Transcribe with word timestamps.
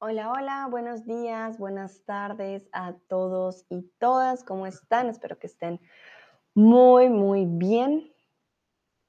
Hola, 0.00 0.30
hola, 0.30 0.68
buenos 0.70 1.06
días, 1.06 1.58
buenas 1.58 2.04
tardes 2.04 2.68
a 2.70 2.92
todos 3.08 3.66
y 3.68 3.82
todas. 3.98 4.44
¿Cómo 4.44 4.64
están? 4.68 5.08
Espero 5.08 5.40
que 5.40 5.48
estén 5.48 5.80
muy, 6.54 7.08
muy 7.08 7.46
bien. 7.46 8.08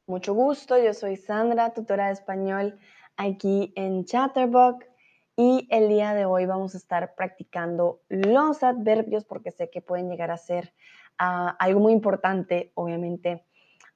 Mucho 0.08 0.34
gusto, 0.34 0.80
yo 0.80 0.96
soy 0.96 1.16
Sandra, 1.16 1.76
tutora 1.76 2.08
de 2.08 2.14
español 2.14 2.80
aquí 3.18 3.72
en 3.76 4.06
Chatterbox 4.06 4.88
y 5.36 5.68
el 5.70 5.90
día 5.90 6.16
de 6.16 6.26
hoy 6.26 6.48
vamos 6.48 6.74
a 6.74 6.80
estar 6.80 7.14
practicando 7.14 8.02
los 8.10 8.64
adverbios 8.64 9.26
porque 9.26 9.52
sé 9.52 9.70
que 9.70 9.82
pueden 9.84 10.10
llegar 10.10 10.32
a 10.32 10.38
ser 10.38 10.74
ah, 11.20 11.56
algo 11.60 11.82
muy 11.82 11.94
importante, 11.94 12.72
obviamente, 12.74 13.46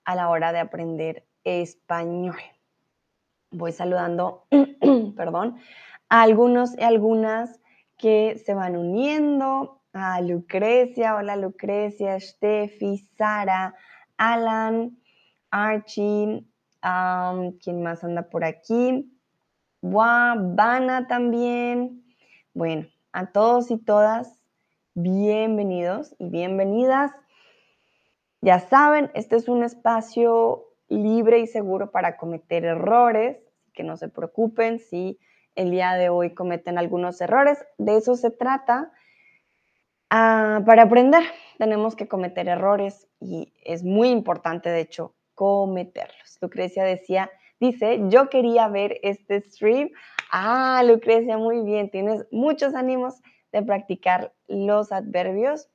a 0.05 0.14
la 0.14 0.30
hora 0.30 0.54
de 0.54 0.60
aprender 0.60 1.25
español. 1.44 2.38
Voy 3.49 3.71
saludando, 3.71 4.45
perdón, 5.16 5.57
algunos 6.22 6.77
y 6.77 6.84
algunas 6.84 7.59
que 7.98 8.38
se 8.45 8.53
van 8.53 8.77
uniendo, 8.77 9.81
a 9.94 10.22
Lucrecia, 10.22 11.16
hola 11.16 11.36
Lucrecia, 11.36 12.20
Steffi, 12.20 12.99
Sara, 13.17 13.73
Alan, 14.17 14.95
Archie, 15.49 16.45
¿quién 17.63 17.81
más 17.81 18.03
anda 18.03 18.30
por 18.30 18.44
aquí? 18.44 19.12
Vana 19.81 21.08
también. 21.08 22.03
Bueno, 22.53 22.88
a 23.11 23.31
todos 23.31 23.72
y 23.72 23.77
todas, 23.80 24.39
bienvenidos 24.94 26.16
y 26.20 26.30
bienvenidas. 26.30 27.11
Ya 28.41 28.59
saben, 28.59 29.09
este 29.16 29.36
es 29.36 29.48
un 29.48 29.64
espacio 29.64 30.66
libre 30.89 31.39
y 31.39 31.48
seguro 31.48 31.91
para 31.91 32.17
cometer 32.17 32.66
errores, 32.66 33.38
que 33.73 33.84
no 33.84 33.98
se 33.98 34.09
preocupen 34.09 34.78
si 34.78 35.19
el 35.56 35.72
día 35.72 35.94
de 35.94 36.09
hoy 36.09 36.34
cometen 36.34 36.78
algunos 36.78 37.20
errores. 37.22 37.64
De 37.78 37.98
eso 37.98 38.16
se 38.16 38.32
trata. 38.32 38.92
Ah, 40.09 40.62
para 40.66 40.84
aprender 40.84 41.23
tenemos 41.58 41.96
que 41.96 42.08
cometer 42.08 42.48
errores 42.48 43.08
y 43.20 43.54
es 43.64 43.84
muy 43.84 44.09
importante, 44.09 44.70
de 44.70 44.81
hecho, 44.81 45.16
cometerlos. 45.34 46.38
Lucrecia 46.42 46.84
decía, 46.84 47.31
dice, 47.59 48.02
yo 48.09 48.30
quería 48.30 48.68
ver 48.68 49.00
este 49.02 49.42
stream. 49.42 49.90
Ah, 50.31 50.84
Lucrecia, 50.86 51.38
muy 51.38 51.62
bien, 51.62 51.90
tienes 51.90 52.26
muchos 52.31 52.76
ánimos 52.76 53.22
de 53.52 53.64
practicar 53.64 54.34
los 54.48 54.92
adverbios. 54.92 55.70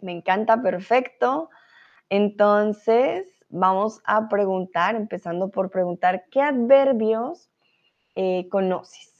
Me 0.00 0.12
encanta, 0.12 0.62
perfecto. 0.62 1.50
Entonces, 2.08 3.26
vamos 3.48 4.00
a 4.04 4.28
preguntar, 4.28 4.94
empezando 4.94 5.50
por 5.50 5.70
preguntar, 5.70 6.24
¿qué 6.30 6.40
adverbios 6.40 7.51
eh, 8.14 8.48
conoces? 8.48 9.12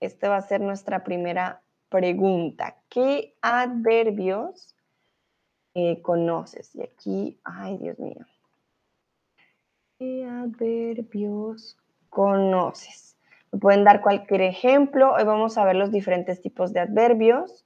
Esta 0.00 0.28
va 0.28 0.36
a 0.36 0.42
ser 0.42 0.60
nuestra 0.60 1.04
primera 1.04 1.62
pregunta. 1.88 2.76
¿Qué 2.88 3.34
adverbios 3.40 4.74
eh, 5.74 6.02
conoces? 6.02 6.74
Y 6.74 6.82
aquí, 6.82 7.40
ay 7.44 7.78
Dios 7.78 7.98
mío. 7.98 8.26
¿Qué 9.98 10.26
adverbios 10.26 11.78
conoces? 12.10 13.16
Me 13.52 13.58
pueden 13.58 13.84
dar 13.84 14.02
cualquier 14.02 14.42
ejemplo. 14.42 15.14
Hoy 15.14 15.24
vamos 15.24 15.56
a 15.56 15.64
ver 15.64 15.76
los 15.76 15.90
diferentes 15.90 16.42
tipos 16.42 16.72
de 16.72 16.80
adverbios. 16.80 17.64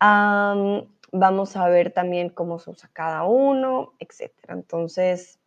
vamos 0.00 1.56
a 1.56 1.68
ver 1.68 1.92
también 1.92 2.30
cómo 2.30 2.58
se 2.58 2.70
usa 2.70 2.90
cada 2.92 3.24
uno, 3.24 3.92
etc. 4.00 4.32
Entonces, 4.48 5.38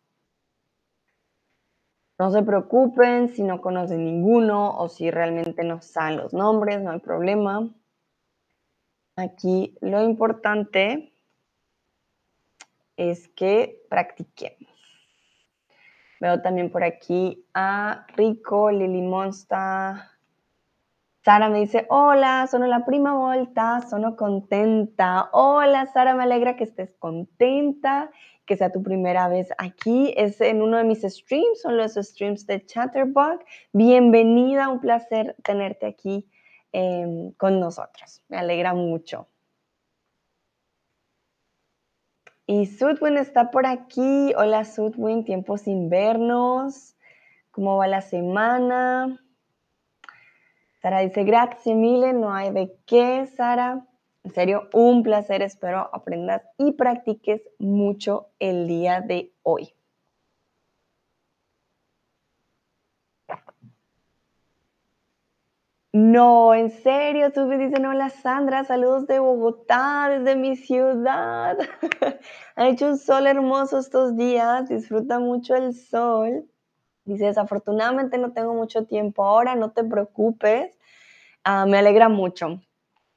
no 2.18 2.30
se 2.30 2.42
preocupen 2.42 3.28
si 3.28 3.42
no 3.42 3.60
conocen 3.60 4.04
ninguno 4.04 4.76
o 4.76 4.88
si 4.88 5.10
realmente 5.10 5.64
no 5.64 5.82
saben 5.82 6.16
los 6.16 6.32
nombres, 6.32 6.80
no 6.80 6.90
hay 6.90 7.00
problema. 7.00 7.68
Aquí 9.16 9.76
lo 9.80 10.02
importante 10.02 11.12
es 12.96 13.28
que 13.28 13.82
practiquemos. 13.90 14.72
Veo 16.20 16.40
también 16.40 16.70
por 16.70 16.82
aquí 16.82 17.44
a 17.52 18.06
Rico, 18.16 18.70
Lili 18.70 19.02
Monsta. 19.02 20.12
Sara 21.22 21.50
me 21.50 21.58
dice, 21.60 21.86
hola, 21.90 22.46
sono 22.46 22.66
la 22.66 22.86
prima 22.86 23.14
volta, 23.14 23.82
sono 23.82 24.16
contenta. 24.16 25.28
Hola, 25.32 25.86
Sara, 25.86 26.14
me 26.14 26.22
alegra 26.22 26.56
que 26.56 26.64
estés 26.64 26.94
contenta 26.98 28.10
que 28.46 28.56
sea 28.56 28.70
tu 28.70 28.82
primera 28.82 29.28
vez 29.28 29.48
aquí. 29.58 30.14
Es 30.16 30.40
en 30.40 30.62
uno 30.62 30.78
de 30.78 30.84
mis 30.84 31.02
streams, 31.02 31.60
son 31.60 31.76
los 31.76 31.94
streams 31.94 32.46
de 32.46 32.64
Chatterbug. 32.64 33.40
Bienvenida, 33.72 34.68
un 34.68 34.80
placer 34.80 35.34
tenerte 35.42 35.86
aquí 35.86 36.30
em, 36.72 37.32
con 37.32 37.58
nosotros. 37.60 38.22
Me 38.28 38.38
alegra 38.38 38.72
mucho. 38.72 39.28
Y 42.46 42.66
Sudwin 42.66 43.16
está 43.16 43.50
por 43.50 43.66
aquí. 43.66 44.32
Hola 44.36 44.64
Sudwin, 44.64 45.24
tiempo 45.24 45.58
sin 45.58 45.90
vernos. 45.90 46.94
¿Cómo 47.50 47.76
va 47.76 47.88
la 47.88 48.02
semana? 48.02 49.20
Sara 50.80 51.00
dice, 51.00 51.24
gracias 51.24 51.74
mille, 51.74 52.12
no 52.12 52.32
hay 52.32 52.52
de 52.52 52.76
qué, 52.86 53.26
Sara. 53.26 53.84
En 54.26 54.32
serio, 54.32 54.68
un 54.72 55.04
placer. 55.04 55.40
Espero 55.40 55.88
aprendas 55.92 56.42
y 56.58 56.72
practiques 56.72 57.42
mucho 57.60 58.30
el 58.40 58.66
día 58.66 59.00
de 59.00 59.32
hoy. 59.44 59.72
No, 65.92 66.54
en 66.54 66.70
serio, 66.70 67.30
tú 67.30 67.46
me 67.46 67.56
dices, 67.56 67.78
hola 67.78 68.10
Sandra, 68.10 68.64
saludos 68.64 69.06
de 69.06 69.20
Bogotá, 69.20 70.08
desde 70.10 70.34
mi 70.34 70.56
ciudad. 70.56 71.56
ha 72.56 72.66
hecho 72.68 72.88
un 72.88 72.98
sol 72.98 73.28
hermoso 73.28 73.78
estos 73.78 74.16
días, 74.16 74.68
disfruta 74.68 75.20
mucho 75.20 75.54
el 75.54 75.72
sol. 75.72 76.50
Dice, 77.04 77.26
desafortunadamente 77.26 78.18
no 78.18 78.32
tengo 78.32 78.54
mucho 78.54 78.86
tiempo 78.86 79.24
ahora, 79.24 79.54
no 79.54 79.70
te 79.70 79.84
preocupes. 79.84 80.76
Ah, 81.44 81.64
me 81.66 81.78
alegra 81.78 82.08
mucho 82.08 82.60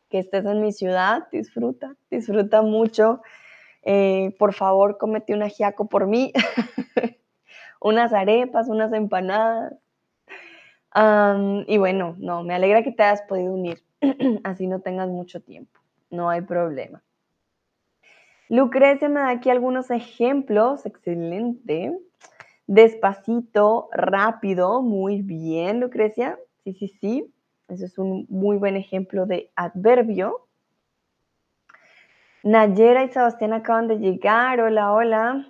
que 0.10 0.20
estés 0.20 0.46
en 0.46 0.62
mi 0.62 0.72
ciudad, 0.72 1.28
disfruta, 1.32 1.96
disfruta 2.10 2.62
mucho. 2.62 3.22
Eh, 3.84 4.36
por 4.38 4.54
favor, 4.54 4.98
comete 4.98 5.34
un 5.34 5.44
ajiaco 5.44 5.88
por 5.88 6.08
mí, 6.08 6.34
unas 7.82 8.14
arepas, 8.14 8.68
unas 8.68 8.92
empanadas. 8.94 9.74
y 11.68 11.78
bueno, 11.78 12.16
no, 12.20 12.44
me 12.44 12.56
alegra 12.56 12.84
que 12.84 12.92
te 12.92 13.04
hayas 13.04 13.22
podido 13.22 13.54
unir, 13.54 13.84
así 14.44 14.68
no 14.68 14.82
tengas 14.82 15.08
mucho 15.08 15.42
tiempo, 15.42 15.80
no 16.10 16.30
hay 16.30 16.42
problema. 16.42 17.02
Lucrecia 18.50 19.10
me 19.10 19.20
da 19.20 19.30
aquí 19.30 19.52
algunos 19.52 19.92
ejemplos, 19.92 20.86
excelente. 20.88 21.96
Despacito, 22.66 23.90
rápido, 23.92 24.82
muy 24.82 25.22
bien, 25.22 25.80
Lucrecia. 25.80 26.40
Sí, 26.64 26.74
sí, 26.74 26.88
sí. 27.00 27.34
Ese 27.70 27.86
es 27.86 27.98
un 28.00 28.26
muy 28.30 28.58
buen 28.58 28.76
ejemplo 28.76 29.26
de 29.28 29.52
adverbio. 29.56 30.48
Nayera 32.42 33.04
y 33.04 33.10
Sebastián 33.10 33.54
acaban 33.54 33.88
de 33.88 34.00
llegar. 34.00 34.60
Hola, 34.60 34.92
hola. 34.92 35.48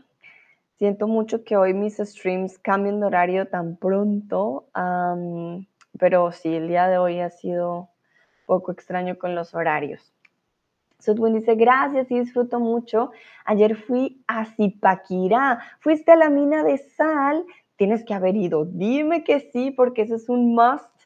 Siento 0.77 1.07
mucho 1.07 1.43
que 1.43 1.55
hoy 1.55 1.73
mis 1.73 1.97
streams 1.97 2.59
cambien 2.59 2.99
de 2.99 3.05
horario 3.05 3.47
tan 3.47 3.77
pronto, 3.77 4.65
pero 5.97 6.31
sí, 6.31 6.55
el 6.55 6.67
día 6.67 6.87
de 6.87 6.97
hoy 6.97 7.19
ha 7.19 7.29
sido 7.29 7.89
poco 8.45 8.71
extraño 8.71 9.17
con 9.17 9.35
los 9.35 9.53
horarios. 9.53 10.13
Sudwin 10.99 11.35
dice, 11.35 11.55
gracias 11.55 12.11
y 12.11 12.19
disfruto 12.19 12.59
mucho. 12.59 13.11
Ayer 13.45 13.75
fui 13.75 14.21
a 14.27 14.45
Zipaquirá. 14.45 15.59
¿Fuiste 15.79 16.11
a 16.11 16.17
la 16.17 16.29
mina 16.29 16.63
de 16.63 16.77
sal? 16.77 17.45
Tienes 17.77 18.03
que 18.03 18.13
haber 18.13 18.35
ido. 18.35 18.65
Dime 18.65 19.23
que 19.23 19.39
sí, 19.39 19.71
porque 19.71 20.01
eso 20.01 20.15
es 20.15 20.27
un 20.27 20.53
must 20.53 20.98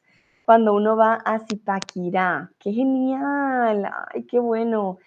cuando 0.46 0.74
uno 0.74 0.96
va 0.96 1.16
a 1.16 1.40
Zipaquirá. 1.40 2.52
¡Qué 2.60 2.72
genial! 2.72 3.90
¡Ay, 4.14 4.26
qué 4.26 4.40
bueno! 4.40 5.00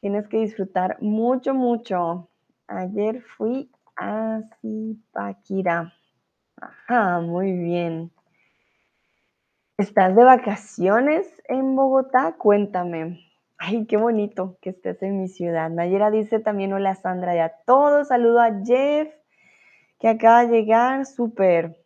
Tienes 0.00 0.28
que 0.28 0.38
disfrutar 0.38 0.98
mucho, 1.00 1.54
mucho. 1.54 2.28
Ayer 2.68 3.22
fui 3.22 3.70
a 3.96 4.40
Zipaquirá. 4.60 5.92
Ajá, 6.60 7.20
muy 7.20 7.52
bien. 7.52 8.10
¿Estás 9.78 10.16
de 10.16 10.24
vacaciones 10.24 11.42
en 11.48 11.76
Bogotá? 11.76 12.36
Cuéntame. 12.38 13.20
Ay, 13.58 13.86
qué 13.86 13.96
bonito 13.96 14.58
que 14.60 14.70
estés 14.70 15.02
en 15.02 15.20
mi 15.20 15.28
ciudad. 15.28 15.70
Nayera 15.70 16.10
dice 16.10 16.40
también 16.40 16.72
hola 16.72 16.94
Sandra 16.94 17.34
y 17.34 17.38
a 17.38 17.52
todos. 17.66 18.08
Saludo 18.08 18.40
a 18.40 18.52
Jeff 18.64 19.08
que 19.98 20.08
acaba 20.08 20.46
de 20.46 20.52
llegar. 20.52 21.06
Súper. 21.06 21.76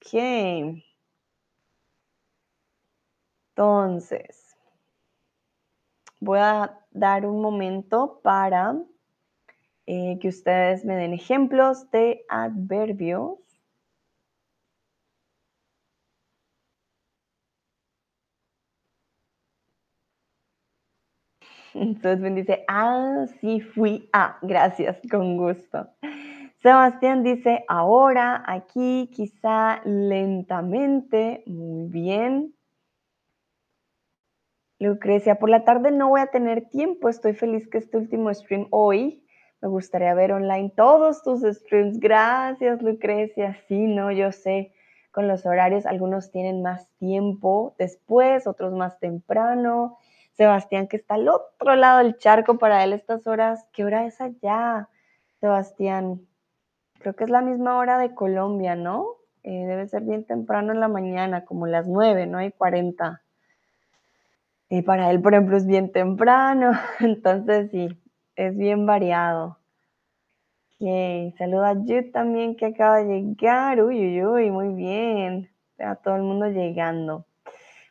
¿Qué? 0.00 0.82
Entonces, 3.60 4.56
voy 6.18 6.38
a 6.38 6.78
dar 6.92 7.26
un 7.26 7.42
momento 7.42 8.20
para 8.22 8.74
eh, 9.86 10.18
que 10.18 10.28
ustedes 10.28 10.82
me 10.86 10.96
den 10.96 11.12
ejemplos 11.12 11.90
de 11.90 12.24
adverbios. 12.30 13.38
Entonces 21.74 22.34
dice, 22.34 22.64
ah, 22.66 23.26
sí 23.42 23.60
fui. 23.60 24.08
Ah, 24.14 24.38
gracias, 24.40 24.98
con 25.10 25.36
gusto. 25.36 25.86
Sebastián 26.62 27.22
dice, 27.22 27.64
ahora, 27.68 28.42
aquí, 28.46 29.10
quizá 29.12 29.82
lentamente. 29.84 31.42
Muy 31.46 31.88
bien. 31.88 32.54
Lucrecia, 34.80 35.34
por 35.34 35.50
la 35.50 35.64
tarde 35.64 35.90
no 35.90 36.08
voy 36.08 36.22
a 36.22 36.28
tener 36.28 36.70
tiempo. 36.70 37.10
Estoy 37.10 37.34
feliz 37.34 37.68
que 37.68 37.76
este 37.76 37.98
último 37.98 38.32
stream 38.32 38.66
hoy. 38.70 39.22
Me 39.60 39.68
gustaría 39.68 40.14
ver 40.14 40.32
online 40.32 40.72
todos 40.74 41.22
tus 41.22 41.42
streams. 41.42 42.00
Gracias, 42.00 42.80
Lucrecia. 42.80 43.58
Sí, 43.68 43.86
no, 43.86 44.10
yo 44.10 44.32
sé. 44.32 44.72
Con 45.12 45.28
los 45.28 45.44
horarios, 45.44 45.84
algunos 45.84 46.30
tienen 46.30 46.62
más 46.62 46.88
tiempo 46.98 47.74
después, 47.78 48.46
otros 48.46 48.72
más 48.72 48.98
temprano. 48.98 49.98
Sebastián, 50.32 50.88
que 50.88 50.96
está 50.96 51.16
al 51.16 51.28
otro 51.28 51.76
lado 51.76 51.98
del 51.98 52.16
charco 52.16 52.56
para 52.56 52.82
él 52.82 52.94
estas 52.94 53.26
horas. 53.26 53.66
¿Qué 53.72 53.84
hora 53.84 54.06
es 54.06 54.18
allá, 54.22 54.88
Sebastián? 55.40 56.26
Creo 57.00 57.14
que 57.14 57.24
es 57.24 57.30
la 57.30 57.42
misma 57.42 57.76
hora 57.76 57.98
de 57.98 58.14
Colombia, 58.14 58.76
¿no? 58.76 59.16
Eh, 59.42 59.66
debe 59.66 59.86
ser 59.88 60.04
bien 60.04 60.24
temprano 60.24 60.72
en 60.72 60.80
la 60.80 60.88
mañana, 60.88 61.44
como 61.44 61.66
las 61.66 61.86
nueve, 61.86 62.26
¿no? 62.26 62.38
Hay 62.38 62.52
40. 62.52 63.20
Y 64.70 64.82
para 64.82 65.10
él, 65.10 65.20
por 65.20 65.34
ejemplo, 65.34 65.56
es 65.56 65.66
bien 65.66 65.90
temprano, 65.90 66.70
entonces 67.00 67.70
sí, 67.72 67.88
es 68.36 68.56
bien 68.56 68.86
variado. 68.86 69.58
Okay. 70.76 71.34
Saluda 71.36 71.70
a 71.70 71.74
Jude 71.74 72.04
también 72.04 72.56
que 72.56 72.66
acaba 72.66 73.02
de 73.02 73.20
llegar. 73.20 73.82
Uy, 73.82 73.98
uy, 73.98 74.24
uy, 74.24 74.50
muy 74.50 74.72
bien. 74.72 75.50
A 75.78 75.96
todo 75.96 76.16
el 76.16 76.22
mundo 76.22 76.46
llegando. 76.46 77.26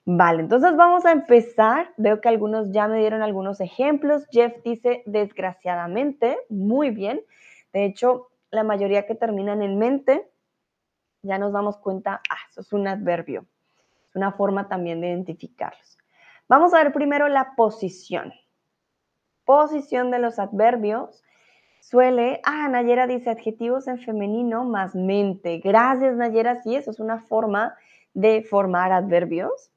Vale, 0.05 0.41
entonces 0.41 0.75
vamos 0.75 1.05
a 1.05 1.11
empezar. 1.11 1.93
Veo 1.97 2.19
que 2.19 2.29
algunos 2.29 2.71
ya 2.71 2.87
me 2.87 2.97
dieron 2.97 3.21
algunos 3.21 3.61
ejemplos. 3.61 4.25
Jeff 4.31 4.55
dice 4.63 5.03
desgraciadamente. 5.05 6.39
Muy 6.49 6.89
bien. 6.89 7.21
De 7.73 7.85
hecho, 7.85 8.29
la 8.49 8.63
mayoría 8.63 9.05
que 9.05 9.13
terminan 9.13 9.61
en 9.61 9.77
mente, 9.77 10.27
ya 11.21 11.37
nos 11.37 11.53
damos 11.53 11.77
cuenta, 11.77 12.21
ah, 12.27 12.37
eso 12.49 12.61
es 12.61 12.73
un 12.73 12.87
adverbio. 12.87 13.45
Es 14.09 14.15
una 14.15 14.31
forma 14.31 14.67
también 14.67 14.99
de 15.01 15.09
identificarlos. 15.09 15.98
Vamos 16.49 16.73
a 16.73 16.83
ver 16.83 16.91
primero 16.91 17.27
la 17.27 17.53
posición. 17.55 18.33
Posición 19.45 20.09
de 20.09 20.17
los 20.17 20.39
adverbios 20.39 21.23
suele, 21.79 22.41
ah, 22.43 22.67
Nayera 22.67 23.05
dice 23.05 23.29
adjetivos 23.29 23.87
en 23.87 23.99
femenino 23.99 24.65
más 24.65 24.95
mente. 24.95 25.59
Gracias, 25.59 26.15
Nayera, 26.15 26.61
sí, 26.63 26.75
eso 26.75 26.89
es 26.89 26.99
una 26.99 27.19
forma 27.19 27.75
de 28.15 28.41
formar 28.41 28.91
adverbios. 28.91 29.71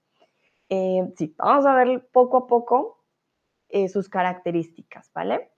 Eh, 0.70 1.12
sí, 1.14 1.34
vamos 1.36 1.66
a 1.66 1.74
ver 1.74 2.08
poco 2.10 2.38
a 2.38 2.46
poco 2.46 3.04
eh, 3.68 3.88
sus 3.90 4.08
características, 4.08 5.12
¿vale? 5.12 5.50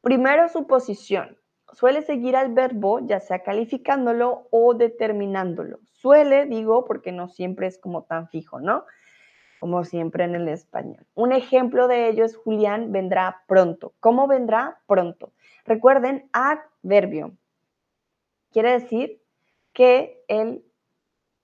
Primero 0.00 0.48
su 0.48 0.68
posición. 0.68 1.36
Suele 1.72 2.02
seguir 2.02 2.36
al 2.36 2.54
verbo, 2.54 3.00
ya 3.00 3.18
sea 3.18 3.42
calificándolo 3.42 4.46
o 4.52 4.74
determinándolo. 4.74 5.80
Suele, 5.90 6.46
digo, 6.46 6.84
porque 6.84 7.10
no 7.10 7.26
siempre 7.26 7.66
es 7.66 7.78
como 7.78 8.04
tan 8.04 8.28
fijo, 8.28 8.60
¿no? 8.60 8.84
Como 9.66 9.84
siempre 9.84 10.22
en 10.22 10.36
el 10.36 10.46
español. 10.46 11.04
Un 11.14 11.32
ejemplo 11.32 11.88
de 11.88 12.08
ello 12.08 12.24
es 12.24 12.36
Julián 12.36 12.92
vendrá 12.92 13.42
pronto. 13.48 13.94
¿Cómo 13.98 14.28
vendrá 14.28 14.80
pronto? 14.86 15.32
Recuerden, 15.64 16.30
adverbio. 16.32 17.32
Quiere 18.52 18.70
decir 18.70 19.20
que 19.72 20.22
él 20.28 20.64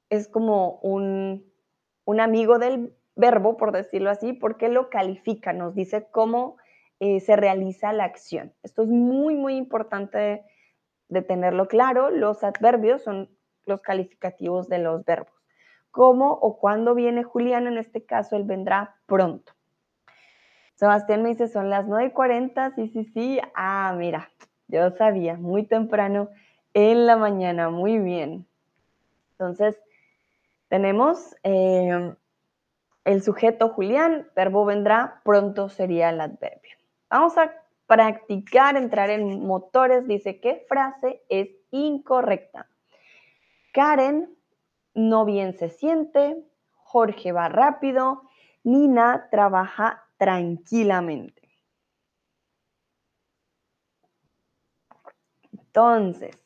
es 0.09 0.29
como 0.29 0.79
un 0.83 1.53
un 2.05 2.21
amigo 2.21 2.59
del 2.59 2.95
verbo, 3.15 3.57
por 3.57 3.73
decirlo 3.73 4.11
así, 4.11 4.33
porque 4.33 4.69
lo 4.69 4.91
califica, 4.91 5.53
nos 5.53 5.75
dice 5.75 6.09
cómo 6.11 6.57
eh, 7.01 7.21
se 7.21 7.37
realiza 7.37 7.93
la 7.93 8.05
acción. 8.05 8.53
Esto 8.63 8.83
es 8.83 8.89
muy, 8.89 9.35
muy 9.35 9.57
importante 9.57 10.45
de, 11.09 11.23
tenerlo 11.23 11.69
claro. 11.69 12.11
Los 12.11 12.43
adverbios 12.43 13.03
son 13.03 13.29
los 13.67 13.83
calificativos 13.83 14.69
de 14.69 14.79
los 14.79 15.05
verbos. 15.05 15.35
¿Cómo 15.93 16.33
o 16.33 16.59
cuándo 16.59 16.95
viene 16.95 17.23
Julián? 17.23 17.67
En 17.67 17.79
este 17.79 18.05
caso, 18.05 18.35
él 18.35 18.45
vendrá 18.45 18.97
pronto. 19.07 19.53
Sebastián 20.75 21.23
me 21.23 21.29
dice, 21.29 21.47
son 21.47 21.71
las 21.71 21.87
9.40, 21.87 22.75
sí, 22.75 22.89
sí, 22.89 23.05
sí. 23.05 23.41
Ah, 23.55 23.95
mira, 23.97 24.31
yo 24.69 24.91
sabía, 24.93 25.35
muy 25.35 25.65
temprano 25.65 26.31
en 26.75 27.07
la 27.07 27.17
mañana, 27.17 27.69
muy 27.69 27.99
bien. 27.99 28.47
Entonces, 29.33 29.79
tenemos 30.69 31.37
eh, 31.45 32.15
el 33.05 33.23
sujeto 33.23 33.69
Julián, 33.69 34.29
verbo 34.35 34.65
vendrá, 34.65 35.21
pronto 35.25 35.69
sería 35.69 36.09
el 36.09 36.21
adverbio. 36.21 36.75
Vamos 37.11 37.37
a 37.37 37.53
practicar, 37.87 38.77
entrar 38.77 39.11
en 39.11 39.45
motores. 39.47 40.09
Dice, 40.09 40.41
¿qué 40.41 40.65
frase 40.67 41.23
es 41.29 41.51
incorrecta? 41.71 42.67
Karen 43.73 44.35
no 44.95 45.25
bien 45.25 45.57
se 45.57 45.71
siente, 45.71 46.45
Jorge 46.73 47.33
va 47.33 47.49
rápido, 47.49 48.23
Nina 48.65 49.29
trabaja 49.31 50.05
tranquilamente. 50.19 51.49
Entonces, 55.53 56.43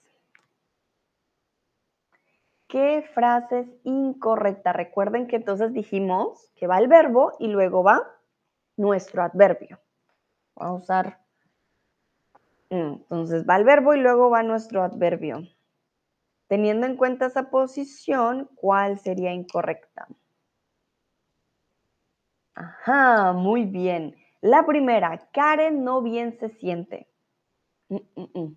¿Qué 2.69 3.09
frase 3.15 3.61
es 3.61 3.69
incorrecta? 3.85 4.73
Recuerden 4.73 5.29
que 5.29 5.37
entonces 5.37 5.73
dijimos 5.73 6.51
que 6.57 6.67
va 6.67 6.79
el 6.79 6.89
verbo 6.89 7.33
y 7.39 7.47
luego 7.47 7.85
va 7.85 8.03
nuestro 8.77 9.23
adverbio. 9.23 9.79
Vamos 10.57 10.81
a 10.81 10.83
usar. 10.83 11.21
Mm, 12.71 12.95
entonces 12.95 13.47
va 13.49 13.57
el 13.57 13.65
verbo 13.65 13.95
y 13.95 14.01
luego 14.01 14.31
va 14.31 14.43
nuestro 14.43 14.83
adverbio. 14.83 15.43
Teniendo 16.49 16.87
en 16.87 16.97
cuenta 16.97 17.27
esa 17.27 17.51
posición, 17.51 18.49
¿cuál 18.55 18.99
sería 18.99 19.33
incorrecta? 19.33 20.07
Ajá, 22.55 23.33
muy 23.33 23.65
bien. 23.65 24.17
La 24.41 24.65
primera, 24.65 25.29
Karen 25.33 25.85
no 25.85 26.03
bien 26.03 26.39
se 26.39 26.51
siente. 26.51 27.09
Mm, 27.89 27.97
mm, 28.17 28.57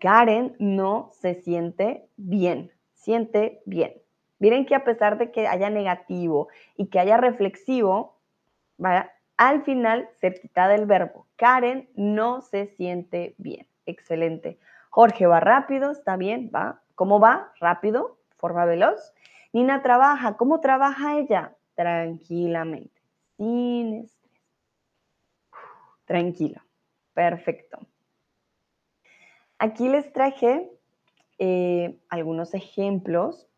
Karen 0.00 0.56
no 0.58 1.10
se 1.12 1.34
siente 1.34 2.08
bien 2.16 2.72
siente 3.00 3.62
bien. 3.64 3.94
Miren 4.38 4.66
que 4.66 4.74
a 4.74 4.84
pesar 4.84 5.18
de 5.18 5.30
que 5.30 5.46
haya 5.46 5.70
negativo 5.70 6.48
y 6.76 6.86
que 6.86 6.98
haya 7.00 7.16
reflexivo, 7.16 8.16
al 9.36 9.62
final 9.64 10.08
cerquita 10.20 10.68
del 10.68 10.86
verbo. 10.86 11.26
Karen 11.36 11.88
no 11.94 12.40
se 12.40 12.66
siente 12.76 13.34
bien. 13.38 13.66
Excelente. 13.86 14.58
Jorge 14.90 15.26
va 15.26 15.40
rápido, 15.40 15.90
está 15.90 16.16
bien, 16.16 16.50
va. 16.54 16.82
¿Cómo 17.00 17.18
va? 17.18 17.50
Rápido, 17.58 18.18
forma 18.36 18.66
veloz. 18.66 19.14
Nina 19.54 19.80
trabaja, 19.80 20.36
¿cómo 20.36 20.60
trabaja 20.60 21.18
ella? 21.18 21.56
Tranquilamente, 21.74 23.00
sin 23.38 23.94
estrés. 24.04 24.42
Tranquilo. 26.04 26.60
Perfecto. 27.14 27.78
Aquí 29.58 29.88
les 29.88 30.12
traje 30.12 30.70
eh, 31.38 31.98
algunos 32.10 32.52
ejemplos 32.52 33.48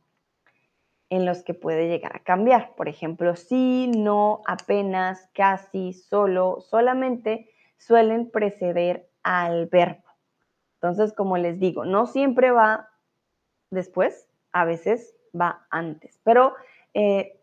en 1.11 1.27
los 1.27 1.43
que 1.43 1.55
puede 1.55 1.89
llegar 1.89 2.15
a 2.15 2.23
cambiar. 2.23 2.77
Por 2.77 2.89
ejemplo, 2.89 3.35
sí, 3.35 3.89
no, 3.89 4.43
apenas, 4.47 5.29
casi, 5.35 5.95
solo, 5.95 6.61
solamente 6.61 7.51
suelen 7.77 8.31
preceder 8.31 9.11
al 9.25 9.67
verbo. 9.67 10.05
Entonces, 10.75 11.13
como 11.13 11.39
les 11.39 11.59
digo, 11.59 11.85
no 11.85 12.07
siempre 12.07 12.53
va 12.53 12.91
después, 13.73 14.29
a 14.53 14.65
veces 14.65 15.15
va 15.39 15.67
antes, 15.71 16.21
pero 16.25 16.55
eh, 16.95 17.39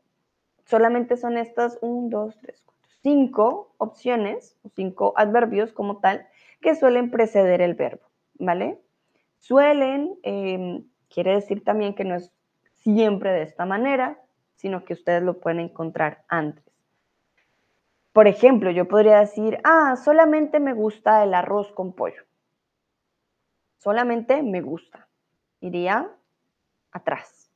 solamente 0.65 1.17
son 1.17 1.37
estas 1.37 1.77
1, 1.81 2.09
2, 2.09 2.37
3, 2.41 2.63
4, 2.65 2.89
5 3.01 3.73
opciones 3.77 4.55
o 4.63 4.69
5 4.69 5.13
adverbios 5.17 5.73
como 5.73 5.97
tal 5.97 6.27
que 6.61 6.75
suelen 6.75 7.09
preceder 7.09 7.61
el 7.61 7.73
verbo, 7.73 8.05
¿vale? 8.35 8.79
Suelen, 9.39 10.19
em, 10.23 10.85
quiere 11.09 11.33
decir 11.33 11.63
también 11.63 11.95
que 11.95 12.03
no 12.03 12.15
es 12.15 12.31
siempre 12.77 13.31
de 13.31 13.43
esta 13.43 13.65
manera, 13.65 14.19
sino 14.55 14.85
que 14.85 14.93
ustedes 14.93 15.23
lo 15.23 15.39
pueden 15.39 15.61
encontrar 15.61 16.23
antes. 16.27 16.63
Por 18.11 18.27
ejemplo, 18.27 18.69
yo 18.71 18.87
podría 18.87 19.19
decir, 19.19 19.59
ah, 19.63 19.95
solamente 19.95 20.59
me 20.59 20.73
gusta 20.73 21.23
el 21.23 21.33
arroz 21.33 21.71
con 21.71 21.93
pollo. 21.93 22.23
Solamente 23.77 24.43
me 24.43 24.61
gusta. 24.61 25.07
Iría 25.61 26.11
atrás. 26.91 27.51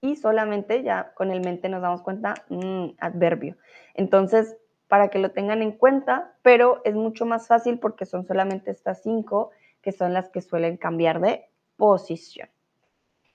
Y 0.00 0.16
solamente 0.16 0.82
ya 0.82 1.12
con 1.14 1.30
el 1.30 1.40
mente 1.40 1.68
nos 1.68 1.82
damos 1.82 2.02
cuenta, 2.02 2.34
mm, 2.48 2.90
adverbio. 2.98 3.56
Entonces, 3.94 4.56
para 4.88 5.08
que 5.08 5.18
lo 5.18 5.30
tengan 5.30 5.62
en 5.62 5.72
cuenta, 5.72 6.34
pero 6.42 6.82
es 6.84 6.94
mucho 6.94 7.26
más 7.26 7.48
fácil 7.48 7.78
porque 7.78 8.06
son 8.06 8.26
solamente 8.26 8.70
estas 8.70 9.02
cinco 9.02 9.50
que 9.80 9.92
son 9.92 10.12
las 10.12 10.28
que 10.28 10.40
suelen 10.40 10.76
cambiar 10.76 11.20
de 11.20 11.46
posición. 11.76 12.48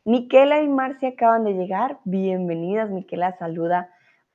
Miquela 0.05 0.61
y 0.61 0.67
Marcia 0.67 1.09
acaban 1.09 1.43
de 1.43 1.53
llegar. 1.53 1.99
Bienvenidas. 2.05 2.89
Miquela 2.89 3.37
saluda 3.37 3.89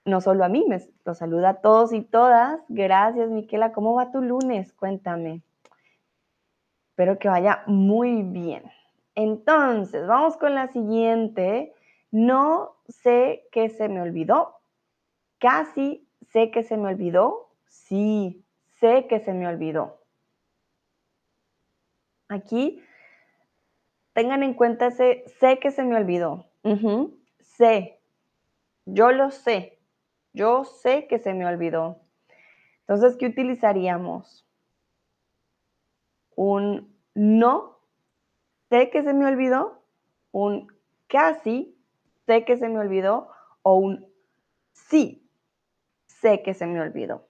no 0.04 0.20
solo 0.20 0.44
a 0.44 0.48
mí, 0.48 0.66
los 1.04 1.18
saluda 1.18 1.48
a 1.50 1.60
todos 1.60 1.92
y 1.92 2.02
todas. 2.02 2.60
Gracias, 2.68 3.30
Miquela. 3.30 3.72
¿Cómo 3.72 3.94
va 3.94 4.12
tu 4.12 4.20
lunes? 4.20 4.72
Cuéntame. 4.72 5.42
Espero 6.90 7.18
que 7.18 7.28
vaya 7.28 7.62
muy 7.66 8.22
bien. 8.22 8.64
Entonces, 9.14 10.06
vamos 10.06 10.36
con 10.36 10.54
la 10.54 10.68
siguiente. 10.68 11.74
No 12.10 12.76
sé 12.88 13.46
qué 13.52 13.68
se 13.68 13.88
me 13.88 14.00
olvidó. 14.00 14.56
Casi 15.38 16.06
sé 16.32 16.50
que 16.50 16.62
se 16.62 16.76
me 16.76 16.88
olvidó. 16.88 17.48
Sí, 17.66 18.44
sé 18.80 19.06
que 19.08 19.20
se 19.20 19.32
me 19.32 19.46
olvidó. 19.46 20.00
Aquí, 22.28 22.82
tengan 24.12 24.42
en 24.42 24.54
cuenta 24.54 24.86
ese 24.86 25.24
sé 25.38 25.58
que 25.58 25.70
se 25.70 25.84
me 25.84 25.96
olvidó. 25.96 26.46
Sé. 27.40 28.00
Yo 28.86 29.12
lo 29.12 29.30
sé. 29.30 29.78
Yo 30.32 30.64
sé 30.64 31.06
que 31.06 31.18
se 31.18 31.34
me 31.34 31.46
olvidó. 31.46 32.00
Entonces, 32.80 33.16
¿qué 33.16 33.26
utilizaríamos? 33.26 34.46
Un 36.36 36.92
no, 37.14 37.73
sé 38.74 38.90
que 38.90 39.04
se 39.04 39.14
me 39.14 39.24
olvidó, 39.24 39.84
un 40.32 40.66
casi, 41.06 41.78
sé 42.26 42.44
que 42.44 42.56
se 42.56 42.68
me 42.68 42.80
olvidó, 42.80 43.28
o 43.62 43.76
un 43.76 44.04
sí, 44.72 45.30
sé 46.08 46.42
que 46.42 46.54
se 46.54 46.66
me 46.66 46.80
olvidó. 46.80 47.28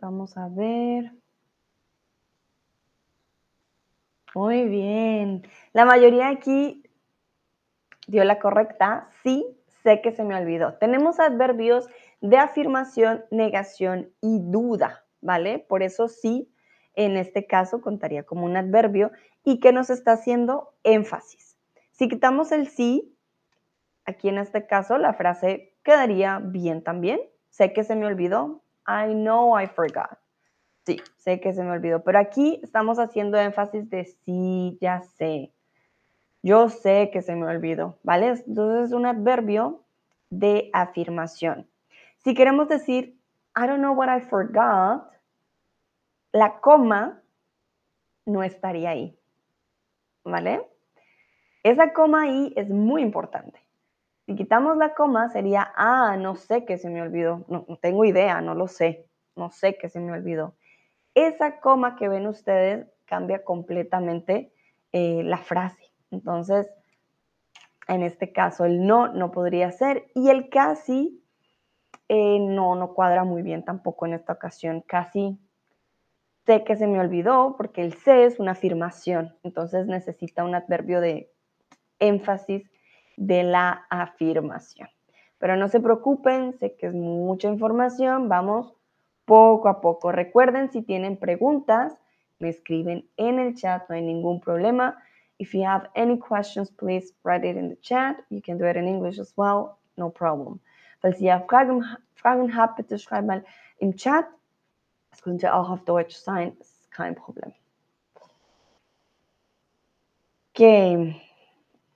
Vamos 0.00 0.36
a 0.36 0.48
ver. 0.48 1.12
Muy 4.34 4.66
bien. 4.66 5.42
La 5.72 5.84
mayoría 5.84 6.28
aquí 6.28 6.85
dio 8.06 8.24
la 8.24 8.38
correcta. 8.38 9.08
Sí, 9.22 9.46
sé 9.82 10.00
que 10.00 10.12
se 10.12 10.24
me 10.24 10.34
olvidó. 10.34 10.74
Tenemos 10.74 11.20
adverbios 11.20 11.88
de 12.20 12.38
afirmación, 12.38 13.24
negación 13.30 14.10
y 14.20 14.40
duda, 14.40 15.04
¿vale? 15.20 15.58
Por 15.58 15.82
eso 15.82 16.08
sí, 16.08 16.50
en 16.94 17.16
este 17.16 17.46
caso 17.46 17.80
contaría 17.80 18.24
como 18.24 18.44
un 18.44 18.56
adverbio 18.56 19.10
y 19.44 19.60
que 19.60 19.72
nos 19.72 19.90
está 19.90 20.12
haciendo 20.12 20.74
énfasis. 20.82 21.56
Si 21.92 22.08
quitamos 22.08 22.52
el 22.52 22.68
sí, 22.68 23.16
aquí 24.04 24.28
en 24.28 24.38
este 24.38 24.66
caso 24.66 24.98
la 24.98 25.14
frase 25.14 25.74
quedaría 25.82 26.40
bien 26.42 26.82
también. 26.82 27.20
Sé 27.50 27.72
que 27.72 27.84
se 27.84 27.96
me 27.96 28.06
olvidó. 28.06 28.62
I 28.86 29.14
know 29.14 29.58
I 29.58 29.66
forgot. 29.66 30.18
Sí, 30.84 31.00
sé 31.16 31.40
que 31.40 31.52
se 31.52 31.64
me 31.64 31.72
olvidó, 31.72 32.04
pero 32.04 32.18
aquí 32.18 32.60
estamos 32.62 32.98
haciendo 32.98 33.38
énfasis 33.38 33.90
de 33.90 34.04
sí, 34.04 34.78
ya 34.80 35.02
sé. 35.02 35.52
Yo 36.42 36.68
sé 36.68 37.10
que 37.12 37.22
se 37.22 37.34
me 37.34 37.46
olvidó, 37.46 37.98
¿vale? 38.02 38.28
Entonces 38.46 38.88
es 38.88 38.92
un 38.92 39.06
adverbio 39.06 39.82
de 40.30 40.70
afirmación. 40.72 41.68
Si 42.18 42.34
queremos 42.34 42.68
decir, 42.68 43.18
I 43.56 43.66
don't 43.66 43.78
know 43.78 43.94
what 43.94 44.08
I 44.14 44.20
forgot, 44.20 45.10
la 46.32 46.60
coma 46.60 47.22
no 48.26 48.42
estaría 48.42 48.90
ahí, 48.90 49.18
¿vale? 50.24 50.68
Esa 51.62 51.92
coma 51.92 52.22
ahí 52.22 52.52
es 52.56 52.68
muy 52.68 53.02
importante. 53.02 53.60
Si 54.26 54.34
quitamos 54.34 54.76
la 54.76 54.94
coma 54.94 55.28
sería, 55.28 55.72
ah, 55.76 56.16
no 56.16 56.36
sé 56.36 56.64
que 56.64 56.78
se 56.78 56.90
me 56.90 57.02
olvidó, 57.02 57.44
no, 57.48 57.64
tengo 57.80 58.04
idea, 58.04 58.40
no 58.40 58.54
lo 58.54 58.68
sé, 58.68 59.06
no 59.36 59.50
sé 59.50 59.78
que 59.78 59.88
se 59.88 60.00
me 60.00 60.12
olvidó 60.12 60.54
esa 61.16 61.60
coma 61.60 61.96
que 61.96 62.08
ven 62.08 62.26
ustedes 62.26 62.86
cambia 63.06 63.42
completamente 63.42 64.52
eh, 64.92 65.22
la 65.24 65.38
frase. 65.38 65.85
Entonces, 66.10 66.68
en 67.88 68.02
este 68.02 68.32
caso, 68.32 68.64
el 68.64 68.86
no 68.86 69.08
no 69.08 69.30
podría 69.30 69.70
ser 69.70 70.06
y 70.14 70.30
el 70.30 70.48
casi 70.48 71.22
eh, 72.08 72.38
no, 72.40 72.74
no 72.76 72.94
cuadra 72.94 73.24
muy 73.24 73.42
bien 73.42 73.64
tampoco 73.64 74.06
en 74.06 74.14
esta 74.14 74.32
ocasión. 74.32 74.82
Casi 74.86 75.38
sé 76.46 76.64
que 76.64 76.76
se 76.76 76.86
me 76.86 77.00
olvidó 77.00 77.56
porque 77.56 77.82
el 77.82 77.94
sé 77.94 78.24
es 78.24 78.38
una 78.38 78.52
afirmación, 78.52 79.34
entonces 79.42 79.86
necesita 79.86 80.44
un 80.44 80.54
adverbio 80.54 81.00
de 81.00 81.32
énfasis 81.98 82.70
de 83.16 83.42
la 83.42 83.86
afirmación. 83.90 84.88
Pero 85.38 85.56
no 85.56 85.68
se 85.68 85.80
preocupen, 85.80 86.56
sé 86.58 86.76
que 86.76 86.86
es 86.86 86.94
mucha 86.94 87.48
información, 87.48 88.28
vamos 88.28 88.74
poco 89.24 89.68
a 89.68 89.80
poco. 89.80 90.12
Recuerden, 90.12 90.70
si 90.70 90.82
tienen 90.82 91.16
preguntas, 91.16 91.98
me 92.38 92.48
escriben 92.48 93.08
en 93.16 93.38
el 93.38 93.54
chat, 93.54 93.88
no 93.88 93.96
hay 93.96 94.02
ningún 94.02 94.40
problema. 94.40 94.98
If 95.38 95.54
you 95.54 95.64
have 95.64 95.88
any 95.94 96.16
questions, 96.16 96.70
please 96.70 97.12
write 97.22 97.44
it 97.44 97.56
in 97.56 97.68
the 97.68 97.76
chat. 97.76 98.16
You 98.30 98.40
can 98.40 98.58
do 98.58 98.64
it 98.64 98.76
in 98.76 98.88
English 98.88 99.18
as 99.18 99.32
well, 99.36 99.78
no 99.96 100.10
problem. 100.10 100.60
Falls 101.02 101.20
ihr 101.20 101.44
Fragen, 101.48 101.84
Fragen 102.14 102.56
habt, 102.56 102.76
bitte 102.76 102.98
schreibt 102.98 103.26
mal 103.26 103.44
im 103.78 103.96
Chat. 103.96 104.24
Es 105.12 105.22
könnte 105.22 105.54
auch 105.54 105.70
auf 105.70 105.84
Deutsch 105.84 106.16
sein, 106.16 106.56
ist 106.60 106.90
kein 106.90 107.14
Problem. 107.14 107.52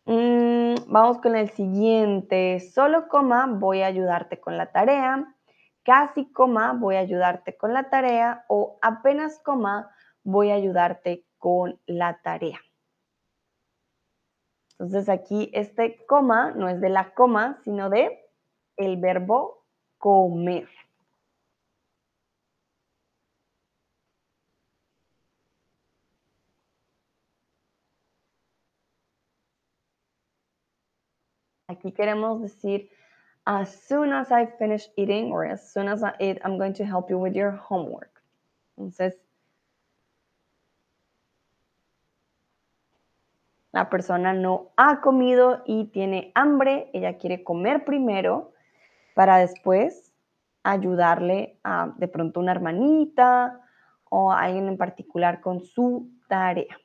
Mm, 0.04 0.74
vamos 0.88 1.20
con 1.22 1.34
el 1.34 1.50
siguiente. 1.50 2.60
Solo 2.60 3.08
coma, 3.08 3.46
voy 3.46 3.82
a 3.82 3.86
ayudarte 3.86 4.38
con 4.38 4.56
la 4.56 4.66
tarea 4.66 5.26
casi 5.82 6.30
coma, 6.32 6.72
voy 6.72 6.96
a 6.96 7.00
ayudarte 7.00 7.56
con 7.56 7.72
la 7.72 7.90
tarea 7.90 8.44
o 8.48 8.78
apenas 8.82 9.38
coma, 9.40 9.90
voy 10.22 10.50
a 10.50 10.54
ayudarte 10.54 11.24
con 11.38 11.80
la 11.86 12.20
tarea. 12.22 12.60
Entonces 14.80 15.10
aquí 15.10 15.50
este 15.52 16.06
coma 16.06 16.52
no 16.52 16.66
es 16.70 16.80
de 16.80 16.88
la 16.88 17.12
coma, 17.12 17.58
sino 17.64 17.90
de 17.90 18.18
el 18.78 18.96
verbo 18.96 19.66
comer. 19.98 20.70
Aquí 31.68 31.92
queremos 31.92 32.40
decir 32.40 32.88
as 33.44 33.68
soon 33.86 34.14
as 34.14 34.32
I 34.32 34.46
finish 34.46 34.88
eating 34.96 35.30
or 35.30 35.44
as 35.44 35.70
soon 35.74 35.88
as 35.88 36.02
I 36.02 36.14
eat, 36.20 36.38
I'm 36.42 36.56
going 36.56 36.72
to 36.76 36.86
help 36.86 37.10
you 37.10 37.18
with 37.18 37.34
your 37.34 37.50
homework. 37.52 38.22
Entonces, 38.78 39.12
la 43.72 43.88
persona 43.90 44.32
no 44.32 44.70
ha 44.76 45.00
comido 45.00 45.62
y 45.66 45.86
tiene 45.86 46.32
hambre, 46.34 46.90
ella 46.92 47.16
quiere 47.18 47.44
comer 47.44 47.84
primero 47.84 48.52
para 49.14 49.38
después 49.38 50.12
ayudarle 50.64 51.58
a 51.64 51.92
de 51.96 52.08
pronto 52.08 52.40
una 52.40 52.52
hermanita 52.52 53.60
o 54.10 54.32
a 54.32 54.42
alguien 54.42 54.68
en 54.68 54.78
particular 54.78 55.40
con 55.40 55.60
su 55.60 56.10
tarea. 56.28 56.78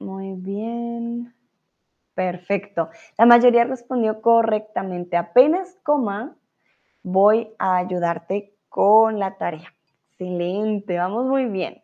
Muy 0.00 0.27
bien. 0.42 1.34
Perfecto. 2.14 2.88
La 3.16 3.26
mayoría 3.26 3.64
respondió 3.64 4.20
correctamente. 4.20 5.16
Apenas 5.16 5.78
coma, 5.84 6.36
voy 7.02 7.54
a 7.58 7.76
ayudarte 7.76 8.56
con 8.68 9.18
la 9.18 9.36
tarea. 9.38 9.72
Excelente, 10.10 10.98
vamos 10.98 11.26
muy 11.26 11.44
bien. 11.46 11.82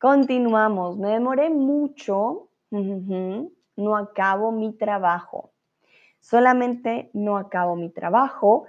Continuamos. 0.00 0.98
Me 0.98 1.10
demoré 1.10 1.48
mucho. 1.50 2.48
No 2.70 3.96
acabo 3.96 4.50
mi 4.50 4.72
trabajo. 4.76 5.52
Solamente 6.18 7.10
no 7.14 7.36
acabo 7.36 7.76
mi 7.76 7.90
trabajo. 7.90 8.66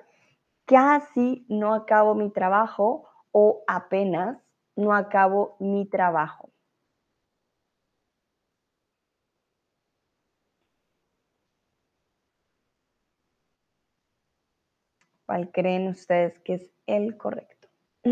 Casi 0.66 1.44
no 1.50 1.74
acabo 1.74 2.14
mi 2.14 2.30
trabajo 2.30 3.08
o 3.32 3.64
apenas 3.68 4.38
no 4.76 4.94
acabo 4.94 5.56
mi 5.60 5.86
trabajo. 5.88 6.51
¿Cuál 15.32 15.50
creen 15.50 15.88
ustedes 15.88 16.38
que 16.40 16.56
es 16.56 16.70
el 16.88 17.16
correcto? 17.16 17.70
A 18.06 18.10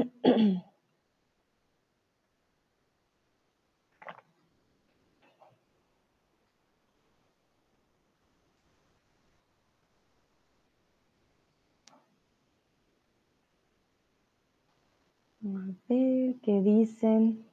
ver 15.90 16.36
qué 16.42 16.62
dicen. 16.62 17.46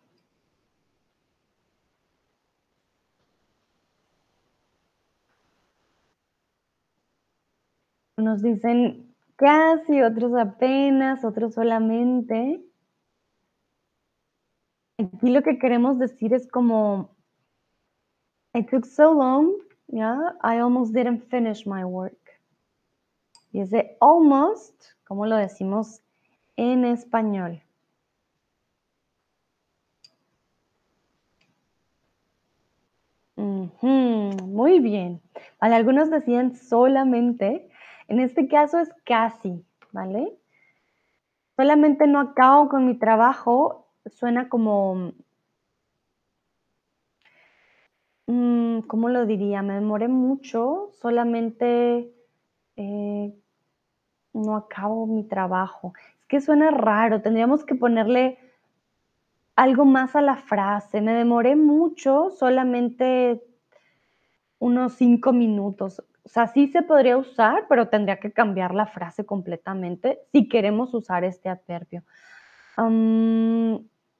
Nos 8.16 8.42
dicen 8.42 9.05
casi, 9.36 10.02
otros 10.02 10.34
apenas, 10.34 11.24
otros 11.24 11.54
solamente. 11.54 12.62
Aquí 14.98 15.30
lo 15.30 15.42
que 15.42 15.58
queremos 15.58 15.98
decir 15.98 16.32
es 16.32 16.48
como, 16.48 17.14
it 18.54 18.68
took 18.70 18.86
so 18.86 19.12
long, 19.12 19.52
yeah, 19.88 20.34
I 20.42 20.58
almost 20.58 20.94
didn't 20.94 21.28
finish 21.28 21.66
my 21.66 21.84
work. 21.84 22.16
Y 23.52 23.60
ese 23.60 23.96
almost, 24.00 24.82
¿cómo 25.04 25.26
lo 25.26 25.36
decimos 25.36 26.02
en 26.56 26.84
español? 26.84 27.62
muy 34.56 34.80
bien. 34.80 35.20
Algunos 35.60 36.10
decían 36.10 36.54
solamente. 36.56 37.68
En 38.08 38.20
este 38.20 38.48
caso 38.48 38.78
es 38.78 38.92
casi, 39.04 39.64
¿vale? 39.92 40.32
Solamente 41.56 42.06
no 42.06 42.20
acabo 42.20 42.68
con 42.68 42.86
mi 42.86 42.94
trabajo. 42.94 43.88
Suena 44.06 44.48
como... 44.48 45.12
Mm, 48.26 48.80
¿Cómo 48.80 49.08
lo 49.08 49.26
diría? 49.26 49.62
Me 49.62 49.74
demoré 49.74 50.08
mucho. 50.08 50.90
Solamente 50.92 52.12
eh, 52.76 53.34
no 54.32 54.56
acabo 54.56 55.06
mi 55.06 55.24
trabajo. 55.24 55.94
Es 56.20 56.26
que 56.26 56.40
suena 56.40 56.70
raro. 56.70 57.22
Tendríamos 57.22 57.64
que 57.64 57.74
ponerle 57.74 58.38
algo 59.56 59.84
más 59.84 60.14
a 60.14 60.20
la 60.20 60.36
frase. 60.36 61.00
Me 61.00 61.12
demoré 61.12 61.56
mucho, 61.56 62.30
solamente 62.30 63.42
unos 64.58 64.94
cinco 64.94 65.32
minutos. 65.32 66.02
O 66.26 66.28
sea, 66.28 66.48
sí 66.48 66.66
se 66.66 66.82
podría 66.82 67.16
usar, 67.16 67.66
pero 67.68 67.88
tendría 67.88 68.18
que 68.18 68.32
cambiar 68.32 68.74
la 68.74 68.86
frase 68.86 69.24
completamente 69.24 70.18
si 70.32 70.48
queremos 70.48 70.92
usar 70.92 71.22
este 71.22 71.48
adverbio. 71.48 72.02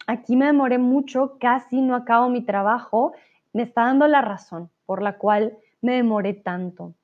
aquí 0.07 0.37
me 0.37 0.47
demoré 0.47 0.79
mucho, 0.79 1.37
casi 1.41 1.83
no 1.83 1.97
acabo 1.97 2.29
mi 2.29 2.43
trabajo. 2.43 3.13
Me 3.53 3.65
está 3.65 3.87
dando 3.87 4.07
la 4.07 4.21
razón 4.21 4.71
por 4.87 5.03
la 5.03 5.19
cual 5.19 5.59
me 5.81 5.95
demoré 5.95 6.33
tanto. 6.33 6.95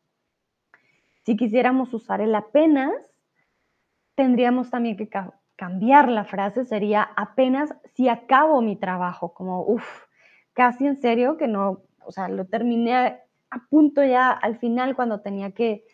Si 1.25 1.37
quisiéramos 1.37 1.93
usar 1.93 2.21
el 2.21 2.33
apenas, 2.37 2.93
tendríamos 4.15 4.71
también 4.71 4.97
que 4.97 5.11
cambiar 5.57 6.11
la 6.11 6.23
frase, 6.23 6.65
sería 6.65 7.03
apenas 7.17 7.75
si 7.95 8.09
acabo 8.09 8.63
mi 8.63 8.77
trabajo, 8.77 9.35
como, 9.35 9.65
uff, 9.67 10.07
casi 10.53 10.87
en 10.87 11.01
serio 11.01 11.37
que 11.37 11.49
no, 11.49 11.81
o 12.05 12.13
sea, 12.13 12.29
lo 12.29 12.45
terminé 12.45 13.19
a 13.53 13.67
punto 13.69 14.03
ya 14.03 14.31
al 14.31 14.57
final 14.57 14.97
cuando 14.97 15.21
tenía 15.21 15.53
que, 15.53 15.85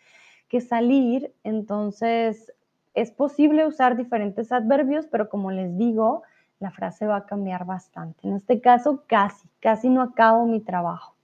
que 0.47 0.61
salir. 0.61 1.33
Entonces, 1.43 2.53
es 2.93 3.11
posible 3.11 3.67
usar 3.67 3.97
diferentes 3.97 4.51
adverbios, 4.51 5.07
pero 5.07 5.29
como 5.29 5.51
les 5.51 5.77
digo, 5.77 6.23
la 6.59 6.71
frase 6.71 7.05
va 7.05 7.17
a 7.17 7.25
cambiar 7.25 7.65
bastante. 7.65 8.27
En 8.27 8.35
este 8.35 8.61
caso, 8.61 9.03
casi, 9.07 9.47
casi 9.59 9.89
no 9.89 10.01
acabo 10.01 10.45
mi 10.45 10.61
trabajo. 10.61 11.15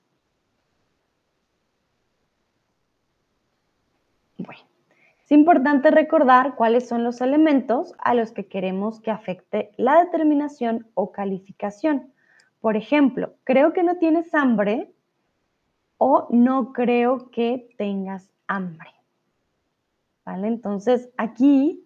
Bueno, 4.38 4.62
es 5.24 5.32
importante 5.32 5.90
recordar 5.90 6.56
cuáles 6.56 6.88
son 6.88 7.06
los 7.06 7.22
elementos 7.22 7.94
a 8.00 8.14
los 8.14 8.34
que 8.34 8.48
queremos 8.48 9.00
que 9.00 9.12
afecte 9.12 9.72
la 9.78 10.04
determinación 10.04 10.88
o 10.96 11.14
calificación. 11.14 12.12
Por 12.60 12.76
ejemplo, 12.76 13.36
creo 13.46 13.72
que 13.72 13.84
no 13.84 13.98
tienes 13.98 14.34
hambre 14.34 14.95
o 15.98 16.28
no 16.30 16.74
creo 16.74 17.30
que 17.32 17.70
tengas 17.78 18.32
hambre. 18.48 18.90
¿Vale? 20.26 20.48
Entonces, 20.48 21.10
aquí 21.18 21.86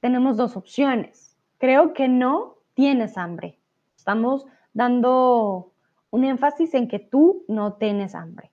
tenemos 0.00 0.36
dos 0.36 0.56
opciones. 0.56 1.36
Creo 1.58 1.94
que 1.94 2.08
no 2.08 2.56
tienes 2.74 3.16
hambre. 3.16 3.58
Estamos 3.96 4.46
dando 4.74 5.72
un 6.10 6.24
énfasis 6.24 6.74
en 6.74 6.88
que 6.88 6.98
tú 6.98 7.44
no 7.48 7.74
tienes 7.74 8.14
hambre. 8.14 8.50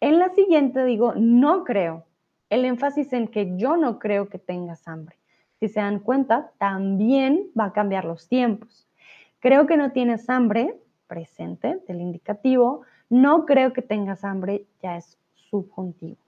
En 0.00 0.18
la 0.18 0.30
siguiente 0.30 0.84
digo, 0.84 1.12
no 1.14 1.64
creo. 1.64 2.04
El 2.50 2.64
énfasis 2.64 3.12
en 3.12 3.28
que 3.28 3.56
yo 3.56 3.76
no 3.76 3.98
creo 3.98 4.28
que 4.28 4.38
tengas 4.38 4.88
hambre. 4.88 5.18
Si 5.60 5.68
se 5.68 5.80
dan 5.80 5.98
cuenta, 5.98 6.52
también 6.58 7.50
va 7.58 7.66
a 7.66 7.72
cambiar 7.72 8.04
los 8.04 8.28
tiempos. 8.28 8.88
Creo 9.40 9.66
que 9.66 9.76
no 9.76 9.92
tienes 9.92 10.30
hambre, 10.30 10.80
presente 11.06 11.82
del 11.86 12.00
indicativo, 12.00 12.82
no 13.10 13.46
creo 13.46 13.72
que 13.72 13.82
tengas 13.82 14.24
hambre, 14.24 14.66
ya 14.82 14.96
es 14.96 15.18
subjuntivo. 15.34 16.18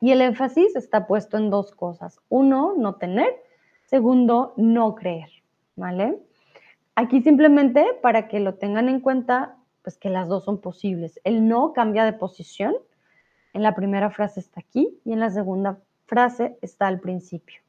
Y 0.00 0.12
el 0.12 0.20
énfasis 0.20 0.76
está 0.76 1.06
puesto 1.06 1.38
en 1.38 1.50
dos 1.50 1.72
cosas. 1.72 2.20
Uno, 2.28 2.74
no 2.76 2.96
tener. 2.96 3.28
Segundo, 3.86 4.52
no 4.56 4.94
creer. 4.94 5.30
¿Vale? 5.76 6.18
Aquí 6.94 7.22
simplemente 7.22 7.86
para 8.02 8.28
que 8.28 8.38
lo 8.38 8.54
tengan 8.54 8.88
en 8.88 9.00
cuenta, 9.00 9.56
pues 9.82 9.96
que 9.96 10.10
las 10.10 10.28
dos 10.28 10.44
son 10.44 10.60
posibles. 10.60 11.18
El 11.24 11.48
no 11.48 11.72
cambia 11.72 12.04
de 12.04 12.12
posición. 12.12 12.74
En 13.52 13.62
la 13.62 13.74
primera 13.74 14.10
frase 14.10 14.40
está 14.40 14.60
aquí 14.60 15.00
y 15.04 15.12
en 15.12 15.20
la 15.20 15.30
segunda 15.30 15.78
frase 16.06 16.58
está 16.60 16.86
al 16.86 17.00
principio. 17.00 17.60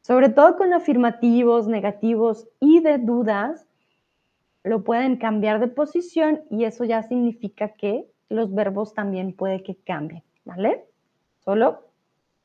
Sobre 0.00 0.30
todo 0.30 0.56
con 0.56 0.72
afirmativos, 0.72 1.68
negativos 1.68 2.48
y 2.60 2.80
de 2.80 2.98
dudas, 2.98 3.66
lo 4.64 4.84
pueden 4.84 5.16
cambiar 5.16 5.60
de 5.60 5.68
posición 5.68 6.42
y 6.50 6.64
eso 6.64 6.84
ya 6.84 7.02
significa 7.02 7.74
que 7.74 8.06
los 8.28 8.54
verbos 8.54 8.94
también 8.94 9.34
puede 9.34 9.62
que 9.62 9.76
cambien, 9.76 10.22
¿vale? 10.44 10.84
Solo 11.44 11.84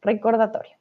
recordatorio. 0.01 0.75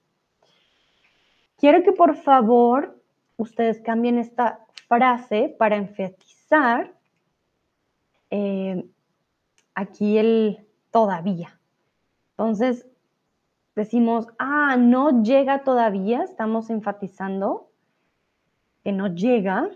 Quiero 1.59 1.83
que 1.83 1.93
por 1.93 2.17
favor 2.17 3.01
ustedes 3.37 3.81
cambien 3.81 4.19
esta 4.19 4.61
frase 4.89 5.55
para 5.59 5.77
enfatizar 5.77 6.95
eh, 8.31 8.85
aquí 9.75 10.19
el 10.19 10.67
todavía. 10.91 11.61
Entonces, 12.31 12.87
decimos, 13.75 14.27
ah, 14.39 14.77
no 14.77 15.23
llega 15.23 15.65
todavía, 15.65 16.23
estamos 16.23 16.71
enfatizando 16.71 17.71
que 18.83 18.93
no 18.93 19.09
llega, 19.09 19.71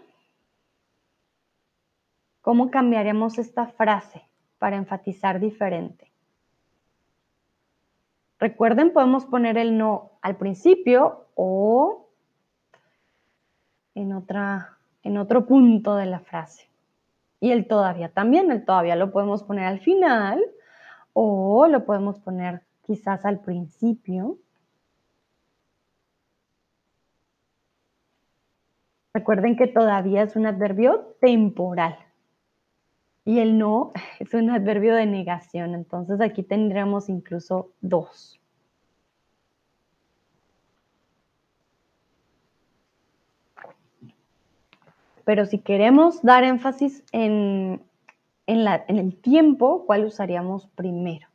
¿Cómo 2.41 2.71
cambiaremos 2.71 3.39
esta 3.39 3.67
frase 3.67 4.23
para 4.59 4.77
enfatizar 4.77 5.41
diferente? 5.41 6.11
Recuerden, 8.39 8.93
podemos 8.93 9.27
poner 9.27 9.59
el 9.59 9.77
no 9.77 10.13
al 10.23 10.37
principio 10.37 11.27
o 11.35 12.09
en, 13.95 14.15
otra, 14.15 14.79
en 15.03 15.19
otro 15.19 15.47
punto 15.47 15.95
de 15.97 16.07
la 16.07 16.21
frase. 16.21 16.71
Y 17.39 17.53
el 17.53 17.69
todavía 17.69 18.11
también, 18.11 18.51
el 18.51 18.65
todavía 18.65 18.97
lo 18.97 19.13
podemos 19.13 19.43
poner 19.43 19.65
al 19.65 19.81
final 19.81 20.43
o 21.13 21.67
lo 21.67 21.85
podemos 21.85 22.19
poner 22.19 22.63
quizás 22.87 23.27
al 23.27 23.41
principio. 23.41 24.39
Recuerden 29.13 29.57
que 29.57 29.67
todavía 29.67 30.23
es 30.23 30.37
un 30.37 30.47
adverbio 30.47 31.17
temporal. 31.21 31.99
Y 33.25 33.39
el 33.39 33.59
no 33.59 33.93
es 34.19 34.35
un 34.35 34.51
adverbio 34.51 34.95
de 34.95 35.07
negación, 35.07 35.75
entonces 35.75 36.21
aquí 36.21 36.43
tendríamos 36.43 37.09
incluso 37.09 37.71
dos. 37.81 38.41
Pero 45.25 45.47
si 45.47 45.59
queremos 45.59 46.23
dar 46.23 46.45
énfasis 46.45 47.05
en, 47.13 47.83
en, 48.47 48.67
en 48.89 48.99
el 48.99 49.17
tiempo, 49.17 49.85
¿cuál 49.87 50.05
usaríamos 50.05 50.67
primero? 50.75 51.29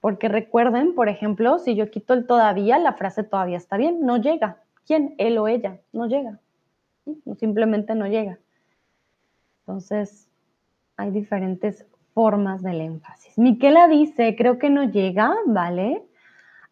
Porque 0.00 0.28
recuerden, 0.28 0.94
por 0.94 1.08
ejemplo, 1.08 1.58
si 1.58 1.74
yo 1.74 1.90
quito 1.90 2.14
el 2.14 2.26
todavía, 2.26 2.78
la 2.78 2.94
frase 2.94 3.24
todavía 3.24 3.56
está 3.56 3.76
bien, 3.76 4.00
no 4.02 4.16
llega. 4.16 4.62
¿Quién? 4.88 5.14
Él 5.18 5.36
o 5.36 5.48
ella. 5.48 5.78
No 5.92 6.06
llega. 6.06 6.40
Simplemente 7.36 7.94
no 7.94 8.06
llega. 8.06 8.38
Entonces, 9.60 10.30
hay 10.96 11.10
diferentes 11.10 11.86
formas 12.14 12.62
del 12.62 12.80
énfasis. 12.80 13.36
Miquela 13.36 13.86
dice, 13.86 14.34
creo 14.34 14.58
que 14.58 14.70
no 14.70 14.84
llega, 14.84 15.34
¿vale? 15.44 16.02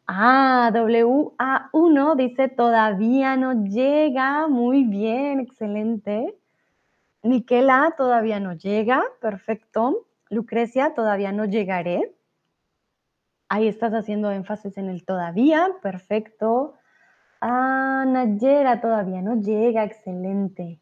Ah, 0.06 0.70
WA1 0.72 2.16
dice, 2.16 2.48
todavía 2.48 3.36
no 3.36 3.64
llega. 3.64 4.48
Muy 4.48 4.84
bien, 4.84 5.40
excelente. 5.40 6.34
Miquela 7.22 7.92
todavía 7.98 8.40
no 8.40 8.54
llega, 8.54 9.04
perfecto. 9.20 10.06
Lucrecia, 10.30 10.94
todavía 10.94 11.32
no 11.32 11.44
llegaré. 11.44 12.14
Ahí 13.50 13.68
estás 13.68 13.92
haciendo 13.92 14.30
énfasis 14.32 14.78
en 14.78 14.88
el 14.88 15.04
todavía, 15.04 15.68
perfecto. 15.82 16.75
Ah, 17.48 18.04
Nayera 18.08 18.80
todavía 18.80 19.22
no 19.22 19.40
llega, 19.40 19.84
excelente. 19.84 20.80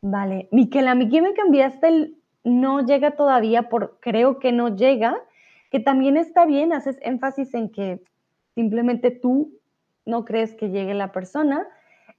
Vale, 0.00 0.48
Miquel, 0.50 0.88
a 0.88 0.96
mí 0.96 1.08
que 1.08 1.22
me 1.22 1.34
cambiaste 1.34 1.86
el 1.86 2.16
no 2.42 2.84
llega 2.84 3.12
todavía 3.12 3.68
por 3.68 4.00
creo 4.00 4.40
que 4.40 4.50
no 4.50 4.74
llega, 4.74 5.16
que 5.70 5.78
también 5.78 6.16
está 6.16 6.46
bien, 6.46 6.72
haces 6.72 6.98
énfasis 7.02 7.54
en 7.54 7.70
que 7.70 8.02
simplemente 8.56 9.12
tú 9.12 9.52
no 10.04 10.24
crees 10.24 10.52
que 10.54 10.70
llegue 10.70 10.94
la 10.94 11.12
persona, 11.12 11.64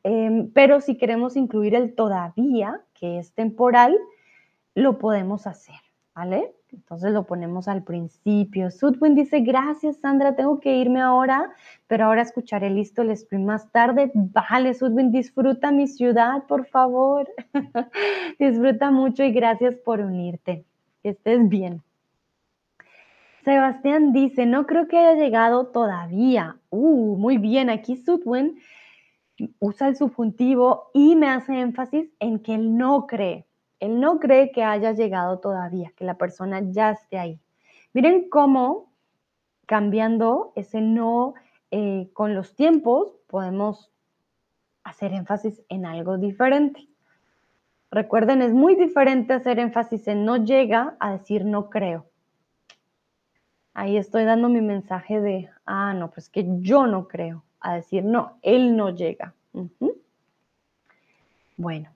em, 0.03 0.49
pero 0.53 0.79
si 0.79 0.97
queremos 0.97 1.35
incluir 1.35 1.75
el 1.75 1.93
todavía, 1.93 2.79
que 2.93 3.19
es 3.19 3.33
temporal, 3.33 3.99
lo 4.73 4.99
podemos 4.99 5.47
hacer, 5.47 5.81
¿vale? 6.15 6.53
Entonces 6.73 7.11
lo 7.11 7.25
ponemos 7.25 7.67
al 7.67 7.83
principio. 7.83 8.71
Sudwin 8.71 9.15
dice, 9.15 9.41
gracias 9.41 9.97
Sandra, 9.97 10.35
tengo 10.35 10.59
que 10.59 10.75
irme 10.75 11.01
ahora, 11.01 11.51
pero 11.87 12.05
ahora 12.05 12.23
escucharé 12.23 12.69
listo 12.69 13.03
el 13.03 13.15
stream 13.15 13.45
más 13.45 13.71
tarde. 13.71 14.11
Vale, 14.13 14.73
Sudwin, 14.73 15.11
disfruta 15.11 15.71
mi 15.71 15.87
ciudad, 15.87 16.43
por 16.47 16.65
favor. 16.65 17.29
disfruta 18.39 18.91
mucho 18.91 19.23
y 19.23 19.31
gracias 19.31 19.75
por 19.75 19.99
unirte. 19.99 20.65
Que 21.03 21.09
estés 21.09 21.47
bien. 21.47 21.81
Sebastián 23.43 24.13
dice, 24.13 24.45
no 24.45 24.65
creo 24.65 24.87
que 24.87 24.97
haya 24.97 25.21
llegado 25.21 25.67
todavía. 25.67 26.57
Uh, 26.69 27.17
muy 27.17 27.37
bien, 27.37 27.69
aquí 27.69 27.97
Sudwin 27.97 28.57
usa 29.59 29.89
el 29.89 29.97
subjuntivo 29.97 30.89
y 30.93 31.15
me 31.15 31.27
hace 31.27 31.59
énfasis 31.59 32.09
en 32.19 32.39
que 32.39 32.55
él 32.55 32.77
no 32.77 33.05
cree. 33.05 33.45
Él 33.83 33.99
no 33.99 34.17
cree 34.17 34.53
que 34.53 34.63
haya 34.63 34.93
llegado 34.93 35.39
todavía, 35.39 35.91
que 35.97 36.05
la 36.05 36.13
persona 36.13 36.61
ya 36.61 36.91
esté 36.91 37.17
ahí. 37.17 37.41
Miren 37.91 38.29
cómo 38.29 38.93
cambiando 39.65 40.53
ese 40.55 40.79
no 40.79 41.33
eh, 41.69 42.09
con 42.13 42.33
los 42.33 42.55
tiempos 42.55 43.13
podemos 43.27 43.91
hacer 44.85 45.11
énfasis 45.11 45.61
en 45.67 45.85
algo 45.85 46.17
diferente. 46.17 46.87
Recuerden, 47.91 48.41
es 48.41 48.53
muy 48.53 48.75
diferente 48.75 49.33
hacer 49.33 49.59
énfasis 49.59 50.07
en 50.07 50.23
no 50.23 50.37
llega 50.37 50.95
a 51.01 51.11
decir 51.11 51.43
no 51.43 51.69
creo. 51.69 52.05
Ahí 53.73 53.97
estoy 53.97 54.23
dando 54.23 54.47
mi 54.47 54.61
mensaje 54.61 55.19
de, 55.19 55.49
ah, 55.65 55.93
no, 55.93 56.09
pues 56.09 56.29
que 56.29 56.45
yo 56.61 56.87
no 56.87 57.09
creo, 57.09 57.43
a 57.59 57.75
decir, 57.75 58.05
no, 58.05 58.37
él 58.43 58.77
no 58.77 58.91
llega. 58.91 59.33
Bueno, 61.57 61.92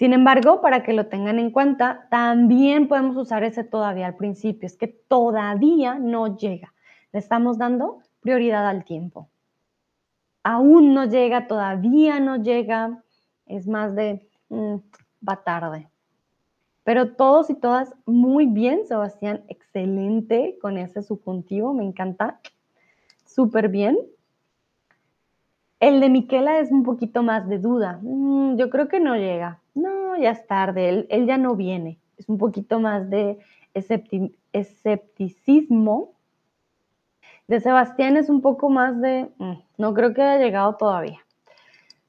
sin 0.00 0.14
embargo, 0.14 0.62
para 0.62 0.82
que 0.82 0.94
lo 0.94 1.08
tengan 1.08 1.38
en 1.38 1.50
cuenta, 1.50 2.06
también 2.10 2.88
podemos 2.88 3.18
usar 3.18 3.44
ese 3.44 3.64
todavía 3.64 4.06
al 4.06 4.16
principio. 4.16 4.66
Es 4.66 4.78
que 4.78 4.88
todavía 4.88 5.96
no 5.96 6.38
llega. 6.38 6.72
Le 7.12 7.18
estamos 7.18 7.58
dando 7.58 7.98
prioridad 8.20 8.66
al 8.66 8.86
tiempo. 8.86 9.28
Aún 10.42 10.94
no 10.94 11.04
llega, 11.04 11.46
todavía 11.46 12.18
no 12.18 12.38
llega. 12.42 13.02
Es 13.44 13.68
más 13.68 13.94
de, 13.94 14.26
mm, 14.48 14.76
va 15.28 15.44
tarde. 15.44 15.90
Pero 16.82 17.12
todos 17.12 17.50
y 17.50 17.54
todas 17.54 17.94
muy 18.06 18.46
bien, 18.46 18.86
Sebastián, 18.86 19.44
excelente 19.48 20.56
con 20.62 20.78
ese 20.78 21.02
subjuntivo, 21.02 21.74
me 21.74 21.84
encanta. 21.84 22.40
Súper 23.26 23.68
bien. 23.68 23.98
El 25.78 26.00
de 26.00 26.08
Miquela 26.08 26.58
es 26.58 26.72
un 26.72 26.84
poquito 26.84 27.22
más 27.22 27.46
de 27.50 27.58
duda. 27.58 27.98
Mm, 28.00 28.56
yo 28.56 28.70
creo 28.70 28.88
que 28.88 28.98
no 28.98 29.14
llega 29.14 29.59
no, 29.74 30.16
ya 30.16 30.30
es 30.30 30.46
tarde, 30.46 31.06
él, 31.08 31.26
ya 31.26 31.38
no 31.38 31.56
viene. 31.56 31.98
Es 32.18 32.28
un 32.28 32.38
poquito 32.38 32.80
más 32.80 33.08
de 33.10 33.38
escepticismo. 34.52 36.12
De 37.48 37.60
Sebastián 37.60 38.16
es 38.16 38.28
un 38.28 38.40
poco 38.42 38.68
más 38.70 39.00
de, 39.00 39.30
mm, 39.38 39.54
no 39.78 39.94
creo 39.94 40.14
que 40.14 40.22
haya 40.22 40.44
llegado 40.44 40.76
todavía. 40.76 41.20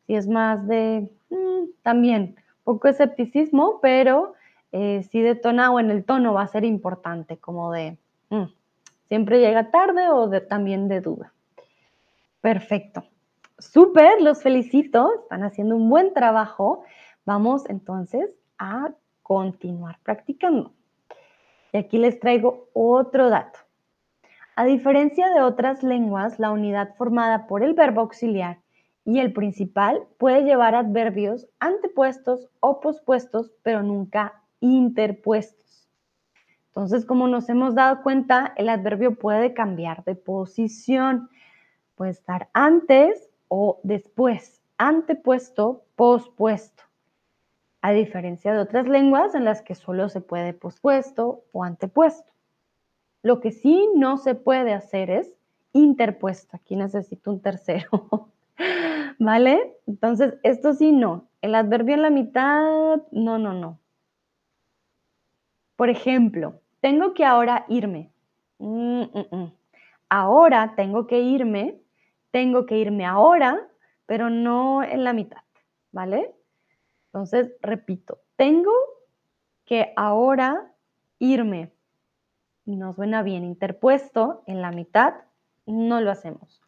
Sí 0.06 0.16
es 0.16 0.28
más 0.28 0.68
de, 0.68 1.10
mm, 1.30 1.70
también, 1.82 2.36
poco 2.64 2.88
escepticismo, 2.88 3.80
pero 3.82 4.34
eh, 4.72 5.04
sí 5.10 5.22
detona 5.22 5.72
o 5.72 5.80
en 5.80 5.92
el 5.92 6.06
tono 6.06 6.34
va 6.34 6.44
a 6.44 6.48
ser 6.48 6.64
importante, 6.64 7.38
como 7.38 7.72
de, 7.72 7.98
mm, 8.30 8.46
siempre 9.08 9.40
llega 9.40 9.72
tarde 9.72 10.10
o 10.10 10.28
de, 10.28 10.42
también 10.42 10.88
de 10.88 11.02
duda. 11.02 11.34
Perfecto. 12.42 13.04
Súper, 13.60 14.22
los 14.22 14.42
felicito, 14.42 15.12
están 15.22 15.44
haciendo 15.44 15.76
un 15.76 15.90
buen 15.90 16.14
trabajo. 16.14 16.84
Vamos 17.26 17.70
entonces 17.70 18.32
a 18.58 18.92
continuar 19.22 20.00
practicando. 20.04 20.72
Y 21.72 21.78
aquí 21.78 21.98
les 21.98 22.20
traigo 22.20 22.70
otro 22.74 23.30
dato. 23.30 23.60
A 24.56 24.66
diferencia 24.66 25.30
de 25.30 25.42
otras 25.42 25.84
lenguas, 25.84 26.40
la 26.40 26.52
unidad 26.52 26.96
formada 26.96 27.48
por 27.48 27.64
el 27.64 27.74
verbo 27.74 28.02
auxiliar 28.02 28.60
y 29.06 29.20
el 29.20 29.34
principal 29.34 30.04
puede 30.18 30.44
llevar 30.44 30.76
adverbios 30.76 31.48
antepuestos 31.60 32.50
o 32.60 32.82
pospuestos, 32.82 33.52
pero 33.64 33.84
nunca 33.84 34.42
interpuestos. 34.60 35.88
Entonces, 36.68 37.06
como 37.06 37.28
nos 37.28 37.50
hemos 37.50 37.76
dado 37.76 38.02
cuenta, 38.02 38.54
el 38.58 38.70
adverbio 38.70 39.16
puede 39.16 39.54
cambiar 39.54 40.04
de 40.04 40.16
posición. 40.16 41.30
Puede 41.96 42.12
estar 42.12 42.50
antes 42.54 43.30
o 43.48 43.80
después, 43.84 44.62
antepuesto, 44.78 45.84
pospuesto 45.96 46.84
a 47.82 47.92
diferencia 47.92 48.54
de 48.54 48.60
otras 48.60 48.88
lenguas 48.88 49.34
en 49.34 49.44
las 49.44 49.62
que 49.62 49.76
solo 49.76 50.10
se 50.10 50.22
puede 50.22 50.54
pospuesto 50.54 51.44
o 51.52 51.64
antepuesto. 51.64 52.32
Lo 53.24 53.40
que 53.40 53.52
sí 53.52 53.90
no 53.96 54.18
se 54.18 54.36
puede 54.36 54.74
hacer 54.74 55.10
es 55.10 55.34
interpuesto. 55.74 56.58
Aquí 56.58 56.76
necesito 56.76 57.32
un 57.32 57.42
tercero. 57.42 58.30
¿Vale? 59.20 59.78
Entonces, 59.88 60.36
esto 60.44 60.74
sí 60.74 60.92
no. 60.92 61.28
El 61.42 61.56
adverbio 61.56 61.96
en 61.96 62.02
la 62.04 62.10
mitad, 62.10 63.02
no, 63.12 63.38
no, 63.40 63.54
no. 63.54 63.80
Por 65.76 65.90
ejemplo, 65.90 66.60
tengo 66.80 67.14
que 67.14 67.26
ahora 67.26 67.66
irme. 67.68 68.12
Mm, 68.60 69.02
mm, 69.02 69.36
mm. 69.36 69.54
Ahora 70.10 70.74
tengo 70.76 71.08
que 71.08 71.20
irme. 71.20 71.80
Tengo 72.32 72.66
que 72.66 72.78
irme 72.78 73.06
ahora, 73.06 73.68
pero 74.06 74.30
no 74.30 74.84
en 74.84 75.04
la 75.04 75.14
mitad. 75.14 75.42
¿Vale? 75.92 76.34
Entonces, 77.14 77.52
repito, 77.62 78.20
tengo 78.38 78.72
que 79.66 79.92
ahora 79.98 80.74
irme. 81.20 81.74
No 82.66 82.94
suena 82.94 83.22
bien 83.22 83.44
interpuesto 83.44 84.44
en 84.48 84.62
la 84.62 84.72
mitad, 84.72 85.16
no 85.66 86.00
lo 86.00 86.10
hacemos. 86.10 86.62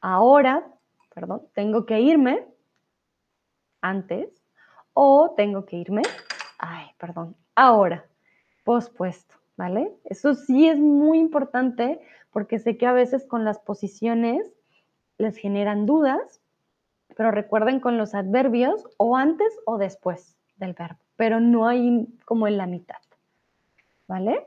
Ahora, 0.00 0.64
perdón, 1.12 1.48
tengo 1.52 1.84
que 1.84 2.00
irme 2.00 2.46
antes 3.80 4.30
o 4.92 5.34
tengo 5.36 5.66
que 5.66 5.76
irme, 5.76 6.02
ay, 6.58 6.86
perdón, 6.98 7.36
ahora, 7.56 8.06
pospuesto, 8.64 9.34
¿vale? 9.56 9.92
Eso 10.04 10.34
sí 10.34 10.68
es 10.68 10.78
muy 10.78 11.18
importante 11.18 12.00
porque 12.30 12.58
sé 12.60 12.76
que 12.76 12.86
a 12.86 12.92
veces 12.92 13.26
con 13.26 13.44
las 13.44 13.58
posiciones 13.58 14.52
les 15.18 15.36
generan 15.36 15.86
dudas 15.86 16.40
pero 17.16 17.30
recuerden 17.30 17.80
con 17.80 17.96
los 17.98 18.14
adverbios 18.14 18.86
o 18.98 19.16
antes 19.16 19.58
o 19.64 19.78
después 19.78 20.36
del 20.56 20.74
verbo, 20.74 21.00
pero 21.16 21.40
no 21.40 21.66
hay 21.66 22.06
como 22.24 22.46
en 22.46 22.58
la 22.58 22.66
mitad. 22.66 22.98
¿Vale? 24.06 24.46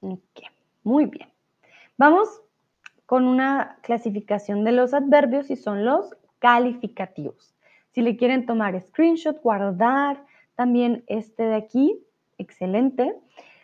Ok, 0.00 0.40
muy 0.82 1.06
bien. 1.06 1.28
Vamos 1.96 2.28
con 3.06 3.26
una 3.26 3.78
clasificación 3.82 4.64
de 4.64 4.72
los 4.72 4.94
adverbios 4.94 5.50
y 5.50 5.56
son 5.56 5.84
los 5.84 6.16
calificativos. 6.38 7.54
Si 7.90 8.00
le 8.00 8.16
quieren 8.16 8.46
tomar 8.46 8.80
screenshot, 8.80 9.40
guardar 9.42 10.24
también 10.54 11.04
este 11.06 11.44
de 11.44 11.54
aquí, 11.54 12.02
excelente. 12.38 13.14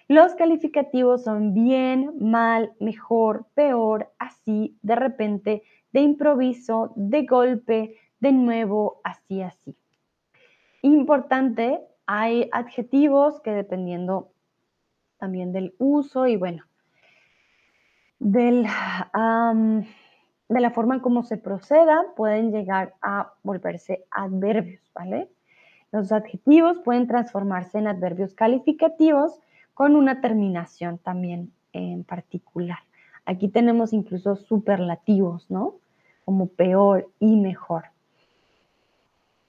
Los 0.07 0.35
calificativos 0.35 1.25
son 1.25 1.55
bien, 1.55 2.12
mal, 2.21 2.73
mejor, 2.79 3.47
peor, 3.55 4.12
así, 4.19 4.77
de 4.83 4.95
repente, 4.95 5.62
de 5.93 6.01
improviso, 6.01 6.93
de 6.97 7.25
golpe, 7.25 7.97
de 8.20 8.33
nuevo, 8.33 9.00
así, 9.04 9.42
así. 9.42 9.76
Importante, 10.83 11.81
hay 12.07 12.48
adjetivos 12.52 13.40
que 13.40 13.50
dependiendo 13.50 14.31
también 15.18 15.52
del 15.52 15.74
uso 15.78 16.26
y 16.26 16.37
bueno, 16.37 16.64
del, 18.18 18.66
de 20.48 20.61
la 20.61 20.70
forma 20.70 20.94
en 20.94 21.00
cómo 21.00 21.22
se 21.22 21.37
proceda, 21.37 22.02
pueden 22.16 22.52
llegar 22.52 22.94
a 23.02 23.35
volverse 23.42 24.04
adverbios, 24.11 24.83
¿vale? 24.94 25.31
Los 25.92 26.12
adjetivos 26.12 26.78
pueden 26.85 27.07
transformarse 27.07 27.78
en 27.78 27.88
adverbios 27.88 28.35
calificativos 28.35 29.40
con 29.74 29.96
una 29.96 30.20
terminación 30.20 30.98
también 30.98 31.52
en 31.72 32.04
particular. 32.04 32.78
Aquí 33.24 33.48
tenemos 33.48 33.92
incluso 33.92 34.37
superlativos, 34.37 35.50
¿no? 35.50 35.76
Como 36.24 36.48
peor 36.48 37.11
y 37.20 37.37
mejor. 37.37 37.85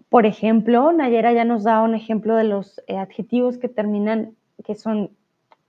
Por 0.10 0.26
ejemplo, 0.26 0.92
Nayera 0.92 1.34
ya 1.34 1.46
nos 1.46 1.64
da 1.64 1.84
un 1.84 1.94
ejemplo 1.94 2.36
de 2.36 2.44
los 2.44 2.82
eh, 2.88 2.98
adjetivos 2.98 3.60
que 3.60 3.70
terminan, 3.70 4.36
que 4.66 4.74
son 4.76 5.12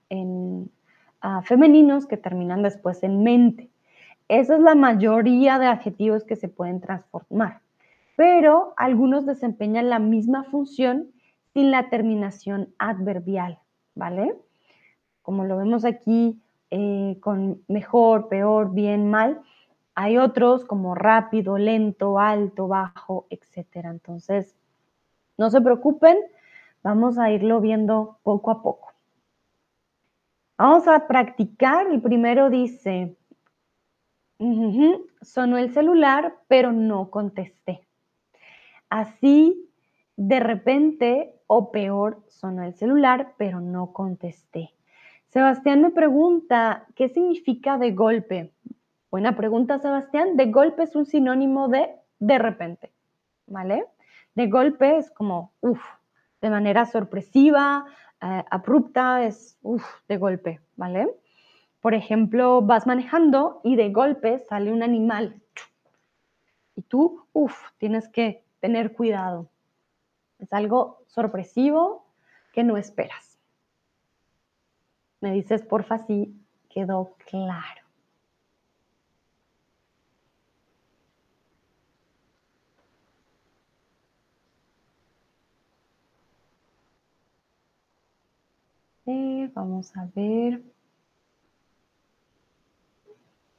en 0.09 0.71
ah, 1.21 1.43
femeninos 1.43 2.07
que 2.07 2.17
terminan 2.17 2.63
después 2.63 3.03
en 3.03 3.23
mente. 3.23 3.69
Esa 4.27 4.55
es 4.55 4.61
la 4.61 4.75
mayoría 4.75 5.59
de 5.59 5.67
adjetivos 5.67 6.23
que 6.23 6.35
se 6.35 6.47
pueden 6.47 6.81
transformar, 6.81 7.61
pero 8.15 8.73
algunos 8.77 9.25
desempeñan 9.25 9.89
la 9.89 9.99
misma 9.99 10.43
función 10.45 11.11
sin 11.53 11.69
la 11.69 11.89
terminación 11.89 12.69
adverbial, 12.79 13.59
¿vale? 13.93 14.33
Como 15.21 15.43
lo 15.43 15.57
vemos 15.57 15.85
aquí 15.85 16.41
eh, 16.71 17.17
con 17.19 17.61
mejor, 17.67 18.29
peor, 18.29 18.73
bien, 18.73 19.09
mal, 19.09 19.41
hay 19.95 20.17
otros 20.17 20.65
como 20.65 20.95
rápido, 20.95 21.57
lento, 21.57 22.19
alto, 22.19 22.67
bajo, 22.67 23.27
etcétera. 23.29 23.89
Entonces, 23.89 24.55
no 25.37 25.49
se 25.49 25.61
preocupen, 25.61 26.17
vamos 26.83 27.17
a 27.17 27.31
irlo 27.31 27.61
viendo 27.61 28.19
poco 28.23 28.51
a 28.51 28.61
poco. 28.61 28.93
Vamos 30.57 30.87
a 30.87 31.07
practicar. 31.07 31.87
El 31.87 32.01
primero 32.01 32.49
dice, 32.49 33.17
sonó 35.21 35.57
el 35.57 35.73
celular, 35.73 36.35
pero 36.47 36.71
no 36.71 37.09
contesté. 37.09 37.81
Así, 38.89 39.69
de 40.15 40.39
repente, 40.39 41.35
o 41.47 41.71
peor, 41.71 42.23
sonó 42.27 42.63
el 42.63 42.75
celular, 42.75 43.33
pero 43.37 43.59
no 43.59 43.93
contesté. 43.93 44.73
Sebastián 45.29 45.81
me 45.81 45.91
pregunta, 45.91 46.85
¿qué 46.95 47.09
significa 47.09 47.77
de 47.77 47.91
golpe? 47.91 48.53
Buena 49.11 49.35
pregunta, 49.35 49.77
Sebastián. 49.77 50.37
De 50.37 50.45
golpe 50.45 50.83
es 50.83 50.95
un 50.95 51.05
sinónimo 51.05 51.67
de 51.67 52.01
de 52.19 52.37
repente, 52.37 52.93
¿vale? 53.47 53.85
De 54.35 54.47
golpe 54.47 54.97
es 54.97 55.11
como, 55.11 55.51
uff, 55.59 55.83
de 56.39 56.49
manera 56.49 56.85
sorpresiva, 56.85 57.85
eh, 58.21 58.45
abrupta, 58.49 59.25
es 59.25 59.57
uff, 59.63 59.83
de 60.07 60.17
golpe, 60.17 60.61
¿vale? 60.77 61.09
Por 61.81 61.93
ejemplo, 61.93 62.61
vas 62.61 62.87
manejando 62.87 63.59
y 63.63 63.75
de 63.75 63.89
golpe 63.91 64.39
sale 64.39 64.71
un 64.71 64.83
animal. 64.83 65.41
Y 66.75 66.83
tú, 66.83 67.25
uff, 67.33 67.71
tienes 67.79 68.07
que 68.07 68.45
tener 68.61 68.93
cuidado. 68.93 69.49
Es 70.39 70.53
algo 70.53 71.03
sorpresivo 71.07 72.05
que 72.53 72.63
no 72.63 72.77
esperas. 72.77 73.39
Me 75.19 75.33
dices, 75.33 75.63
porfa, 75.63 75.97
si 75.97 76.33
quedó 76.69 77.15
claro. 77.25 77.80
Vamos 89.53 89.95
a 89.95 90.07
ver. 90.15 90.61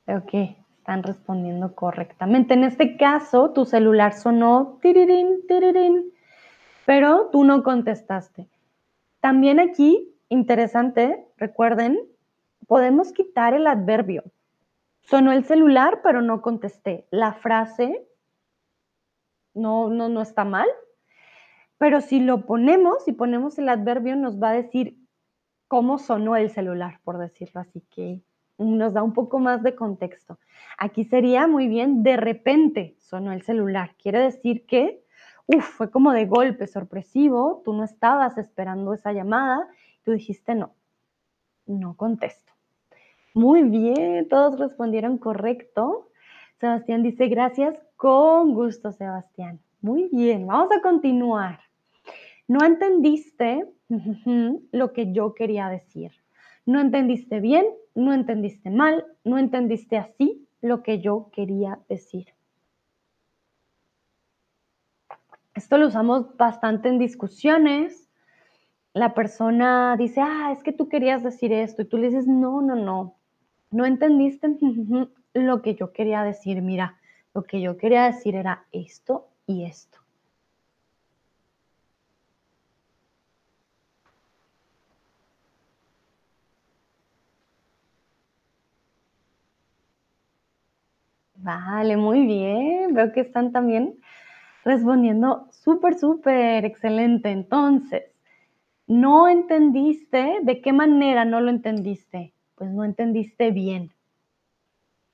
Ok, 0.06 0.34
están 0.78 1.02
respondiendo 1.02 1.74
correctamente. 1.74 2.54
En 2.54 2.64
este 2.64 2.96
caso, 2.96 3.52
tu 3.52 3.64
celular 3.64 4.14
sonó 4.14 4.78
tirirín, 4.82 5.46
tirirín, 5.46 6.12
pero 6.86 7.28
tú 7.30 7.44
no 7.44 7.62
contestaste. 7.62 8.48
También 9.20 9.60
aquí, 9.60 10.12
interesante, 10.28 11.24
recuerden, 11.36 12.00
podemos 12.66 13.12
quitar 13.12 13.54
el 13.54 13.66
adverbio. 13.66 14.24
Sonó 15.02 15.32
el 15.32 15.44
celular, 15.44 16.00
pero 16.02 16.20
no 16.20 16.42
contesté. 16.42 17.06
La 17.10 17.34
frase 17.34 18.06
no, 19.54 19.88
no, 19.88 20.08
no 20.08 20.20
está 20.22 20.44
mal, 20.44 20.68
pero 21.78 22.00
si 22.00 22.20
lo 22.20 22.46
ponemos, 22.46 23.04
si 23.04 23.12
ponemos 23.12 23.58
el 23.58 23.68
adverbio, 23.68 24.16
nos 24.16 24.42
va 24.42 24.50
a 24.50 24.54
decir 24.54 25.01
cómo 25.72 25.96
sonó 25.96 26.36
el 26.36 26.50
celular, 26.50 27.00
por 27.02 27.16
decirlo 27.16 27.62
así, 27.62 27.80
que 27.88 28.20
nos 28.58 28.92
da 28.92 29.02
un 29.02 29.14
poco 29.14 29.38
más 29.38 29.62
de 29.62 29.74
contexto. 29.74 30.38
Aquí 30.76 31.06
sería 31.06 31.46
muy 31.46 31.66
bien, 31.66 32.02
de 32.02 32.18
repente 32.18 32.94
sonó 32.98 33.32
el 33.32 33.40
celular. 33.40 33.94
Quiere 33.96 34.18
decir 34.18 34.66
que, 34.66 35.02
fue 35.62 35.90
como 35.90 36.12
de 36.12 36.26
golpe, 36.26 36.66
sorpresivo, 36.66 37.62
tú 37.64 37.72
no 37.72 37.84
estabas 37.84 38.36
esperando 38.36 38.92
esa 38.92 39.14
llamada, 39.14 39.66
tú 40.04 40.12
dijiste 40.12 40.54
no, 40.54 40.74
no 41.64 41.96
contesto. 41.96 42.52
Muy 43.32 43.62
bien, 43.62 44.28
todos 44.28 44.60
respondieron 44.60 45.16
correcto. 45.16 46.10
Sebastián 46.60 47.02
dice 47.02 47.28
gracias, 47.28 47.78
con 47.96 48.52
gusto, 48.52 48.92
Sebastián. 48.92 49.58
Muy 49.80 50.10
bien, 50.12 50.46
vamos 50.46 50.70
a 50.70 50.82
continuar. 50.82 51.60
No 52.46 52.62
entendiste 52.62 53.72
lo 54.72 54.92
que 54.92 55.12
yo 55.12 55.34
quería 55.34 55.68
decir. 55.68 56.12
No 56.64 56.80
entendiste 56.80 57.40
bien, 57.40 57.66
no 57.94 58.12
entendiste 58.12 58.70
mal, 58.70 59.04
no 59.24 59.38
entendiste 59.38 59.98
así 59.98 60.46
lo 60.60 60.82
que 60.82 61.00
yo 61.00 61.30
quería 61.32 61.80
decir. 61.88 62.28
Esto 65.54 65.76
lo 65.76 65.88
usamos 65.88 66.36
bastante 66.36 66.88
en 66.88 66.98
discusiones. 66.98 68.08
La 68.94 69.14
persona 69.14 69.96
dice, 69.98 70.20
ah, 70.20 70.50
es 70.52 70.62
que 70.62 70.72
tú 70.72 70.88
querías 70.88 71.22
decir 71.22 71.52
esto. 71.52 71.82
Y 71.82 71.84
tú 71.86 71.98
le 71.98 72.08
dices, 72.08 72.26
no, 72.26 72.62
no, 72.62 72.74
no. 72.74 73.16
No 73.70 73.84
entendiste 73.86 74.48
lo 75.34 75.62
que 75.62 75.74
yo 75.74 75.92
quería 75.92 76.22
decir. 76.22 76.62
Mira, 76.62 76.98
lo 77.34 77.42
que 77.42 77.60
yo 77.60 77.76
quería 77.76 78.04
decir 78.04 78.34
era 78.34 78.66
esto 78.72 79.28
y 79.46 79.64
esto. 79.64 80.01
Vale, 91.42 91.96
muy 91.96 92.24
bien. 92.24 92.94
Veo 92.94 93.12
que 93.12 93.20
están 93.20 93.50
también 93.50 93.98
respondiendo 94.64 95.48
súper, 95.50 95.98
súper 95.98 96.64
excelente. 96.64 97.30
Entonces, 97.30 98.04
¿no 98.86 99.28
entendiste? 99.28 100.38
¿De 100.42 100.60
qué 100.60 100.72
manera 100.72 101.24
no 101.24 101.40
lo 101.40 101.50
entendiste? 101.50 102.32
Pues 102.54 102.70
no 102.70 102.84
entendiste 102.84 103.50
bien. 103.50 103.92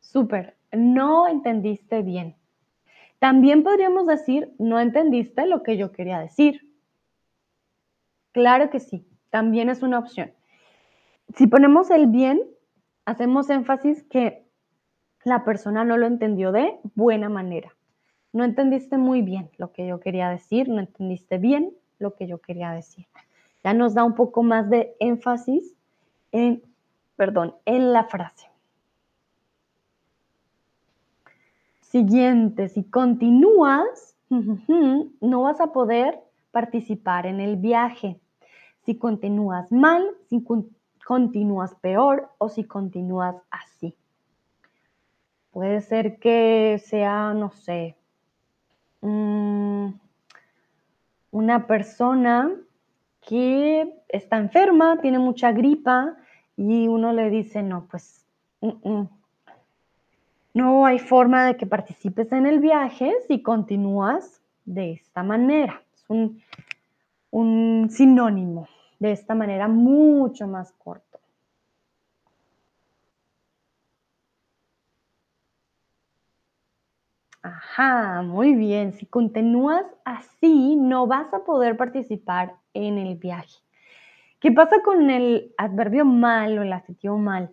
Súper, 0.00 0.56
no 0.70 1.28
entendiste 1.28 2.02
bien. 2.02 2.36
También 3.18 3.62
podríamos 3.62 4.06
decir, 4.06 4.52
no 4.58 4.78
entendiste 4.80 5.46
lo 5.46 5.62
que 5.62 5.78
yo 5.78 5.92
quería 5.92 6.18
decir. 6.20 6.60
Claro 8.32 8.68
que 8.68 8.80
sí, 8.80 9.08
también 9.30 9.70
es 9.70 9.82
una 9.82 9.98
opción. 9.98 10.30
Si 11.34 11.46
ponemos 11.46 11.90
el 11.90 12.06
bien, 12.06 12.42
hacemos 13.06 13.48
énfasis 13.48 14.02
que 14.04 14.47
la 15.28 15.44
persona 15.44 15.84
no 15.84 15.96
lo 15.96 16.06
entendió 16.06 16.52
de 16.52 16.78
buena 16.94 17.28
manera. 17.28 17.74
No 18.32 18.44
entendiste 18.44 18.98
muy 18.98 19.22
bien 19.22 19.50
lo 19.56 19.72
que 19.72 19.86
yo 19.86 20.00
quería 20.00 20.28
decir, 20.28 20.68
no 20.68 20.80
entendiste 20.80 21.38
bien 21.38 21.72
lo 21.98 22.14
que 22.14 22.26
yo 22.26 22.38
quería 22.38 22.72
decir. 22.72 23.06
Ya 23.64 23.74
nos 23.74 23.94
da 23.94 24.04
un 24.04 24.14
poco 24.14 24.42
más 24.42 24.68
de 24.70 24.94
énfasis 25.00 25.74
en, 26.32 26.62
perdón, 27.16 27.54
en 27.64 27.92
la 27.92 28.04
frase. 28.04 28.48
Siguiente, 31.80 32.68
si 32.68 32.84
continúas, 32.84 34.16
no 34.28 35.42
vas 35.42 35.60
a 35.60 35.72
poder 35.72 36.20
participar 36.50 37.26
en 37.26 37.40
el 37.40 37.56
viaje. 37.56 38.20
Si 38.84 38.96
continúas 38.96 39.72
mal, 39.72 40.06
si 40.28 40.44
continúas 41.04 41.74
peor 41.76 42.30
o 42.38 42.48
si 42.48 42.64
continúas 42.64 43.36
así. 43.50 43.96
Puede 45.58 45.80
ser 45.80 46.20
que 46.20 46.80
sea, 46.86 47.34
no 47.34 47.50
sé, 47.50 47.96
una 51.32 51.66
persona 51.66 52.54
que 53.26 53.92
está 54.08 54.36
enferma, 54.36 55.00
tiene 55.00 55.18
mucha 55.18 55.50
gripa 55.50 56.14
y 56.56 56.86
uno 56.86 57.12
le 57.12 57.28
dice, 57.28 57.64
no, 57.64 57.88
pues 57.90 58.24
mm, 58.60 58.88
mm, 58.88 59.08
no 60.54 60.86
hay 60.86 61.00
forma 61.00 61.46
de 61.46 61.56
que 61.56 61.66
participes 61.66 62.30
en 62.30 62.46
el 62.46 62.60
viaje 62.60 63.12
si 63.26 63.42
continúas 63.42 64.40
de 64.64 64.92
esta 64.92 65.24
manera. 65.24 65.82
Es 65.92 66.04
un, 66.06 66.40
un 67.32 67.88
sinónimo, 67.90 68.68
de 69.00 69.10
esta 69.10 69.34
manera 69.34 69.66
mucho 69.66 70.46
más 70.46 70.70
corta. 70.70 71.07
Ajá, 77.42 78.22
muy 78.22 78.54
bien. 78.54 78.92
Si 78.92 79.06
continúas 79.06 79.84
así, 80.04 80.76
no 80.76 81.06
vas 81.06 81.32
a 81.32 81.44
poder 81.44 81.76
participar 81.76 82.56
en 82.74 82.98
el 82.98 83.16
viaje. 83.16 83.58
¿Qué 84.40 84.52
pasa 84.52 84.82
con 84.82 85.10
el 85.10 85.52
adverbio 85.56 86.04
mal 86.04 86.58
o 86.58 86.62
el 86.62 86.72
adjetivo 86.72 87.18
mal? 87.18 87.50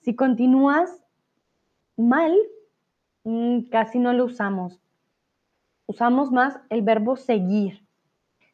Si 0.00 0.14
continúas 0.14 1.02
mal, 1.96 2.36
mm, 3.24 3.62
casi 3.70 3.98
no 3.98 4.12
lo 4.12 4.26
usamos. 4.26 4.80
Usamos 5.86 6.30
más 6.30 6.58
el 6.70 6.82
verbo 6.82 7.16
seguir. 7.16 7.86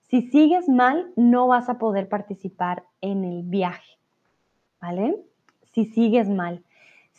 Si 0.09 0.23
sigues 0.23 0.69
mal, 0.69 1.13
no 1.17 1.49
vas 1.49 1.69
a 1.69 1.79
poder 1.79 2.09
participar 2.09 2.85
en 3.01 3.25
el 3.25 3.43
viaje. 3.43 3.99
¿Vale? 4.81 5.29
si 5.73 5.85
sigues 5.85 6.29
mal. 6.29 6.65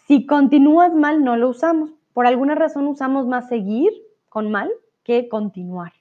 Si 0.08 0.26
continúas 0.26 0.94
mal, 0.94 1.24
no 1.24 1.38
lo 1.38 1.50
usamos. 1.50 1.92
Por 2.14 2.28
alguna 2.28 2.56
razón 2.56 2.88
usamos 2.88 3.28
más 3.28 3.48
seguir 3.48 3.92
con 4.30 4.52
mal 4.52 4.70
que 5.04 5.30
continuar. 5.30 5.94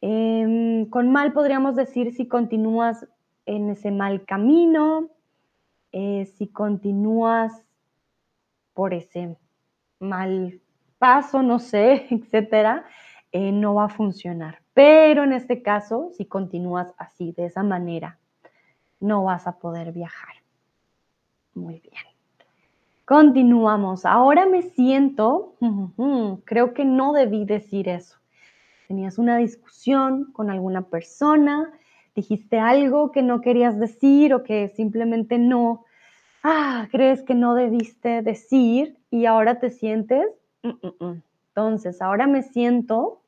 Em, 0.00 0.86
con 0.88 1.10
mal 1.10 1.32
podríamos 1.32 1.76
decir 1.76 2.12
si 2.14 2.26
continúas 2.26 3.06
en 3.46 3.70
ese 3.70 3.90
mal 3.90 4.24
camino, 4.24 5.08
eh, 5.92 6.26
si 6.36 6.46
continúas 6.48 7.64
por 8.74 8.94
ese 8.94 9.36
mal 9.98 10.60
paso, 10.98 11.42
no 11.42 11.58
sé, 11.58 12.06
etcétera, 12.10 12.84
eh, 13.32 13.52
no 13.52 13.74
va 13.74 13.84
a 13.84 13.88
funcionar. 13.88 14.62
Pero 14.74 15.24
en 15.24 15.32
este 15.32 15.62
caso, 15.62 16.10
si 16.16 16.24
continúas 16.24 16.94
así, 16.96 17.32
de 17.32 17.46
esa 17.46 17.62
manera, 17.62 18.18
no 19.00 19.24
vas 19.24 19.46
a 19.46 19.58
poder 19.58 19.92
viajar. 19.92 20.34
Muy 21.54 21.80
bien. 21.80 22.09
Continuamos. 23.10 24.06
Ahora 24.06 24.46
me 24.46 24.62
siento, 24.62 25.56
creo 26.44 26.72
que 26.74 26.84
no 26.84 27.12
debí 27.12 27.44
decir 27.44 27.88
eso. 27.88 28.16
Tenías 28.86 29.18
una 29.18 29.36
discusión 29.36 30.30
con 30.32 30.48
alguna 30.48 30.82
persona, 30.82 31.72
dijiste 32.14 32.60
algo 32.60 33.10
que 33.10 33.22
no 33.22 33.40
querías 33.40 33.80
decir 33.80 34.32
o 34.32 34.44
que 34.44 34.68
simplemente 34.68 35.38
no, 35.38 35.84
ah, 36.44 36.86
crees 36.92 37.24
que 37.24 37.34
no 37.34 37.56
debiste 37.56 38.22
decir 38.22 38.96
y 39.10 39.26
ahora 39.26 39.58
te 39.58 39.70
sientes, 39.70 40.28
entonces 40.62 42.00
ahora 42.00 42.28
me 42.28 42.44
siento 42.44 43.22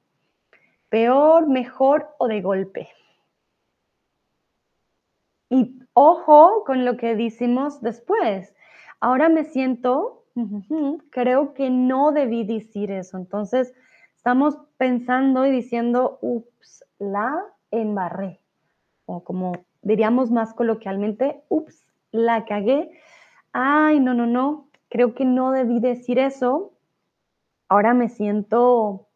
peor, 0.91 1.49
mejor 1.49 2.07
o 2.19 2.29
de 2.29 2.41
golpe. 2.41 2.89
Y 5.51 5.77
ojo 5.93 6.63
con 6.65 6.85
lo 6.85 6.97
que 6.97 7.17
decimos 7.17 7.83
después. 7.83 8.55
Ahora 9.03 9.29
me 9.29 9.43
siento, 9.43 10.27
creo 11.11 11.55
que 11.55 11.71
no 11.71 12.13
debí 12.13 12.45
decir 12.45 12.93
eso. 12.93 13.17
Entonces, 13.17 13.75
estamos 14.17 14.57
pensando 14.77 15.45
y 15.45 15.51
diciendo, 15.51 16.21
ups, 16.23 16.85
la 17.01 17.35
embarré. 17.73 18.39
O 19.07 19.25
como 19.25 19.55
diríamos 19.83 20.31
más 20.31 20.55
coloquialmente, 20.55 21.43
ups, 21.49 21.85
la 22.13 22.45
cagué. 22.45 22.93
Ay, 23.53 23.99
no, 23.99 24.15
no, 24.15 24.27
no, 24.27 24.69
creo 24.89 25.17
que 25.17 25.25
no 25.25 25.51
debí 25.51 25.81
decir 25.81 26.21
eso. 26.21 26.73
Ahora 27.69 27.95
me 27.95 28.09
siento 28.09 29.09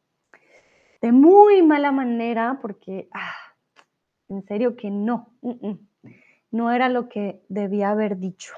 de 1.00 1.12
muy 1.12 1.62
mala 1.62 1.92
manera 1.92 2.58
porque, 2.60 3.08
ah, 3.12 3.36
en 4.30 4.42
serio 4.42 4.74
que 4.74 4.90
no, 4.90 5.30
no 6.50 6.72
era 6.72 6.88
lo 6.88 7.08
que 7.08 7.44
debía 7.48 7.90
haber 7.90 8.18
dicho. 8.18 8.52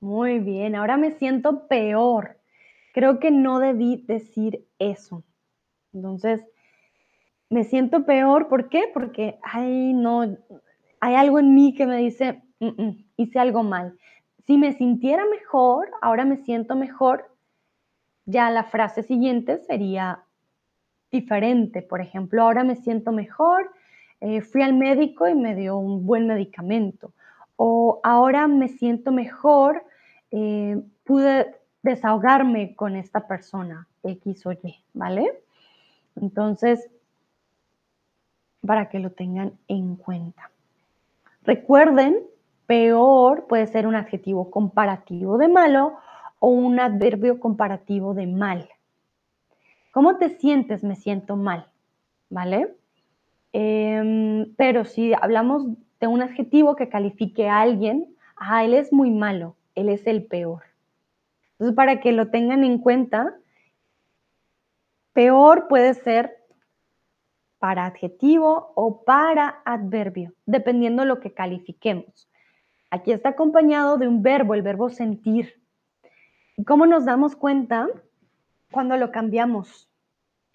Muy 0.00 0.38
bien, 0.38 0.74
ahora 0.76 0.96
me 0.96 1.12
siento 1.12 1.68
peor. 1.68 2.38
Creo 2.94 3.20
que 3.20 3.30
no 3.30 3.58
debí 3.58 4.04
decir 4.06 4.66
eso. 4.78 5.22
Entonces, 5.92 6.40
me 7.50 7.64
siento 7.64 8.06
peor, 8.06 8.48
¿por 8.48 8.68
qué? 8.68 8.84
Porque, 8.94 9.38
ay, 9.42 9.92
no, 9.92 10.22
hay 11.00 11.14
algo 11.14 11.38
en 11.38 11.54
mí 11.54 11.74
que 11.74 11.86
me 11.86 11.98
dice, 11.98 12.42
hice 13.16 13.38
algo 13.38 13.62
mal. 13.62 13.98
Si 14.46 14.56
me 14.56 14.72
sintiera 14.72 15.24
mejor, 15.26 15.90
ahora 16.00 16.24
me 16.24 16.38
siento 16.38 16.76
mejor, 16.76 17.30
ya 18.24 18.50
la 18.50 18.64
frase 18.64 19.02
siguiente 19.02 19.58
sería 19.58 20.24
diferente. 21.10 21.82
Por 21.82 22.00
ejemplo, 22.00 22.42
ahora 22.42 22.64
me 22.64 22.76
siento 22.76 23.12
mejor, 23.12 23.70
eh, 24.20 24.40
fui 24.40 24.62
al 24.62 24.74
médico 24.74 25.28
y 25.28 25.34
me 25.34 25.54
dio 25.54 25.76
un 25.76 26.06
buen 26.06 26.26
medicamento. 26.26 27.12
O 27.56 28.00
ahora 28.02 28.46
me 28.46 28.68
siento 28.68 29.12
mejor, 29.12 29.84
eh, 30.30 30.80
pude 31.04 31.56
desahogarme 31.82 32.74
con 32.74 32.96
esta 32.96 33.26
persona, 33.26 33.88
X 34.02 34.46
o 34.46 34.52
Y, 34.52 34.76
¿vale? 34.92 35.42
Entonces, 36.16 36.90
para 38.66 38.88
que 38.88 38.98
lo 38.98 39.10
tengan 39.12 39.52
en 39.68 39.96
cuenta. 39.96 40.50
Recuerden, 41.42 42.18
peor 42.66 43.46
puede 43.46 43.66
ser 43.66 43.86
un 43.86 43.94
adjetivo 43.94 44.50
comparativo 44.50 45.38
de 45.38 45.48
malo 45.48 45.94
o 46.38 46.48
un 46.48 46.78
adverbio 46.78 47.40
comparativo 47.40 48.14
de 48.14 48.26
mal. 48.26 48.68
¿Cómo 49.92 50.16
te 50.18 50.30
sientes? 50.38 50.84
Me 50.84 50.96
siento 50.96 51.36
mal, 51.36 51.66
¿vale? 52.28 52.74
Em, 53.52 54.54
pero 54.56 54.84
si 54.84 55.12
hablamos 55.14 55.64
de 55.98 56.06
un 56.06 56.22
adjetivo 56.22 56.76
que 56.76 56.88
califique 56.88 57.48
a 57.48 57.60
alguien, 57.60 58.14
ah, 58.36 58.64
él 58.64 58.74
es 58.74 58.92
muy 58.92 59.10
malo, 59.10 59.56
él 59.80 59.88
es 59.88 60.06
el 60.06 60.26
peor. 60.26 60.62
Entonces, 61.52 61.74
para 61.74 62.00
que 62.00 62.12
lo 62.12 62.28
tengan 62.28 62.64
en 62.64 62.78
cuenta, 62.78 63.34
peor 65.12 65.68
puede 65.68 65.94
ser 65.94 66.38
para 67.58 67.84
adjetivo 67.84 68.72
o 68.74 69.04
para 69.04 69.60
adverbio, 69.64 70.32
dependiendo 70.46 71.04
lo 71.04 71.20
que 71.20 71.32
califiquemos. 71.32 72.28
Aquí 72.90 73.12
está 73.12 73.30
acompañado 73.30 73.98
de 73.98 74.08
un 74.08 74.22
verbo, 74.22 74.54
el 74.54 74.62
verbo 74.62 74.88
sentir. 74.88 75.60
cómo 76.66 76.86
nos 76.86 77.04
damos 77.04 77.36
cuenta? 77.36 77.86
Cuando 78.72 78.96
lo 78.96 79.10
cambiamos 79.10 79.88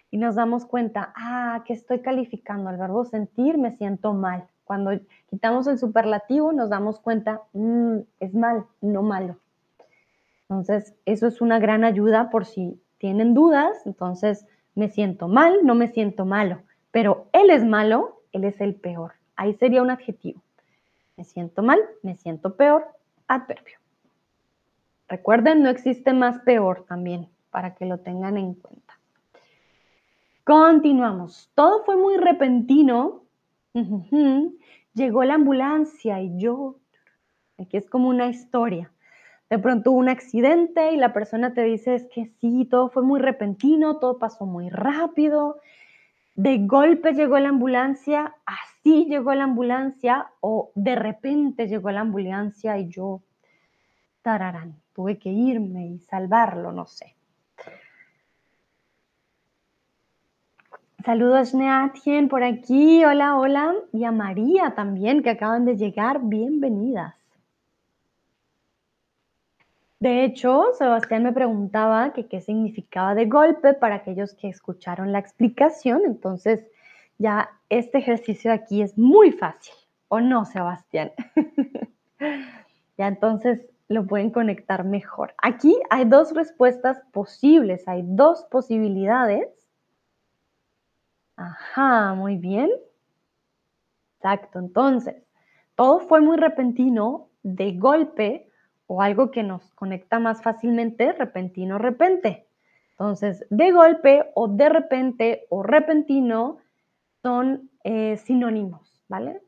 y 0.10 0.18
nos 0.18 0.36
damos 0.36 0.66
cuenta, 0.66 1.14
ah, 1.16 1.64
que 1.66 1.74
estoy 1.74 2.02
calificando 2.02 2.70
el 2.70 2.78
verbo 2.78 3.06
sentir, 3.06 3.58
me 3.58 3.78
siento 3.78 4.14
mal. 4.14 4.48
Cuando 4.65 4.91
quitamos 5.30 5.67
el 5.67 5.78
superlativo, 5.78 6.51
nos 6.51 6.69
damos 6.69 6.99
cuenta, 6.99 7.43
mm, 7.54 7.99
es 8.19 8.34
mal, 8.34 8.65
no 8.82 9.04
malo. 9.04 9.38
Entonces, 10.49 10.93
eso 11.06 11.28
es 11.28 11.39
una 11.39 11.60
gran 11.60 11.84
ayuda 11.84 12.30
por 12.30 12.45
si 12.45 12.82
tienen 12.97 13.34
dudas. 13.34 13.86
Entonces, 13.86 14.45
me 14.75 14.89
siento 14.89 15.28
mal, 15.28 15.60
no 15.63 15.73
me 15.73 15.88
siento 15.88 16.25
malo, 16.25 16.62
pero 16.91 17.28
él 17.32 17.49
es 17.49 17.63
malo, 17.63 18.21
él 18.32 18.43
es 18.43 18.60
el 18.60 18.75
peor. 18.75 19.13
Ahí 19.36 19.54
sería 19.54 19.82
un 19.82 19.89
adjetivo. 19.89 20.41
Me 21.17 21.23
siento 21.23 21.63
mal, 21.63 21.80
me 22.04 22.15
siento 22.15 22.56
peor, 22.56 22.86
adverbio. 23.28 23.80
Recuerden, 25.08 25.63
no 25.63 25.69
existe 25.69 26.13
más 26.13 26.39
peor 26.39 26.86
también, 26.88 27.30
para 27.51 27.75
que 27.75 27.86
lo 27.86 27.99
tengan 27.99 28.38
en 28.38 28.56
cuenta. 28.56 28.99
Continuamos. 30.43 31.49
Todo 31.56 31.84
fue 31.86 31.95
muy 31.95 32.17
repentino. 32.17 33.25
Llegó 34.94 35.24
la 35.26 35.34
ambulancia 35.34 36.22
y 36.22 36.38
yo, 36.38 36.78
aquí 37.60 37.78
es 37.78 37.90
como 37.90 38.08
una 38.10 38.28
historia. 38.28 38.92
De 39.50 39.60
pronto 39.60 39.92
hubo 39.92 40.00
un 40.00 40.10
accidente 40.10 40.94
y 40.94 40.98
la 40.98 41.14
persona 41.14 41.54
te 41.54 41.64
dice 41.64 41.96
es 41.96 42.08
que 42.08 42.26
sí, 42.40 42.66
todo 42.66 42.90
fue 42.90 43.04
muy 43.04 43.20
repentino, 43.20 44.00
todo 44.00 44.18
pasó 44.18 44.46
muy 44.46 44.70
rápido, 44.70 45.58
de 46.36 46.66
golpe 46.66 47.14
llegó 47.14 47.38
la 47.40 47.50
ambulancia, 47.50 48.36
así 48.46 49.06
llegó 49.06 49.34
la 49.34 49.44
ambulancia 49.44 50.32
o 50.42 50.72
de 50.76 50.96
repente 50.96 51.68
llegó 51.68 51.92
la 51.92 52.02
ambulancia 52.02 52.78
y 52.78 52.90
yo, 52.90 53.22
tararán, 54.22 54.82
tuve 54.94 55.20
que 55.20 55.30
irme 55.30 55.88
y 55.88 56.00
salvarlo, 56.00 56.72
no 56.72 56.86
sé. 56.88 57.14
Saludos 61.06 61.54
Neatien 61.54 62.29
por 62.29 62.44
aquí, 62.44 63.06
hola, 63.06 63.38
hola, 63.38 63.75
y 63.94 64.06
a 64.06 64.12
María 64.12 64.73
también 64.75 65.21
que 65.21 65.29
acaban 65.29 65.63
de 65.63 65.77
llegar, 65.77 66.19
bienvenidas. 66.23 67.13
De 70.00 70.23
hecho, 70.23 70.63
Sebastián 70.79 71.21
me 71.21 71.32
preguntaba 71.32 72.12
qué 72.12 72.42
significaba 72.42 73.13
de 73.13 73.27
golpe 73.27 73.75
para 73.75 73.98
aquellos 73.98 74.34
que 74.34 74.50
escucharon 74.50 75.12
la 75.12 75.19
explicación. 75.19 76.02
Entonces, 76.06 76.65
ya 77.19 77.52
este 77.69 78.00
ejercicio 78.00 78.50
de 78.50 78.58
aquí 78.58 78.82
es 78.82 78.98
muy 78.98 79.32
fácil, 79.32 79.75
¿o 80.08 80.21
no, 80.21 80.46
Sebastián? 80.46 81.12
ya 82.98 83.08
entonces 83.08 83.62
lo 83.90 84.08
pueden 84.08 84.32
conectar 84.32 84.84
mejor. 84.84 85.36
Aquí 85.38 85.77
hay 85.92 86.06
dos 86.06 86.34
respuestas 86.34 87.00
posibles, 87.12 87.88
hay 87.88 88.02
dos 88.04 88.48
posibilidades. 88.50 89.65
Ajá, 91.38 92.13
muy 92.13 92.38
bien. 92.38 92.69
Exacto, 94.19 94.60
entonces, 94.60 95.15
todo 95.75 96.00
fue 96.00 96.21
muy 96.21 96.38
repentino, 96.38 97.29
de 97.44 97.73
golpe, 97.77 98.50
o 98.88 99.02
algo 99.02 99.31
que 99.31 99.44
nos 99.44 99.73
conecta 99.73 100.19
más 100.19 100.42
fácilmente, 100.42 101.12
repentino, 101.13 101.77
repente. 101.77 102.48
Entonces, 102.92 103.46
de 103.50 103.71
golpe 103.71 104.31
o 104.36 104.48
de 104.48 104.69
repente 104.69 105.46
o 105.50 105.63
repentino 105.63 106.58
son 107.23 107.69
eh, 107.83 108.17
sinónimos, 108.17 109.02
¿vale? 109.10 109.42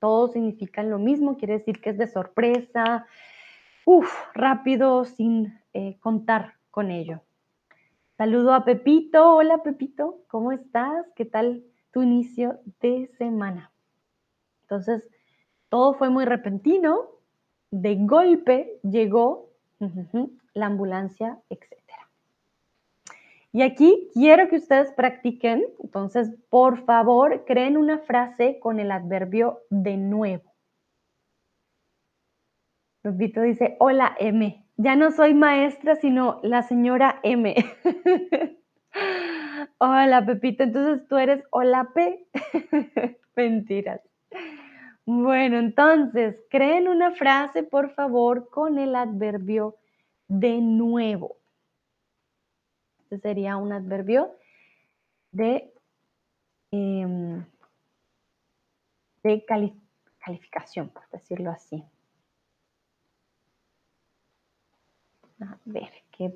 Todos 0.00 0.32
significan 0.32 0.90
lo 0.90 0.98
mismo, 0.98 1.36
quiere 1.36 1.54
decir 1.54 1.80
que 1.80 1.90
es 1.90 1.98
de 1.98 2.06
sorpresa, 2.06 3.06
uff, 3.84 4.12
rápido, 4.34 5.04
sin 5.04 5.58
eh, 5.74 5.98
contar 6.00 6.54
con 6.70 6.90
ello. 6.90 7.22
Saludo 8.16 8.54
a 8.54 8.64
Pepito. 8.64 9.34
Hola 9.34 9.64
Pepito, 9.64 10.22
¿cómo 10.28 10.52
estás? 10.52 11.04
¿Qué 11.16 11.24
tal 11.24 11.64
tu 11.90 12.02
inicio 12.02 12.60
de 12.80 13.10
semana? 13.18 13.72
Entonces, 14.62 15.02
todo 15.68 15.94
fue 15.94 16.10
muy 16.10 16.24
repentino. 16.24 17.08
De 17.72 17.96
golpe 17.96 18.78
llegó 18.84 19.50
la 20.52 20.66
ambulancia, 20.66 21.40
etc. 21.50 21.72
Y 23.50 23.62
aquí 23.62 24.10
quiero 24.14 24.48
que 24.48 24.56
ustedes 24.56 24.92
practiquen. 24.92 25.64
Entonces, 25.80 26.32
por 26.50 26.84
favor, 26.84 27.44
creen 27.44 27.76
una 27.76 27.98
frase 27.98 28.60
con 28.60 28.78
el 28.78 28.92
adverbio 28.92 29.62
de 29.70 29.96
nuevo. 29.96 30.54
Pepito 33.02 33.40
dice, 33.40 33.76
hola 33.80 34.14
M. 34.20 34.63
Ya 34.76 34.96
no 34.96 35.12
soy 35.12 35.34
maestra, 35.34 35.94
sino 35.96 36.40
la 36.42 36.62
señora 36.62 37.20
M. 37.22 37.54
Hola, 39.78 40.24
Pepito. 40.26 40.64
Entonces 40.64 41.06
tú 41.08 41.16
eres 41.16 41.44
hola 41.50 41.90
P. 41.94 42.26
Mentiras. 43.36 44.00
Bueno, 45.06 45.58
entonces, 45.58 46.36
creen 46.50 46.88
una 46.88 47.12
frase, 47.12 47.62
por 47.62 47.90
favor, 47.90 48.48
con 48.48 48.78
el 48.78 48.96
adverbio 48.96 49.76
de 50.28 50.60
nuevo. 50.60 51.36
Este 52.98 53.18
sería 53.18 53.56
un 53.56 53.72
adverbio 53.72 54.34
de, 55.30 55.72
em, 56.70 57.44
de 59.22 59.44
calificación, 59.44 60.88
por 60.88 61.08
decirlo 61.10 61.50
así. 61.50 61.84
A 65.44 65.58
ver, 65.64 65.90
¿qué 66.10 66.34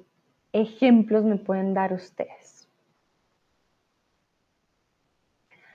ejemplos 0.53 1.25
me 1.25 1.35
pueden 1.37 1.75
dar 1.75 1.93
ustedes? 1.93 2.69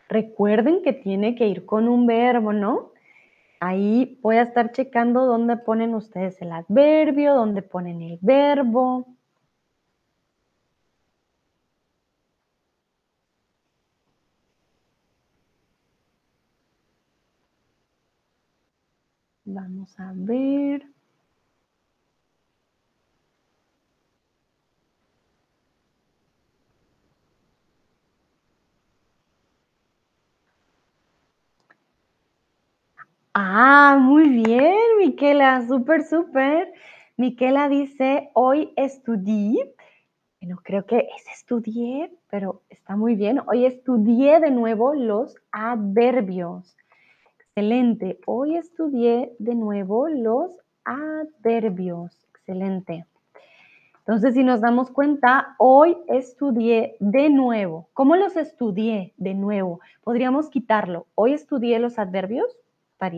Recuerden 0.08 0.82
que 0.82 0.94
tiene 0.94 1.36
que 1.36 1.48
ir 1.48 1.66
con 1.66 1.90
un 1.90 2.06
verbo, 2.08 2.54
¿no? 2.54 2.92
Ahí 3.60 4.20
voy 4.22 4.38
a 4.38 4.44
estar 4.44 4.72
checando 4.72 5.26
dónde 5.26 5.58
ponen 5.58 5.96
ustedes 5.96 6.42
el 6.42 6.52
adverbio, 6.52 7.36
dónde 7.36 7.62
ponen 7.64 8.02
el 8.02 8.20
verbo. 8.22 9.08
Vamos 19.46 19.98
a 20.02 20.12
ver. 20.14 20.93
Ah, 33.46 33.98
muy 34.00 34.30
bien, 34.30 34.74
Miquela, 35.00 35.68
súper, 35.68 36.06
súper. 36.06 36.72
Miquela 37.18 37.68
dice, 37.68 38.30
hoy 38.34 38.72
estudié. 38.78 39.76
Bueno, 40.40 40.62
creo 40.64 40.86
que 40.86 41.00
es 41.00 41.28
estudié, 41.36 42.10
pero 42.30 42.62
está 42.70 42.96
muy 42.96 43.16
bien. 43.16 43.42
Hoy 43.46 43.66
estudié 43.66 44.40
de 44.40 44.50
nuevo 44.50 44.94
los 44.94 45.36
adverbios. 45.52 46.78
Excelente. 47.38 48.18
Hoy 48.26 48.56
estudié 48.56 49.36
de 49.40 49.56
nuevo 49.56 50.08
los 50.08 50.58
adverbios. 50.86 52.26
Excelente. 52.30 53.06
Entonces, 54.00 54.36
si 54.36 54.44
nos 54.46 54.62
damos 54.62 54.90
cuenta, 54.90 55.56
hoy 55.60 55.98
estudié 56.08 56.96
de 57.02 57.30
nuevo. 57.30 57.90
¿Cómo 57.92 58.16
los 58.16 58.38
estudié 58.38 59.14
de 59.18 59.34
nuevo? 59.34 59.82
Podríamos 60.02 60.50
quitarlo. 60.50 61.08
Hoy 61.16 61.34
estudié 61.34 61.80
los 61.80 62.00
adverbios 62.00 62.48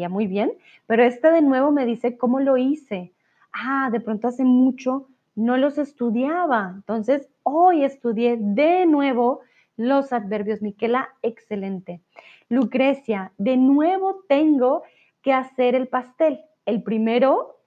muy 0.10 0.28
bien, 0.28 0.52
pero 0.88 1.04
este 1.04 1.32
de 1.32 1.42
nuevo 1.42 1.72
me 1.72 1.86
dice 1.86 2.18
cómo 2.18 2.40
lo 2.40 2.58
hice. 2.58 3.14
Ah, 3.54 3.90
de 3.92 4.00
pronto 4.00 4.28
hace 4.28 4.44
mucho 4.44 5.08
no 5.36 5.58
los 5.58 5.78
estudiaba. 5.78 6.72
Entonces, 6.74 7.30
hoy 7.44 7.84
estudié 7.84 8.38
de 8.40 8.86
nuevo 8.86 9.42
los 9.78 10.12
adverbios. 10.14 10.62
Miquela, 10.62 11.10
excelente. 11.22 12.02
Lucrecia, 12.50 13.32
de 13.38 13.58
nuevo 13.58 14.24
tengo 14.28 14.84
que 15.22 15.34
hacer 15.34 15.76
el 15.76 15.88
pastel. 15.88 16.40
El 16.66 16.82
primero 16.84 17.60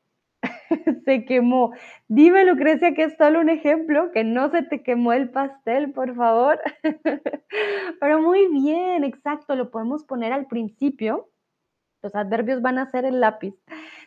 se 1.04 1.24
quemó. 1.24 1.72
Dime, 2.08 2.44
Lucrecia, 2.44 2.94
que 2.94 3.04
es 3.04 3.16
solo 3.16 3.40
un 3.40 3.48
ejemplo, 3.48 4.10
que 4.12 4.24
no 4.24 4.50
se 4.50 4.62
te 4.62 4.82
quemó 4.82 5.12
el 5.12 5.30
pastel, 5.30 5.92
por 5.92 6.14
favor. 6.14 6.60
Pero 8.00 8.22
muy 8.22 8.48
bien, 8.48 9.04
exacto, 9.04 9.54
lo 9.54 9.70
podemos 9.70 10.04
poner 10.04 10.32
al 10.32 10.46
principio 10.46 11.28
los 12.02 12.14
adverbios 12.14 12.62
van 12.62 12.78
a 12.78 12.90
ser 12.90 13.04
el 13.04 13.20
lápiz. 13.20 13.54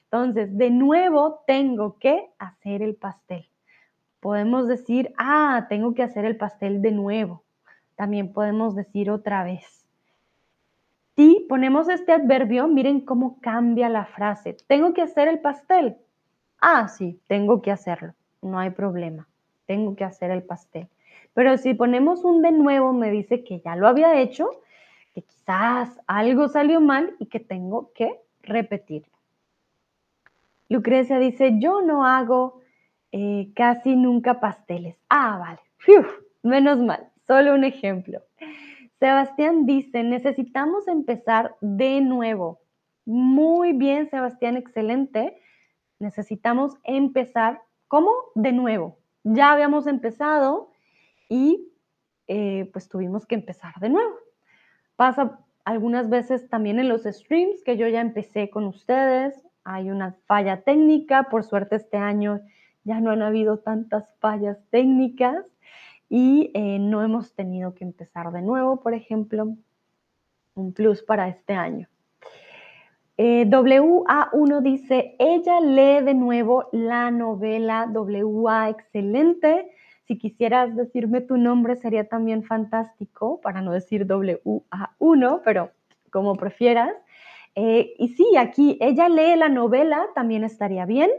Entonces, 0.03 0.57
de 0.57 0.69
nuevo, 0.69 1.43
tengo 1.47 1.97
que 1.97 2.29
hacer 2.37 2.81
el 2.81 2.95
pastel. 2.95 3.47
Podemos 4.19 4.67
decir, 4.67 5.13
ah, 5.17 5.65
tengo 5.69 5.93
que 5.93 6.03
hacer 6.03 6.25
el 6.25 6.37
pastel 6.37 6.81
de 6.81 6.91
nuevo. 6.91 7.43
También 7.95 8.33
podemos 8.33 8.75
decir 8.75 9.09
otra 9.09 9.43
vez. 9.43 9.85
Si 11.15 11.45
ponemos 11.49 11.89
este 11.89 12.13
adverbio, 12.13 12.67
miren 12.67 13.01
cómo 13.01 13.39
cambia 13.41 13.89
la 13.89 14.05
frase. 14.05 14.57
¿Tengo 14.67 14.93
que 14.93 15.01
hacer 15.01 15.27
el 15.27 15.39
pastel? 15.39 15.97
Ah, 16.59 16.87
sí, 16.87 17.19
tengo 17.27 17.61
que 17.61 17.71
hacerlo. 17.71 18.13
No 18.41 18.59
hay 18.59 18.69
problema. 18.69 19.27
Tengo 19.65 19.95
que 19.95 20.03
hacer 20.03 20.31
el 20.31 20.43
pastel. 20.43 20.87
Pero 21.33 21.57
si 21.57 21.73
ponemos 21.73 22.23
un 22.23 22.41
de 22.41 22.51
nuevo, 22.51 22.93
me 22.93 23.11
dice 23.11 23.43
que 23.43 23.59
ya 23.59 23.75
lo 23.75 23.87
había 23.87 24.19
hecho 24.19 24.49
que 25.13 25.23
quizás 25.23 25.99
algo 26.07 26.47
salió 26.47 26.81
mal 26.81 27.15
y 27.19 27.27
que 27.27 27.39
tengo 27.39 27.91
que 27.93 28.19
repetir. 28.41 29.05
Lucrecia 30.69 31.19
dice, 31.19 31.59
yo 31.59 31.81
no 31.81 32.05
hago 32.05 32.61
eh, 33.11 33.51
casi 33.55 33.95
nunca 33.95 34.39
pasteles. 34.39 34.95
Ah, 35.09 35.37
vale. 35.37 35.59
menos 36.43 36.79
mal. 36.79 37.09
Solo 37.27 37.53
un 37.53 37.63
ejemplo. 37.63 38.21
Sebastián 38.99 39.65
dice, 39.65 40.03
necesitamos 40.03 40.87
empezar 40.87 41.55
de 41.59 42.01
nuevo. 42.01 42.59
Muy 43.05 43.73
bien, 43.73 44.09
Sebastián, 44.09 44.57
excelente. 44.57 45.37
Necesitamos 45.99 46.75
empezar, 46.83 47.61
¿cómo? 47.87 48.11
De 48.35 48.51
nuevo. 48.51 48.97
Ya 49.23 49.51
habíamos 49.51 49.87
empezado 49.87 50.71
y 51.29 51.67
eh, 52.27 52.69
pues 52.71 52.87
tuvimos 52.87 53.25
que 53.25 53.35
empezar 53.35 53.73
de 53.81 53.89
nuevo. 53.89 54.15
Pasa 55.01 55.39
algunas 55.65 56.11
veces 56.11 56.47
también 56.47 56.77
en 56.77 56.87
los 56.87 57.05
streams 57.05 57.63
que 57.63 57.75
yo 57.75 57.87
ya 57.87 58.01
empecé 58.01 58.51
con 58.51 58.65
ustedes. 58.65 59.33
Hay 59.63 59.89
una 59.89 60.15
falla 60.27 60.61
técnica. 60.61 61.23
Por 61.23 61.43
suerte 61.43 61.77
este 61.77 61.97
año 61.97 62.41
ya 62.83 62.99
no 63.01 63.09
han 63.09 63.23
habido 63.23 63.57
tantas 63.57 64.13
fallas 64.19 64.63
técnicas 64.69 65.43
y 66.07 66.51
eh, 66.53 66.77
no 66.77 67.01
hemos 67.01 67.33
tenido 67.33 67.73
que 67.73 67.83
empezar 67.83 68.31
de 68.31 68.43
nuevo, 68.43 68.79
por 68.81 68.93
ejemplo. 68.93 69.55
Un 70.53 70.71
plus 70.71 71.01
para 71.01 71.29
este 71.29 71.53
año. 71.53 71.87
Eh, 73.17 73.47
WA1 73.49 74.61
dice, 74.61 75.15
ella 75.17 75.61
lee 75.61 76.05
de 76.05 76.13
nuevo 76.13 76.69
la 76.73 77.09
novela 77.09 77.89
WA, 77.91 78.69
excelente. 78.69 79.71
Si 80.11 80.17
quisieras 80.17 80.75
decirme 80.75 81.21
tu 81.21 81.37
nombre 81.37 81.77
sería 81.77 82.05
también 82.09 82.43
fantástico, 82.43 83.39
para 83.39 83.61
no 83.61 83.71
decir 83.71 84.05
W-A-1, 84.05 85.41
pero 85.45 85.71
como 86.11 86.35
prefieras. 86.35 86.91
Eh, 87.55 87.93
y 87.97 88.09
sí, 88.09 88.35
aquí 88.37 88.77
ella 88.81 89.07
lee 89.07 89.37
la 89.37 89.47
novela, 89.47 90.05
también 90.13 90.43
estaría 90.43 90.85
bien. 90.85 91.09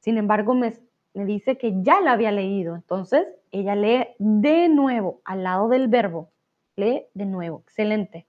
Sin 0.00 0.18
embargo, 0.18 0.54
me, 0.54 0.74
dice 1.14 1.58
que 1.58 1.80
ya 1.80 2.00
la 2.00 2.10
había 2.10 2.32
leído. 2.32 2.74
Entonces, 2.74 3.24
ella 3.52 3.76
lee 3.76 4.08
de 4.18 4.68
nuevo, 4.68 5.20
al 5.24 5.44
lado 5.44 5.68
del 5.68 5.86
verbo. 5.86 6.30
Lee 6.74 7.04
de 7.14 7.24
nuevo. 7.24 7.62
Excelente. 7.68 8.26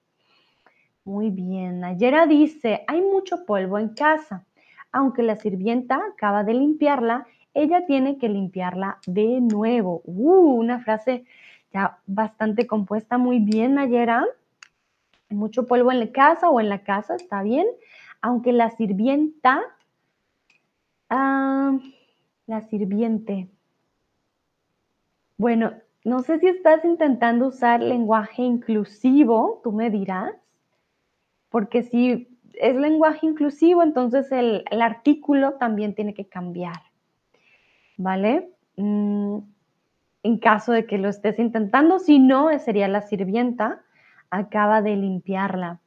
Muy 1.03 1.31
bien. 1.31 1.83
Ayera 1.83 2.27
dice, 2.27 2.83
hay 2.85 3.01
mucho 3.01 3.43
polvo 3.43 3.79
en 3.79 3.95
casa. 3.95 4.45
Aunque 4.91 5.23
la 5.23 5.35
sirvienta 5.35 5.99
acaba 6.13 6.43
de 6.43 6.53
limpiarla, 6.53 7.25
ella 7.54 7.86
tiene 7.86 8.18
que 8.18 8.30
limpiarla 8.30 9.00
de 9.06 9.41
nuevo. 9.41 10.02
Uh, 10.06 10.54
una 10.54 10.80
frase 10.80 11.26
ya 11.74 12.00
bastante 12.06 12.68
compuesta, 12.68 13.18
muy 13.18 13.39
bien, 13.39 13.76
Nayera. 13.76 14.26
Mucho 15.30 15.68
polvo 15.68 15.91
en 15.91 16.00
la 16.00 16.12
casa 16.12 16.50
o 16.50 16.60
en 16.60 16.70
la 16.70 16.84
casa, 16.84 17.16
está 17.16 17.43
bien. 17.43 17.68
Aunque 18.22 18.52
la 18.52 18.72
sirvienta, 18.72 19.62
ah, 21.10 21.78
la 22.47 22.62
sirviente. 22.62 23.47
Bueno, 25.38 25.74
no 26.04 26.20
sé 26.22 26.39
si 26.39 26.47
estás 26.47 26.84
intentando 26.84 27.47
usar 27.47 27.82
lenguaje 27.82 28.41
inclusivo, 28.41 29.62
tú 29.64 29.72
me 29.72 29.89
dirás, 29.89 30.34
porque 31.50 31.84
si 31.84 32.28
es 32.56 32.76
lenguaje 32.76 33.26
inclusivo, 33.26 33.84
entonces 33.84 34.32
el 34.32 34.82
artículo 34.82 35.54
también 35.54 35.93
tiene 35.93 36.14
que 36.14 36.28
cambiar. 36.28 36.88
¿Vale? 38.00 38.50
Mm, 38.78 39.39
en 40.24 40.38
caso 40.39 40.72
de 40.72 40.86
que 40.86 40.97
lo 40.97 41.10
estés 41.10 41.38
intentando. 41.38 42.00
Si 42.00 42.18
no, 42.18 42.58
sería 42.58 42.88
la 42.88 43.02
sirvienta. 43.02 43.82
Acaba 44.32 44.82
de 44.82 44.95
limpiarla. 44.95 45.80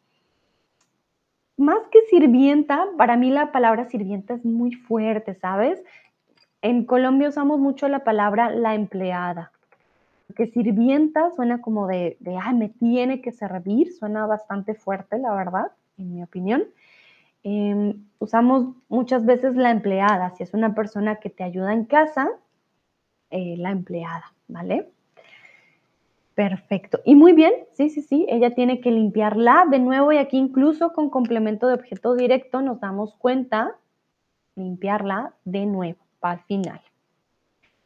Más 1.57 1.79
que 1.91 2.01
sirvienta, 2.11 2.87
para 2.97 3.17
mí 3.17 3.31
la 3.31 3.53
palabra 3.53 3.89
sirvienta 3.89 4.35
es 4.35 4.45
muy 4.45 4.73
fuerte, 4.73 5.35
¿sabes? 5.35 5.83
En 6.61 6.85
Colombia 6.85 7.29
usamos 7.29 7.61
mucho 7.61 7.89
la 7.89 8.05
palabra 8.05 8.51
la 8.51 8.75
empleada. 8.75 9.53
Que 10.37 10.47
sirvienta 10.47 11.31
suena 11.31 11.61
como 11.61 11.87
de, 11.87 12.17
de, 12.21 12.39
me 12.55 12.69
tiene 12.69 13.21
que 13.21 13.33
servir, 13.33 13.93
suena 13.93 14.27
bastante 14.27 14.75
fuerte, 14.75 15.19
la 15.19 15.35
verdad, 15.35 15.73
en 15.99 16.15
mi 16.15 16.23
opinión. 16.23 16.65
Em, 17.45 18.05
usamos 18.21 18.77
muchas 18.89 19.27
veces 19.27 19.57
la 19.57 19.71
empleada, 19.71 20.31
si 20.37 20.45
es 20.45 20.55
una 20.55 20.75
persona 20.75 21.17
que 21.17 21.29
te 21.29 21.43
ayuda 21.43 21.73
en 21.73 21.85
casa, 21.85 22.29
eh, 23.31 23.57
la 23.59 23.71
empleada, 23.71 24.33
¿vale? 24.47 24.93
Perfecto. 26.35 27.01
Y 27.05 27.17
muy 27.17 27.33
bien, 27.33 27.53
sí, 27.73 27.91
sí, 27.91 28.01
sí, 28.01 28.27
ella 28.29 28.55
tiene 28.55 28.81
que 28.81 28.91
limpiarla 28.93 29.67
de 29.71 29.81
nuevo 29.81 30.13
y 30.13 30.19
aquí 30.19 30.39
incluso 30.39 30.93
con 30.93 31.11
complemento 31.11 31.67
de 31.67 31.75
objeto 31.75 32.15
directo 32.15 32.63
nos 32.63 32.81
damos 32.81 33.15
cuenta, 33.17 33.77
limpiarla 34.55 35.35
de 35.45 35.67
nuevo, 35.67 35.99
para 36.21 36.35
el 36.35 36.41
final. 36.43 36.81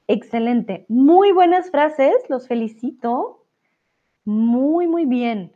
Excelente. 0.06 0.84
Muy 0.88 1.32
buenas 1.32 1.70
frases, 1.70 2.14
los 2.28 2.46
felicito. 2.46 3.42
Muy, 4.24 4.86
muy 4.86 5.06
bien. 5.06 5.52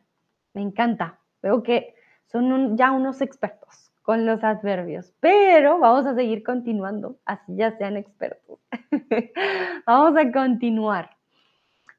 Me 0.54 0.62
encanta. 0.62 1.20
Veo 1.42 1.62
que 1.62 1.94
son 2.26 2.76
ya 2.76 2.90
unos 2.90 3.20
expertos 3.20 3.89
con 4.10 4.26
los 4.26 4.42
adverbios, 4.42 5.14
pero 5.20 5.78
vamos 5.78 6.04
a 6.04 6.16
seguir 6.16 6.42
continuando, 6.42 7.20
así 7.26 7.54
ya 7.54 7.78
sean 7.78 7.96
expertos. 7.96 8.58
vamos 9.86 10.18
a 10.18 10.32
continuar. 10.32 11.16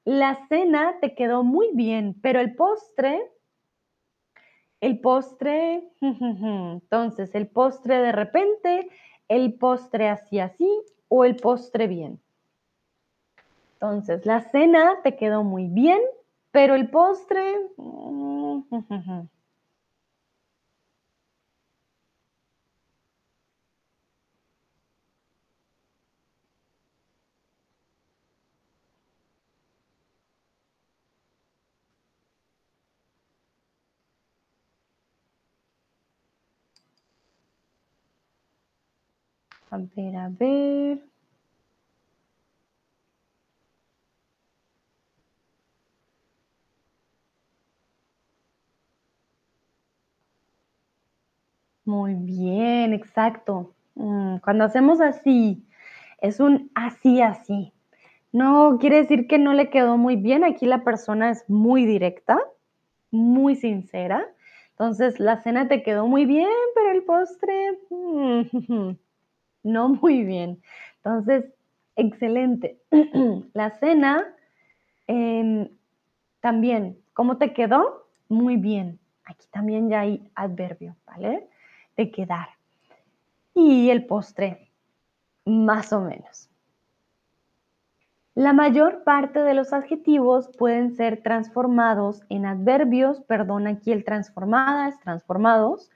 La 0.04 0.46
cena 0.50 0.96
te 1.00 1.16
quedó 1.16 1.46
muy 1.46 1.70
bien, 1.74 2.14
pero 2.22 2.42
el 2.42 2.54
postre, 2.54 3.18
el 4.82 5.00
postre, 5.00 5.90
entonces 6.02 7.34
el 7.34 7.48
postre 7.48 8.02
de 8.02 8.12
repente, 8.12 8.90
el 9.30 9.54
postre 9.54 10.10
así 10.10 10.42
así 10.42 10.70
o 11.08 11.24
el 11.24 11.38
postre 11.38 11.88
bien. 11.88 12.20
Entonces, 13.76 14.26
la 14.26 14.42
cena 14.52 14.98
te 15.02 15.16
quedó 15.16 15.46
muy 15.46 15.70
bien, 15.70 16.02
pero 16.52 16.76
el 16.76 16.90
postre... 16.90 17.56
A 39.72 39.78
ver, 39.96 40.16
a 40.16 40.30
ver. 40.30 41.02
Muy 51.86 52.14
bien, 52.16 52.94
exacto. 52.94 53.74
Mm, 53.96 54.38
cuando 54.38 54.64
hacemos 54.66 55.02
así, 55.02 55.66
es 56.22 56.40
un 56.40 56.72
así, 56.76 57.22
así. 57.22 57.74
No 58.32 58.78
quiere 58.80 58.98
decir 58.98 59.28
que 59.28 59.38
no 59.40 59.54
le 59.54 59.70
quedó 59.70 59.98
muy 59.98 60.16
bien. 60.16 60.44
Aquí 60.44 60.66
la 60.66 60.84
persona 60.84 61.32
es 61.32 61.50
muy 61.50 61.86
directa, 61.86 62.40
muy 63.12 63.56
sincera. 63.56 64.26
Entonces, 64.72 65.20
la 65.20 65.38
cena 65.44 65.68
te 65.70 65.84
quedó 65.84 66.08
muy 66.08 66.26
bien, 66.26 66.50
pero 66.76 66.92
el 66.92 67.04
postre... 67.04 67.80
No 69.64 69.90
muy 69.90 70.24
bien. 70.24 70.62
Entonces, 70.98 71.46
excelente. 71.96 72.80
La 73.54 73.72
cena, 73.72 74.26
em, 75.08 75.70
también, 76.40 76.98
¿cómo 77.14 77.38
te 77.38 77.54
quedó? 77.54 78.08
Muy 78.30 78.58
bien. 78.58 79.00
Aquí 79.26 79.48
también 79.52 79.90
ya 79.90 80.02
hay 80.02 80.30
adverbio, 80.36 80.96
¿vale? 81.06 81.48
De 81.96 82.12
quedar. 82.12 82.50
Y 83.54 83.90
el 83.90 84.06
postre, 84.06 84.72
más 85.46 85.94
o 85.94 86.02
menos. 86.02 86.50
La 88.34 88.54
mayor 88.54 89.04
parte 89.04 89.40
de 89.42 89.54
los 89.54 89.74
adjetivos 89.74 90.50
pueden 90.58 90.96
ser 90.96 91.22
transformados 91.22 92.24
en 92.30 92.46
adverbios, 92.46 93.20
perdón, 93.22 93.68
aquí 93.68 93.92
el 93.92 94.06
transformadas, 94.06 95.00
transformados, 95.02 95.90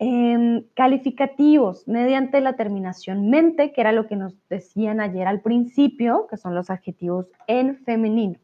Em, 0.00 0.64
calificativos 0.74 1.86
mediante 1.86 2.40
la 2.40 2.56
terminación 2.56 3.30
mente, 3.30 3.72
que 3.72 3.80
era 3.80 3.92
lo 3.92 4.08
que 4.08 4.16
nos 4.16 4.34
decían 4.48 5.00
ayer 5.00 5.28
al 5.28 5.40
principio, 5.40 6.26
que 6.28 6.36
son 6.36 6.54
los 6.54 6.68
adjetivos 6.68 7.30
en 7.46 7.76
femenino. 7.84 8.40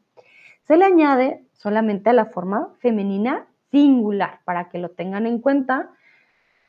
Se 0.69 0.77
le 0.77 0.85
añade 0.85 1.45
solamente 1.53 2.11
a 2.11 2.13
la 2.13 2.27
forma 2.27 2.73
femenina 2.79 3.49
singular, 3.73 4.41
para 4.45 4.69
que 4.69 4.79
lo 4.79 4.91
tengan 4.91 5.27
en 5.27 5.41
cuenta, 5.41 5.91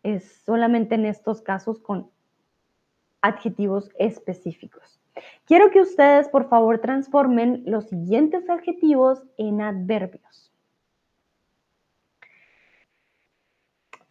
es 0.01 0.41
solamente 0.45 0.95
en 0.95 1.05
estos 1.05 1.43
casos 1.43 1.79
con 1.79 2.09
adjetivos 3.21 3.91
específicos. 3.99 4.99
Quiero 5.45 5.69
que 5.69 5.81
ustedes, 5.81 6.27
por 6.27 6.49
favor, 6.49 6.79
transformen 6.79 7.61
los 7.67 7.85
siguientes 7.87 8.49
adjetivos 8.49 9.21
en 9.37 9.61
adverbios. 9.61 10.50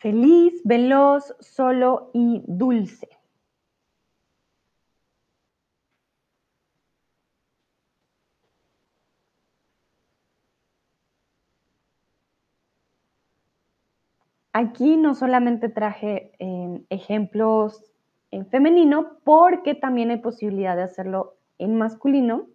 Feliz, 0.01 0.63
veloz, 0.65 1.35
solo 1.41 2.11
y 2.15 2.43
dulce. 2.47 3.07
Aquí 14.55 14.97
no 14.97 15.15
solamente 15.15 15.69
traje 15.69 16.33
em, 16.39 16.85
ejemplos 16.89 17.85
en 18.31 18.47
femenino, 18.47 19.19
porque 19.23 19.75
también 19.75 20.11
hay 20.11 20.17
posibilidad 20.17 20.77
de 20.77 20.83
hacerlo 20.83 21.37
en 21.59 21.77
masculino. 21.77 22.47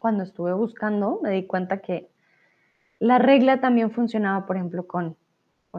Cuando 0.00 0.24
estuve 0.24 0.52
buscando, 0.52 1.20
me 1.22 1.30
di 1.30 1.46
cuenta 1.46 1.78
que 1.78 2.10
la 2.98 3.18
regla 3.18 3.60
también 3.60 3.92
funcionaba, 3.92 4.46
por 4.46 4.56
ejemplo, 4.56 4.88
con 4.88 5.16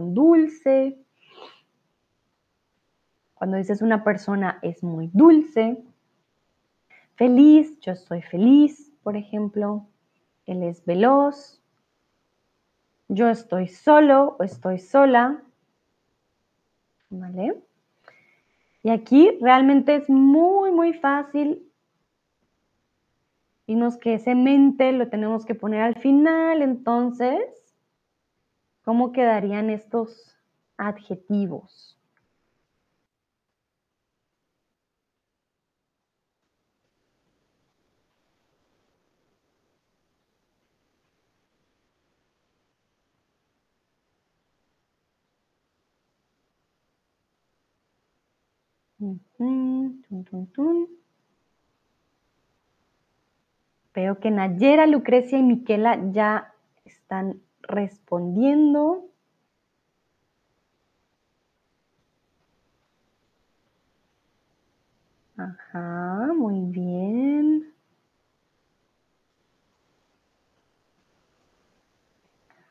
dulce. 0.05 0.97
Cuando 3.33 3.57
dices 3.57 3.81
una 3.81 4.03
persona 4.03 4.59
es 4.61 4.83
muy 4.83 5.09
dulce. 5.13 5.83
Feliz, 7.15 7.79
yo 7.81 7.95
soy 7.95 8.21
feliz, 8.21 8.91
por 9.03 9.15
ejemplo. 9.15 9.87
Él 10.45 10.63
es 10.63 10.83
veloz. 10.85 11.61
Yo 13.07 13.29
estoy 13.29 13.67
solo 13.67 14.35
o 14.39 14.43
estoy 14.43 14.79
sola. 14.79 15.43
¿Vale? 17.09 17.61
Y 18.83 18.89
aquí 18.89 19.37
realmente 19.41 19.95
es 19.95 20.09
muy, 20.09 20.71
muy 20.71 20.93
fácil. 20.93 21.63
Vimos 23.67 23.97
que 23.97 24.13
ese 24.13 24.33
mente 24.33 24.93
lo 24.93 25.09
tenemos 25.09 25.45
que 25.45 25.55
poner 25.55 25.81
al 25.81 25.95
final, 25.95 26.61
entonces 26.61 27.56
¿Cómo 28.87 29.11
quedarían 29.11 29.69
estos 29.69 30.33
adjetivos? 30.77 31.97
Veo 53.93 54.19
que 54.21 54.31
Nayera, 54.31 54.87
Lucrecia 54.87 55.37
y 55.37 55.43
Miquela 55.43 55.99
ya 56.13 56.53
están 56.85 57.41
respondiendo. 57.67 59.05
Ajá, 65.37 66.33
muy 66.35 66.59
bien. 66.69 67.73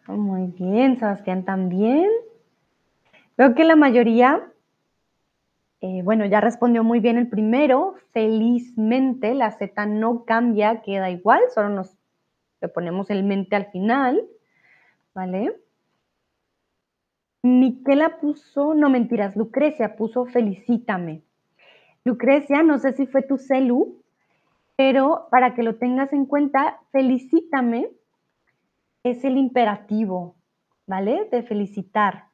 Muy 0.08 0.46
bien, 0.58 0.98
Sebastián 0.98 1.44
también. 1.44 2.08
Veo 3.36 3.54
que 3.54 3.64
la 3.64 3.76
mayoría 3.76 4.52
Eh, 5.82 6.00
bueno, 6.02 6.24
ya 6.24 6.40
respondió 6.40 6.82
muy 6.84 7.00
bien 7.00 7.18
el 7.18 7.28
primero. 7.28 7.94
Felizmente 8.12 9.34
la 9.34 9.50
Z 9.52 9.86
no 9.86 10.24
cambia, 10.24 10.80
queda 10.82 11.10
igual, 11.10 11.40
solo 11.54 11.68
nos 11.68 11.96
le 12.60 12.68
ponemos 12.68 13.10
el 13.10 13.24
mente 13.24 13.56
al 13.56 13.66
final. 13.70 14.26
¿Vale? 15.16 15.56
Miquela 17.42 18.18
puso, 18.20 18.74
no 18.74 18.90
mentiras, 18.90 19.34
Lucrecia 19.34 19.96
puso 19.96 20.26
felicítame. 20.26 21.22
Lucrecia, 22.04 22.62
no 22.62 22.76
sé 22.76 22.92
si 22.92 23.06
fue 23.06 23.22
tu 23.22 23.38
celu, 23.38 24.02
pero 24.76 25.28
para 25.30 25.54
que 25.54 25.62
lo 25.62 25.76
tengas 25.76 26.12
en 26.12 26.26
cuenta, 26.26 26.80
felicítame 26.92 27.88
es 29.04 29.24
el 29.24 29.38
imperativo, 29.38 30.36
¿vale? 30.86 31.26
De 31.32 31.42
felicitar, 31.42 32.26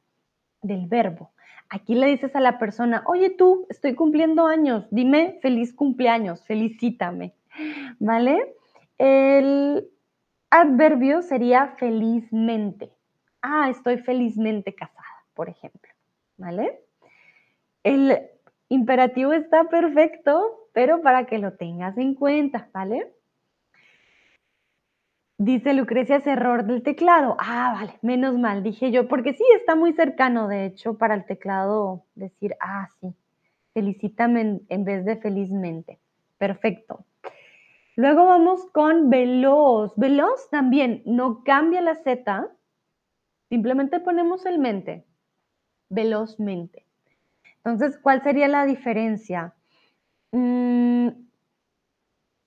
del 0.61 0.85
verbo. 0.85 1.31
Aquí 1.69 1.95
le 1.95 2.07
dices 2.07 2.35
a 2.35 2.41
la 2.41 2.59
persona, 2.59 3.05
oye 3.07 3.29
tú, 3.29 3.65
estoy 3.69 3.95
cumpliendo 3.95 4.45
años, 4.45 4.89
dime 4.91 5.39
feliz 5.41 5.73
cumpleaños, 5.73 6.45
felicítame, 6.45 7.33
¿vale? 7.99 8.55
El 8.97 9.87
adverbio 10.53 11.23
sería 11.23 11.75
felizmente. 11.79 12.91
Ah, 13.41 13.69
estoy 13.71 13.97
felizmente 13.97 14.75
casada, 14.75 15.25
por 15.33 15.49
ejemplo, 15.49 15.91
¿vale? 16.37 16.79
El 17.83 18.19
imperativo 18.69 19.33
está 19.33 19.63
perfecto, 19.65 20.69
pero 20.71 21.01
para 21.01 21.25
que 21.25 21.39
lo 21.39 21.53
tengas 21.53 21.97
en 21.97 22.13
cuenta, 22.13 22.69
¿vale? 22.71 23.11
Dice 25.39 25.73
Lucrecia, 25.73 26.17
es 26.17 26.27
error 26.27 26.65
del 26.65 26.83
teclado. 26.83 27.35
Ah, 27.39 27.73
vale, 27.75 27.97
menos 28.03 28.37
mal, 28.37 28.61
dije 28.61 28.91
yo, 28.91 29.07
porque 29.07 29.33
sí, 29.33 29.43
está 29.55 29.75
muy 29.75 29.93
cercano, 29.93 30.47
de 30.47 30.67
hecho, 30.67 30.99
para 30.99 31.15
el 31.15 31.25
teclado 31.25 32.05
decir, 32.13 32.55
ah, 32.61 32.87
sí, 33.01 33.07
felicítame 33.73 34.61
en, 34.69 34.85
vez 34.85 35.03
de 35.03 35.17
felizmente. 35.17 35.99
Perfecto. 36.37 37.05
Luego 37.95 38.25
vamos 38.25 38.65
con 38.71 39.09
veloz. 39.09 39.93
Veloz 39.95 40.49
también 40.49 41.03
no 41.05 41.43
cambia 41.43 41.81
la 41.81 41.95
Z, 41.95 42.49
simplemente 43.49 43.99
ponemos 43.99 44.45
el 44.45 44.59
mente. 44.59 45.05
Velozmente. 45.89 46.87
Entonces, 47.57 47.99
¿cuál 47.99 48.23
sería 48.23 48.47
la 48.47 48.65
diferencia? 48.65 49.53
Mm, 50.31 51.09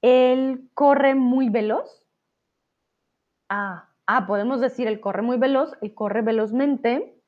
él 0.02 0.68
corre 0.74 1.14
muy 1.14 1.48
veloz. 1.48 2.04
Ah, 3.48 3.88
ah, 4.06 4.26
podemos 4.26 4.60
decir 4.60 4.88
el 4.88 5.00
corre 5.00 5.22
muy 5.22 5.38
veloz, 5.38 5.72
el 5.80 5.94
corre 5.94 6.22
velozmente. 6.22 7.20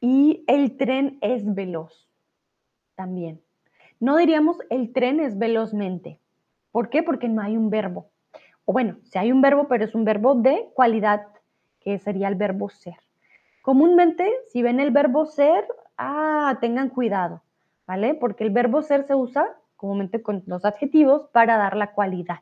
Y 0.00 0.44
el 0.46 0.76
tren 0.76 1.18
es 1.22 1.54
veloz 1.54 2.06
también. 2.96 3.42
No 3.98 4.18
diríamos 4.18 4.58
el 4.68 4.92
tren 4.92 5.20
es 5.20 5.38
velozmente. 5.38 6.20
¿Por 6.76 6.90
qué? 6.90 7.02
Porque 7.02 7.26
no 7.26 7.40
hay 7.40 7.56
un 7.56 7.70
verbo. 7.70 8.10
O 8.66 8.74
bueno, 8.74 8.98
si 9.04 9.16
hay 9.18 9.32
un 9.32 9.40
verbo, 9.40 9.66
pero 9.66 9.82
es 9.82 9.94
un 9.94 10.04
verbo 10.04 10.34
de 10.34 10.68
cualidad, 10.74 11.22
que 11.80 11.98
sería 11.98 12.28
el 12.28 12.34
verbo 12.34 12.68
ser. 12.68 12.98
Comúnmente, 13.62 14.30
si 14.52 14.60
ven 14.60 14.78
el 14.78 14.90
verbo 14.90 15.24
ser, 15.24 15.66
ah, 15.96 16.58
tengan 16.60 16.90
cuidado, 16.90 17.40
¿vale? 17.86 18.12
Porque 18.12 18.44
el 18.44 18.50
verbo 18.50 18.82
ser 18.82 19.06
se 19.06 19.14
usa 19.14 19.56
comúnmente 19.76 20.20
con 20.20 20.42
los 20.44 20.66
adjetivos 20.66 21.30
para 21.32 21.56
dar 21.56 21.78
la 21.78 21.92
cualidad. 21.92 22.40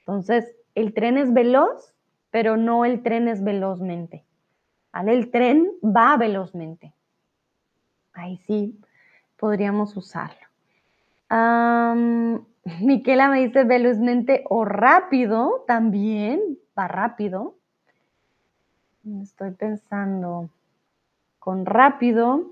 Entonces, 0.00 0.56
el 0.74 0.92
tren 0.92 1.16
es 1.16 1.32
veloz, 1.32 1.94
pero 2.32 2.56
no 2.56 2.84
el 2.84 3.04
tren 3.04 3.28
es 3.28 3.44
velozmente. 3.44 4.24
¿Vale? 4.92 5.12
El 5.12 5.30
tren 5.30 5.70
va 5.84 6.16
velozmente. 6.16 6.92
Ahí 8.14 8.38
sí 8.48 8.76
podríamos 9.36 9.96
usarlo. 9.96 10.48
Miquela 12.80 13.28
me 13.28 13.40
dice 13.40 13.64
velozmente 13.64 14.44
o 14.48 14.64
rápido 14.64 15.64
también, 15.66 16.40
va 16.78 16.86
rápido. 16.88 17.54
Estoy 19.22 19.52
pensando 19.52 20.50
con 21.38 21.64
rápido. 21.64 22.50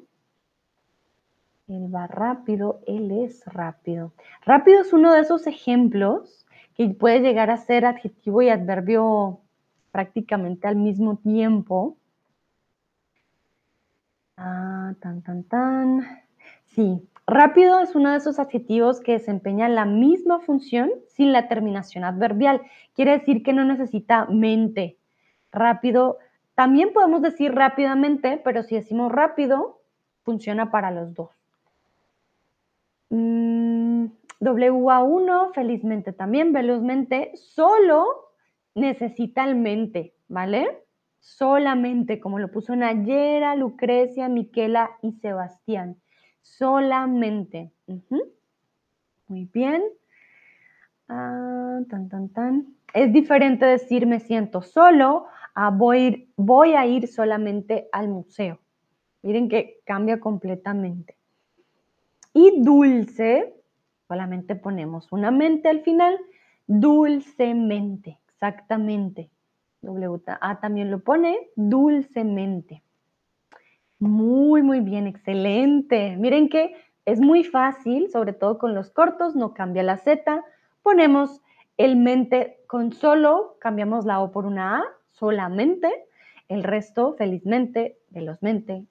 Él 1.69 1.95
va 1.95 2.07
rápido, 2.07 2.81
él 2.87 3.11
es 3.11 3.45
rápido. 3.47 4.13
Rápido 4.45 4.81
es 4.81 4.93
uno 4.93 5.13
de 5.13 5.21
esos 5.21 5.47
ejemplos 5.47 6.47
que 6.75 6.89
puede 6.89 7.21
llegar 7.21 7.51
a 7.51 7.57
ser 7.57 7.85
adjetivo 7.85 8.41
y 8.41 8.49
adverbio 8.49 9.41
prácticamente 9.91 10.69
al 10.69 10.77
mismo 10.77 11.17
tiempo. 11.17 11.97
Ah, 14.37 14.95
tan, 15.01 15.23
tan, 15.23 15.43
tan. 15.45 16.23
Sí, 16.67 17.03
Rápido 17.29 17.81
es 17.81 17.97
uno 17.97 18.13
de 18.13 18.19
esos 18.19 18.39
adjetivos 18.39 19.01
que 19.01 19.13
desempeña 19.13 19.69
la 19.69 19.85
misma 19.85 20.39
función 20.39 20.93
sin 21.09 21.33
la 21.33 21.49
terminación 21.49 22.05
adverbial. 22.05 22.63
Quiere 22.95 23.19
decir 23.19 23.43
que 23.43 23.53
no 23.53 23.65
necesita 23.65 24.27
mente. 24.27 24.97
Rápido, 25.51 26.19
también 26.55 26.93
podemos 26.93 27.23
decir 27.23 27.53
rápidamente, 27.53 28.41
pero 28.45 28.63
si 28.63 28.77
decimos 28.77 29.11
rápido, 29.11 29.81
funciona 30.23 30.71
para 30.71 30.93
los 30.93 31.15
dos. 31.15 31.31
Mm, 33.11 34.07
WA1, 34.41 35.53
felizmente 35.53 36.13
también, 36.13 36.53
velozmente, 36.53 37.33
solo 37.35 38.05
necesita 38.77 39.43
el 39.45 39.57
mente, 39.57 40.15
¿vale? 40.29 40.85
Solamente, 41.19 42.21
como 42.21 42.39
lo 42.39 42.53
puso 42.53 42.77
Nayera, 42.77 43.57
Lucrecia, 43.57 44.29
Miquela 44.29 44.91
y 45.03 45.13
Sebastián 45.15 45.97
solamente. 46.47 47.71
Muy 49.29 49.49
bien. 49.53 49.83
Ah, 51.09 51.81
tan, 51.91 52.09
tan, 52.09 52.29
tan. 52.31 52.75
Es 52.95 53.13
diferente 53.13 53.67
decir 53.67 54.07
me 54.07 54.21
siento 54.21 54.63
solo 54.63 55.27
a 55.55 55.71
voy, 55.71 56.31
voy 56.37 56.75
a 56.75 56.87
ir 56.87 57.09
solamente 57.09 57.89
al 57.93 58.09
museo. 58.09 58.61
Miren 59.23 59.49
que 59.49 59.81
cambia 59.85 60.21
completamente. 60.21 61.17
Y 62.33 62.63
dulce, 62.63 63.55
solamente 64.07 64.55
ponemos 64.55 65.11
una 65.13 65.31
mente 65.31 65.69
al 65.69 65.81
final, 65.81 66.17
dulcemente, 66.67 68.19
exactamente. 68.29 69.31
W 69.83 70.21
A 70.41 70.61
también 70.61 70.91
lo 70.91 71.01
pone 71.01 71.51
dulcemente. 71.57 72.83
Muy, 73.99 74.63
muy 74.63 74.81
bien, 74.81 75.07
excelente. 75.07 76.17
Miren 76.19 76.49
que 76.49 76.75
es 77.07 77.21
muy 77.21 77.45
fácil, 77.45 78.11
sobre 78.11 78.35
todo 78.35 78.59
con 78.59 78.75
los 78.75 78.91
cortos, 78.91 79.35
no 79.35 79.55
cambia 79.55 79.83
la 79.83 79.97
Z. 79.97 80.45
Ponemos 80.83 81.41
el 81.79 81.97
mente 81.97 82.59
con 82.67 82.93
solo, 82.93 83.57
cambiamos 83.59 84.05
la 84.05 84.21
O 84.21 84.33
por 84.33 84.45
una 84.45 84.79
A, 84.79 84.85
solamente. 85.13 85.91
El 86.49 86.63
resto, 86.63 87.15
felizmente, 87.17 87.99
velozmente, 88.11 88.85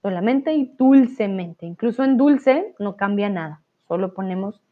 solamente 0.00 0.54
y 0.54 0.72
dulcemente. 0.78 1.66
Incluso 1.66 2.04
en 2.04 2.16
dulce 2.16 2.74
no 2.78 2.96
cambia 2.96 3.28
nada, 3.28 3.62
solo 3.88 4.14
ponemos 4.14 4.62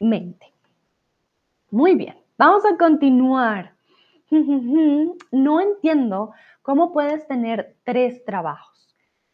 mente. 0.00 0.52
Muy 1.70 1.94
bien, 1.94 2.16
vamos 2.36 2.64
a 2.66 2.76
continuar. 2.76 3.72
No 5.32 5.60
entiendo 5.60 6.32
cómo 6.62 6.92
puedes 6.92 7.26
tener 7.26 7.76
tres 7.84 8.24
trabajos. 8.24 8.73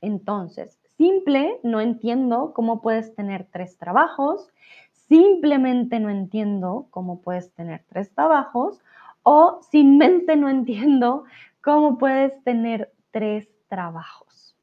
Entonces, 0.01 0.79
simple, 0.97 1.61
no 1.63 1.81
entiendo 1.81 2.53
cómo 2.55 2.81
puedes 2.81 3.15
tener 3.15 3.47
tres 3.51 3.77
trabajos, 3.77 4.51
simplemente 4.93 6.01
no 6.01 6.09
entiendo 6.09 6.87
cómo 6.91 7.21
puedes 7.21 7.53
tener 7.53 7.85
tres 7.89 8.13
trabajos 8.15 8.81
o 9.23 9.61
sin 9.71 9.99
mente 9.99 10.37
no 10.37 10.49
entiendo 10.49 11.25
cómo 11.61 11.99
puedes 11.99 12.43
tener 12.45 12.93
tres 13.11 13.49
trabajos. 13.69 14.57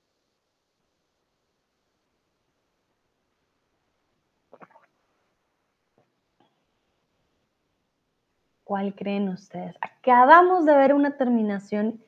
¿Cuál 8.63 8.93
creen 8.95 9.29
ustedes? 9.29 9.75
Acabamos 9.79 10.65
de 10.65 10.75
ver 10.75 10.93
una 10.93 11.15
terminación 11.15 12.03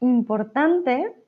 importante 0.00 1.21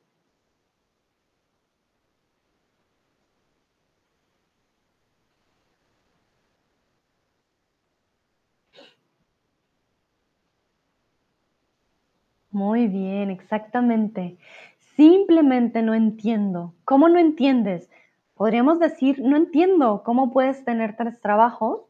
Muy 12.54 12.86
bien, 12.86 13.30
exactamente. 13.30 14.38
Simplemente 14.78 15.82
no 15.82 15.92
entiendo. 15.92 16.72
¿Cómo 16.84 17.08
no 17.08 17.18
entiendes? 17.18 17.90
Podríamos 18.34 18.78
decir, 18.78 19.20
no 19.20 19.36
entiendo 19.36 20.04
cómo 20.04 20.30
puedes 20.30 20.64
tener 20.64 20.94
tres 20.94 21.20
trabajos. 21.20 21.80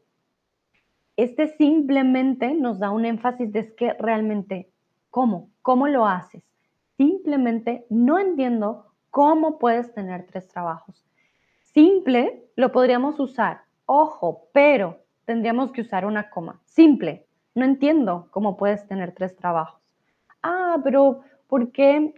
Este 1.17 1.49
simplemente 1.49 2.55
nos 2.55 2.79
da 2.79 2.89
un 2.89 3.05
énfasis 3.05 3.51
de 3.51 3.75
que 3.75 3.93
realmente, 3.93 4.71
¿cómo? 5.11 5.51
¿Cómo 5.61 5.87
lo 5.87 6.07
haces? 6.07 6.41
Simplemente 6.97 7.85
no 7.91 8.17
entiendo 8.17 8.87
cómo 9.11 9.59
puedes 9.59 9.93
tener 9.93 10.25
tres 10.25 10.47
trabajos. 10.47 11.05
Simple 11.61 12.43
lo 12.55 12.71
podríamos 12.71 13.19
usar, 13.19 13.61
ojo, 13.85 14.47
pero 14.51 14.97
tendríamos 15.25 15.71
que 15.71 15.81
usar 15.81 16.07
una 16.07 16.31
coma. 16.31 16.59
Simple, 16.65 17.27
no 17.53 17.65
entiendo 17.65 18.29
cómo 18.31 18.57
puedes 18.57 18.87
tener 18.87 19.13
tres 19.13 19.35
trabajos. 19.35 19.84
Ah, 20.47 20.77
pero 20.83 21.21
¿por 21.47 21.71
qué 21.71 22.13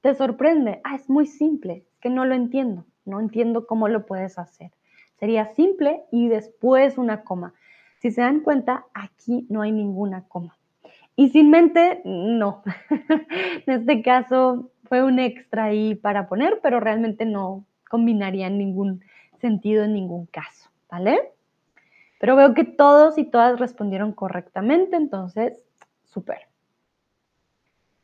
te 0.00 0.16
sorprende? 0.16 0.80
Ah, 0.82 0.96
es 0.96 1.08
muy 1.08 1.26
simple, 1.28 1.86
que 2.00 2.10
no 2.10 2.24
lo 2.24 2.34
entiendo, 2.34 2.84
no 3.04 3.20
entiendo 3.20 3.68
cómo 3.68 3.86
lo 3.86 4.04
puedes 4.04 4.36
hacer. 4.36 4.72
Sería 5.14 5.46
simple 5.46 6.02
y 6.10 6.26
después 6.26 6.98
una 6.98 7.22
coma. 7.22 7.54
Si 8.00 8.10
se 8.10 8.20
dan 8.20 8.40
cuenta, 8.40 8.86
aquí 8.94 9.46
no 9.48 9.62
hay 9.62 9.70
ninguna 9.70 10.24
coma. 10.26 10.58
Y 11.14 11.28
sin 11.28 11.50
mente, 11.50 12.02
no. 12.04 12.64
en 13.66 13.72
este 13.72 14.02
caso 14.02 14.72
fue 14.88 15.04
un 15.04 15.20
extra 15.20 15.66
ahí 15.66 15.94
para 15.94 16.26
poner, 16.26 16.58
pero 16.64 16.80
realmente 16.80 17.26
no 17.26 17.64
combinaría 17.88 18.48
en 18.48 18.58
ningún 18.58 19.04
sentido 19.40 19.84
en 19.84 19.92
ningún 19.92 20.26
caso, 20.26 20.68
¿vale? 20.90 21.30
Pero 22.18 22.34
veo 22.34 22.54
que 22.54 22.64
todos 22.64 23.18
y 23.18 23.24
todas 23.24 23.60
respondieron 23.60 24.10
correctamente, 24.10 24.96
entonces, 24.96 25.62
súper. 26.02 26.51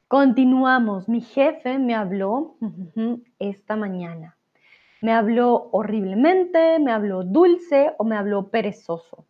Continuamos. 0.09 1.07
Mi 1.07 1.21
jefe 1.21 1.79
me 1.79 1.95
habló 1.95 2.57
esta 3.39 3.77
mañana. 3.77 4.39
¿Me 5.03 5.13
habló 5.13 5.69
horriblemente, 5.71 6.79
me 6.79 6.93
habló 6.93 7.25
dulce 7.25 7.93
o 7.99 8.05
me 8.05 8.17
habló 8.17 8.49
perezoso? 8.49 9.27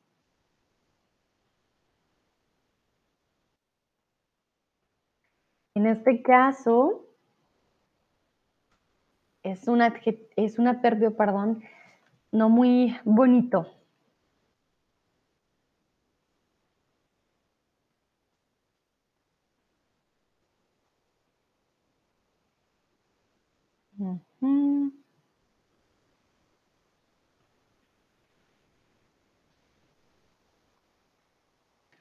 En 5.74 5.86
este 5.86 6.22
caso, 6.22 7.06
es 9.42 9.66
un, 9.68 9.82
es 9.82 10.58
adverbio, 10.58 11.16
perdón, 11.16 11.62
no 12.32 12.48
muy 12.48 12.96
bonito. 13.04 13.77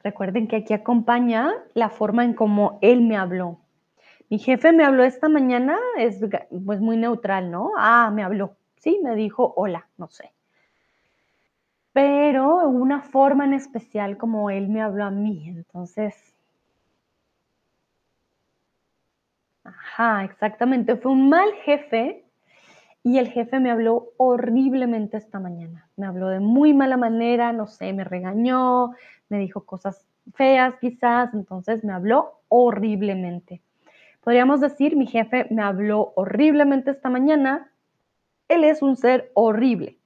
Recuerden 0.08 0.48
que 0.48 0.56
aquí 0.56 0.74
acompaña 0.74 1.54
la 1.74 1.90
forma 1.90 2.24
en 2.24 2.34
cómo 2.34 2.80
él 2.82 3.02
me 3.02 3.18
habló. 3.18 3.60
Mi 4.30 4.40
jefe 4.40 4.72
me 4.72 4.86
habló 4.86 5.04
esta 5.04 5.28
mañana, 5.28 5.78
es 5.98 6.22
pues 6.66 6.80
muy 6.80 6.96
neutral, 6.96 7.52
¿no? 7.52 7.72
Ah, 7.78 8.10
me 8.10 8.24
habló, 8.24 8.56
sí, 8.78 9.02
me 9.04 9.16
dijo 9.16 9.54
hola, 9.58 9.90
no 9.98 10.08
sé. 10.08 10.32
Pero 11.92 12.70
una 12.70 13.02
forma 13.02 13.44
en 13.44 13.54
especial 13.54 14.18
como 14.18 14.50
él 14.50 14.70
me 14.70 14.82
habló 14.82 15.04
a 15.04 15.12
mí, 15.12 15.50
entonces... 15.50 16.16
Ajá, 19.66 20.24
exactamente, 20.24 20.96
fue 20.96 21.12
un 21.12 21.28
mal 21.28 21.52
jefe 21.66 22.24
y 23.04 23.18
el 23.18 23.28
jefe 23.28 23.60
me 23.60 23.72
habló 23.72 24.14
horriblemente 24.16 25.18
esta 25.18 25.42
mañana. 25.42 25.87
Me 25.98 26.06
habló 26.06 26.30
de 26.30 26.40
muy 26.40 26.74
mala 26.74 26.96
manera, 26.96 27.52
no 27.52 27.68
sé, 27.68 27.92
me 27.92 28.04
regañó, 28.04 28.94
me 29.30 29.40
dijo 29.40 29.66
cosas 29.66 30.06
feas 30.34 30.76
quizás, 30.80 31.34
entonces 31.34 31.84
me 31.84 31.92
habló 31.92 32.40
horriblemente. 32.50 33.62
Podríamos 34.24 34.62
decir, 34.62 34.96
mi 34.96 35.08
jefe 35.08 35.48
me 35.50 35.62
habló 35.62 36.14
horriblemente 36.16 36.92
esta 36.92 37.10
mañana, 37.10 37.72
él 38.48 38.64
es 38.64 38.82
un 38.82 38.96
ser 38.96 39.32
horrible. 39.34 39.98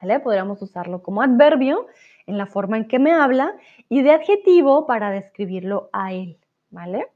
¿Vale? 0.00 0.18
Podríamos 0.20 0.62
usarlo 0.62 1.02
como 1.02 1.22
adverbio 1.22 1.86
en 2.26 2.38
la 2.38 2.46
forma 2.46 2.76
en 2.76 2.88
que 2.88 2.98
me 2.98 3.12
habla 3.12 3.54
y 3.88 4.02
de 4.02 4.12
adjetivo 4.12 4.86
para 4.86 5.10
describirlo 5.10 5.90
a 5.92 6.12
él, 6.12 6.38
¿vale? 6.70 7.06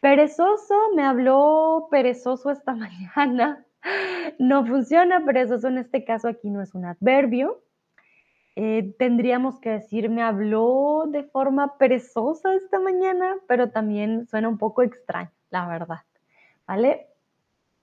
Perezoso, 0.00 0.74
me 0.94 1.04
habló 1.04 1.88
perezoso 1.90 2.50
esta 2.50 2.74
mañana. 3.16 3.64
No 4.38 4.64
funciona, 4.64 5.24
perezoso 5.24 5.68
en 5.68 5.78
este 5.78 6.04
caso 6.04 6.28
aquí 6.28 6.50
no 6.50 6.62
es 6.62 6.74
un 6.74 6.84
adverbio. 6.84 7.62
Eh, 8.56 8.94
tendríamos 8.98 9.60
que 9.60 9.70
decir, 9.70 10.10
me 10.10 10.22
habló 10.22 11.04
de 11.08 11.24
forma 11.24 11.78
perezosa 11.78 12.54
esta 12.54 12.80
mañana, 12.80 13.36
pero 13.46 13.70
también 13.70 14.26
suena 14.26 14.48
un 14.48 14.58
poco 14.58 14.82
extraño, 14.82 15.30
la 15.50 15.68
verdad. 15.68 16.00
¿Vale? 16.66 17.06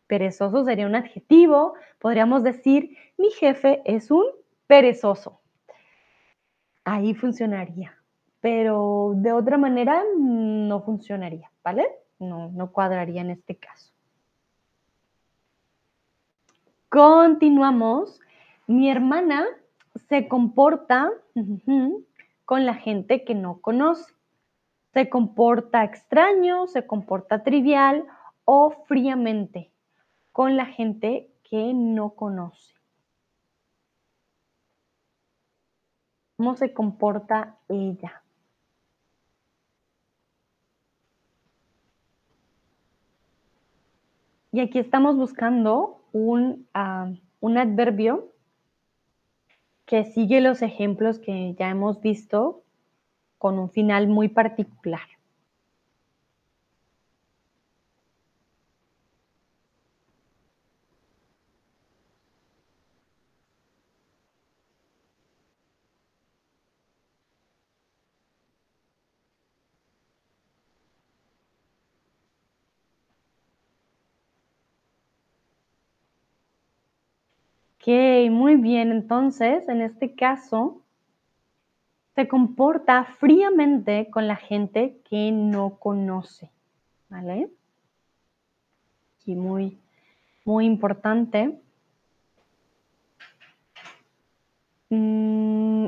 Perezoso 0.08 0.64
sería 0.66 0.88
un 0.88 0.96
adjetivo. 0.96 1.74
Podríamos 2.00 2.44
decir, 2.44 2.98
mi 3.18 3.32
jefe 3.32 3.82
es 3.86 4.12
un 4.12 4.26
perezoso. 4.68 5.42
Ahí 6.84 7.14
funcionaría, 7.14 7.98
pero 8.40 9.14
de 9.16 9.34
otra 9.34 9.58
manera 9.58 10.04
no 10.18 10.82
funcionaría, 10.82 11.52
¿vale? 11.64 11.86
No, 12.20 12.50
no 12.50 12.72
cuadraría 12.72 13.22
en 13.22 13.32
este 13.32 13.58
caso. 13.58 13.97
Continuamos. 16.90 18.22
Mi 18.66 18.90
hermana 18.90 19.46
se 20.08 20.28
comporta 20.28 21.12
con 22.46 22.66
la 22.66 22.76
gente 22.76 23.26
que 23.26 23.36
no 23.36 23.60
conoce. 23.60 24.14
Se 24.94 25.10
comporta 25.10 25.84
extraño, 25.84 26.68
se 26.68 26.88
comporta 26.88 27.44
trivial 27.44 28.06
o 28.46 28.72
fríamente 28.88 29.72
con 30.32 30.56
la 30.56 30.66
gente 30.66 31.30
que 31.44 31.74
no 31.74 32.12
conoce. 32.12 32.74
¿Cómo 36.38 36.56
se 36.56 36.74
comporta 36.74 37.58
ella? 37.68 38.24
Y 44.52 44.62
aquí 44.62 44.80
estamos 44.80 45.18
buscando 45.18 46.02
un, 46.18 46.68
ah, 46.74 47.12
un 47.40 47.58
adverbio 47.58 48.32
que 49.86 50.04
sigue 50.04 50.42
los 50.42 50.62
ejemplos 50.62 51.20
que 51.20 51.56
ya 51.58 51.70
hemos 51.70 52.02
visto 52.02 52.64
con 53.38 53.58
un 53.60 53.70
final 53.70 54.08
muy 54.08 54.28
particular. 54.28 55.17
Muy 78.30 78.56
bien. 78.56 78.92
Entonces, 78.92 79.68
en 79.70 79.82
este 79.82 80.14
caso, 80.14 80.82
se 82.16 82.28
comporta 82.28 83.06
fríamente 83.20 84.10
con 84.12 84.28
la 84.28 84.36
gente 84.36 85.00
que 85.10 85.32
no 85.32 85.78
conoce. 85.80 86.52
¿Vale? 87.10 87.50
Aquí 89.22 89.36
muy, 89.36 89.78
muy 90.44 90.66
importante. 90.66 91.62
Mm, 94.90 95.88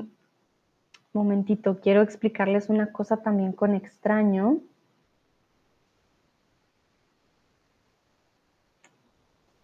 momentito, 1.14 1.80
quiero 1.82 2.02
explicarles 2.02 2.70
una 2.70 2.94
cosa 2.94 3.18
también 3.18 3.52
con 3.52 3.76
extraño. 3.76 4.60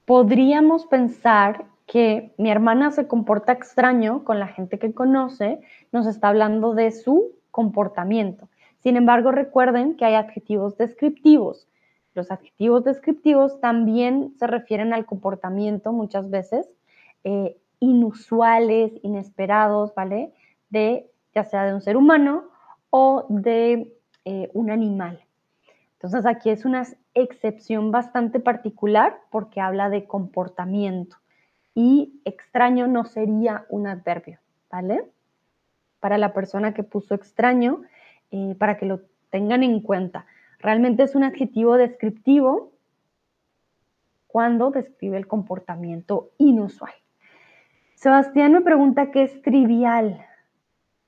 Podríamos 0.06 0.86
pensar 0.86 1.66
que 1.86 2.34
mi 2.38 2.50
hermana 2.50 2.92
se 2.92 3.08
comporta 3.08 3.52
extraño 3.52 4.24
con 4.24 4.40
la 4.40 4.48
gente 4.48 4.80
que 4.80 4.94
conoce, 4.94 5.60
nos 5.92 6.08
está 6.08 6.30
hablando 6.30 6.74
de 6.74 6.92
su 6.92 7.34
comportamiento. 7.52 8.50
Sin 8.80 8.98
embargo, 8.98 9.32
recuerden 9.32 9.96
que 9.96 10.06
hay 10.06 10.16
adjetivos 10.16 10.78
descriptivos. 10.78 11.68
Los 12.14 12.32
adjetivos 12.32 12.84
descriptivos 12.84 13.60
también 13.60 14.34
se 14.38 14.48
refieren 14.48 14.94
al 14.94 15.06
comportamiento 15.06 15.92
muchas 15.92 16.30
veces 16.30 16.68
eh, 17.24 17.58
inusuales, 17.80 18.94
inesperados, 19.04 19.94
¿vale? 19.96 20.34
De 20.70 21.12
ya 21.34 21.44
sea 21.44 21.66
de 21.66 21.74
un 21.74 21.82
ser 21.82 21.98
humano 21.98 22.46
o 22.90 23.26
de 23.30 23.94
eh, 24.24 24.50
un 24.54 24.72
animal. 24.72 25.20
Entonces 25.94 26.26
aquí 26.26 26.50
es 26.50 26.66
una 26.66 26.86
excepción 27.14 27.92
bastante 27.92 28.40
particular 28.40 29.20
porque 29.30 29.60
habla 29.60 29.90
de 29.90 30.06
comportamiento 30.06 31.18
y 31.76 32.22
extraño 32.24 32.88
no 32.88 33.04
sería 33.04 33.66
un 33.70 33.86
adverbio, 33.86 34.40
¿vale? 34.72 35.12
Para 36.00 36.18
la 36.18 36.34
persona 36.34 36.74
que 36.74 36.84
puso 36.84 37.14
extraño, 37.14 37.84
eh, 38.32 38.56
para 38.58 38.78
que 38.78 38.86
lo 38.86 39.02
tengan 39.30 39.62
en 39.62 39.82
cuenta. 39.82 40.26
Realmente 40.60 41.04
es 41.04 41.14
un 41.14 41.26
adjetivo 41.26 41.76
descriptivo 41.76 42.72
cuando 44.26 44.72
describe 44.72 45.18
el 45.18 45.28
comportamiento 45.28 46.32
inusual. 46.38 46.94
Sebastián 47.96 48.54
me 48.54 48.62
pregunta 48.62 49.12
qué 49.12 49.24
es 49.24 49.42
trivial. 49.42 50.26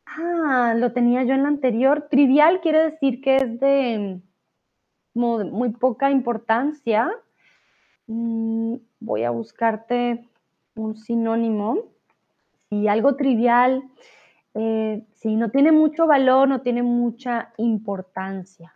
Ah, 0.05 0.74
lo 0.76 0.91
tenía 0.93 1.24
yo 1.24 1.34
en 1.34 1.43
la 1.43 1.49
anterior. 1.49 2.07
Trivial 2.09 2.59
quiere 2.61 2.91
decir 2.91 3.22
que 3.22 3.38
es 3.38 3.59
de 3.59 4.22
muy 5.13 5.70
poca 5.72 6.11
importancia. 6.11 7.09
Mm, 8.07 8.76
voy 8.99 9.24
a 9.24 9.32
buscarte 9.32 10.28
un 10.78 10.95
sinónimo. 10.95 11.84
Si 12.69 12.88
algo 12.88 13.15
trivial, 13.15 13.84
eh, 14.53 15.05
si 15.13 15.36
no 15.36 15.51
tiene 15.51 15.71
mucho 15.71 16.07
valor, 16.07 16.47
no 16.47 16.61
tiene 16.61 16.84
mucha 16.84 17.53
importancia. 17.57 18.73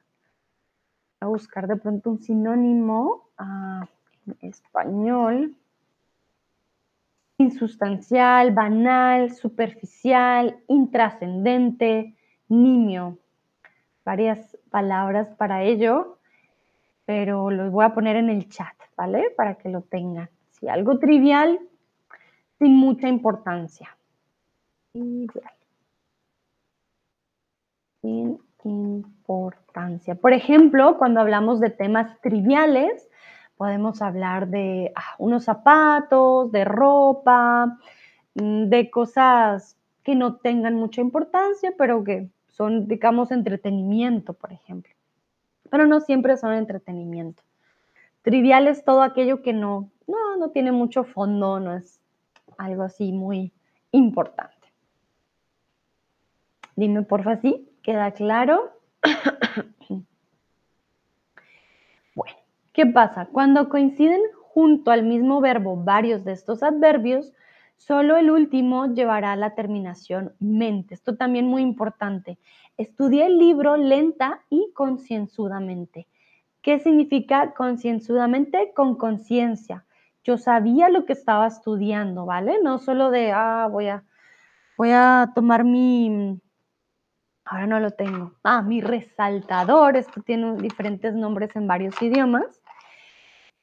Voy 1.20 1.28
a 1.28 1.32
buscar 1.32 1.68
de 1.68 1.76
pronto 1.78 2.10
un 2.10 2.20
sinónimo 2.20 3.30
ah, 3.38 3.88
en 4.26 4.49
español 4.49 5.56
insustancial, 7.41 8.52
banal, 8.52 9.32
superficial, 9.32 10.58
intrascendente, 10.68 12.16
nimio. 12.47 13.18
Varias 14.06 14.58
palabras 14.70 15.28
para 15.38 15.64
ello, 15.64 16.18
pero 17.06 17.49
los 17.52 17.72
voy 17.72 17.86
a 17.86 17.93
poner 17.93 18.16
en 18.16 18.30
el 18.30 18.47
chat, 18.49 18.76
¿vale? 18.95 19.32
Para 19.36 19.56
que 19.56 19.70
lo 19.70 19.82
tengan. 19.82 20.30
Si 20.52 20.68
algo 20.68 20.99
trivial, 20.99 21.60
sin 22.62 22.78
mucha 22.78 23.09
importancia. 23.09 23.97
Sin 24.93 25.28
importancia. 28.64 30.16
Por 30.16 30.34
ejemplo, 30.34 30.97
cuando 30.97 31.20
hablamos 31.20 31.59
de 31.59 31.72
temas 31.72 32.22
triviales, 32.22 33.09
Podemos 33.62 34.01
hablar 34.01 34.47
de 34.47 34.91
ah, 34.95 35.14
unos 35.20 35.43
zapatos, 35.43 36.51
de 36.51 36.66
ropa, 36.66 37.78
mm, 38.34 38.70
de 38.70 38.89
cosas 38.89 39.78
que 40.01 40.16
no 40.16 40.38
tengan 40.38 40.74
mucha 40.74 40.99
importancia, 40.99 41.72
pero 41.78 42.03
que 42.03 42.28
son, 42.47 42.88
digamos, 42.88 43.30
entretenimiento, 43.30 44.34
por 44.34 44.51
ejemplo. 44.51 44.91
Pero 45.70 45.86
no 45.86 45.99
siempre 45.99 46.38
son 46.38 46.53
entretenimiento. 46.53 47.43
Trivial 48.24 48.68
es 48.68 48.84
todo 48.84 49.03
aquello 49.03 49.43
que 49.43 49.53
no, 49.53 49.91
no, 50.07 50.38
no 50.38 50.49
tiene 50.49 50.72
mucho 50.72 51.03
fondo, 51.03 51.59
no 51.59 51.76
es 51.76 52.01
algo 52.58 52.84
así 52.84 53.12
muy 53.12 53.52
importante. 53.91 54.56
Dime, 56.76 57.04
porfa, 57.04 57.38
¿sí? 57.38 57.70
¿Queda 57.84 58.12
claro? 58.12 58.72
¿Qué 62.74 62.86
pasa? 62.86 63.26
Cuando 63.26 63.68
coinciden 63.68 64.22
junto 64.34 64.91
al 64.91 65.04
mismo 65.04 65.41
verbo 65.41 65.76
varios 65.76 66.24
de 66.24 66.32
estos 66.32 66.64
adverbios, 66.64 67.34
solo 67.76 68.16
el 68.16 68.32
último 68.32 68.93
llevará 68.93 69.36
la 69.36 69.56
terminación 69.56 70.34
mente. 70.39 70.93
Esto 70.93 71.18
también 71.18 71.47
muy 71.47 71.62
importante. 71.62 72.38
Estudié 72.78 73.26
el 73.26 73.38
libro 73.38 73.76
lenta 73.76 74.41
y 74.49 74.72
concienzudamente. 74.74 76.08
¿Qué 76.62 76.80
significa 76.80 77.54
concienzudamente? 77.54 78.72
Con 78.74 78.95
conciencia. 78.95 79.86
Yo 80.24 80.38
sabía 80.38 80.90
lo 80.90 81.06
que 81.06 81.14
estaba 81.14 81.48
estudiando, 81.48 82.26
¿vale? 82.26 82.60
No 82.62 82.78
solo 82.78 83.12
de, 83.12 83.32
ah, 83.32 83.68
voy 83.72 83.88
a, 83.88 84.04
voy 84.78 84.92
a 84.92 85.32
tomar 85.34 85.64
mi, 85.64 86.40
ahora 87.46 87.68
no 87.68 87.80
lo 87.80 87.92
tengo, 87.92 88.34
ah, 88.44 88.62
mi 88.62 88.82
resaltador, 88.82 89.98
esto 89.98 90.22
tiene 90.22 90.56
diferentes 90.58 91.14
nombres 91.14 91.56
en 91.56 91.68
varios 91.68 92.00
idiomas 92.02 92.62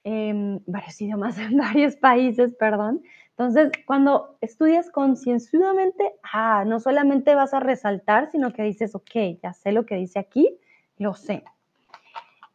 en 0.05 0.63
varios 0.67 1.01
idiomas, 1.01 1.39
en 1.39 1.57
varios 1.59 1.97
países, 1.97 2.55
perdón. 2.55 3.03
Entonces, 3.31 3.71
cuando 3.87 4.37
estudias 4.41 4.91
concienzudamente, 4.91 6.15
ah, 6.33 6.65
no 6.67 6.81
solamente 6.81 7.35
vas 7.35 7.55
a 7.55 7.61
resaltar, 7.61 8.31
sino 8.31 8.53
que 8.53 8.63
dices, 8.63 8.95
ok, 8.95 9.41
ya 9.43 9.53
sé 9.53 9.73
lo 9.73 9.87
que 9.87 9.97
dice 9.97 10.19
aquí, 10.19 10.59
lo 10.97 11.15
sé. 11.15 11.45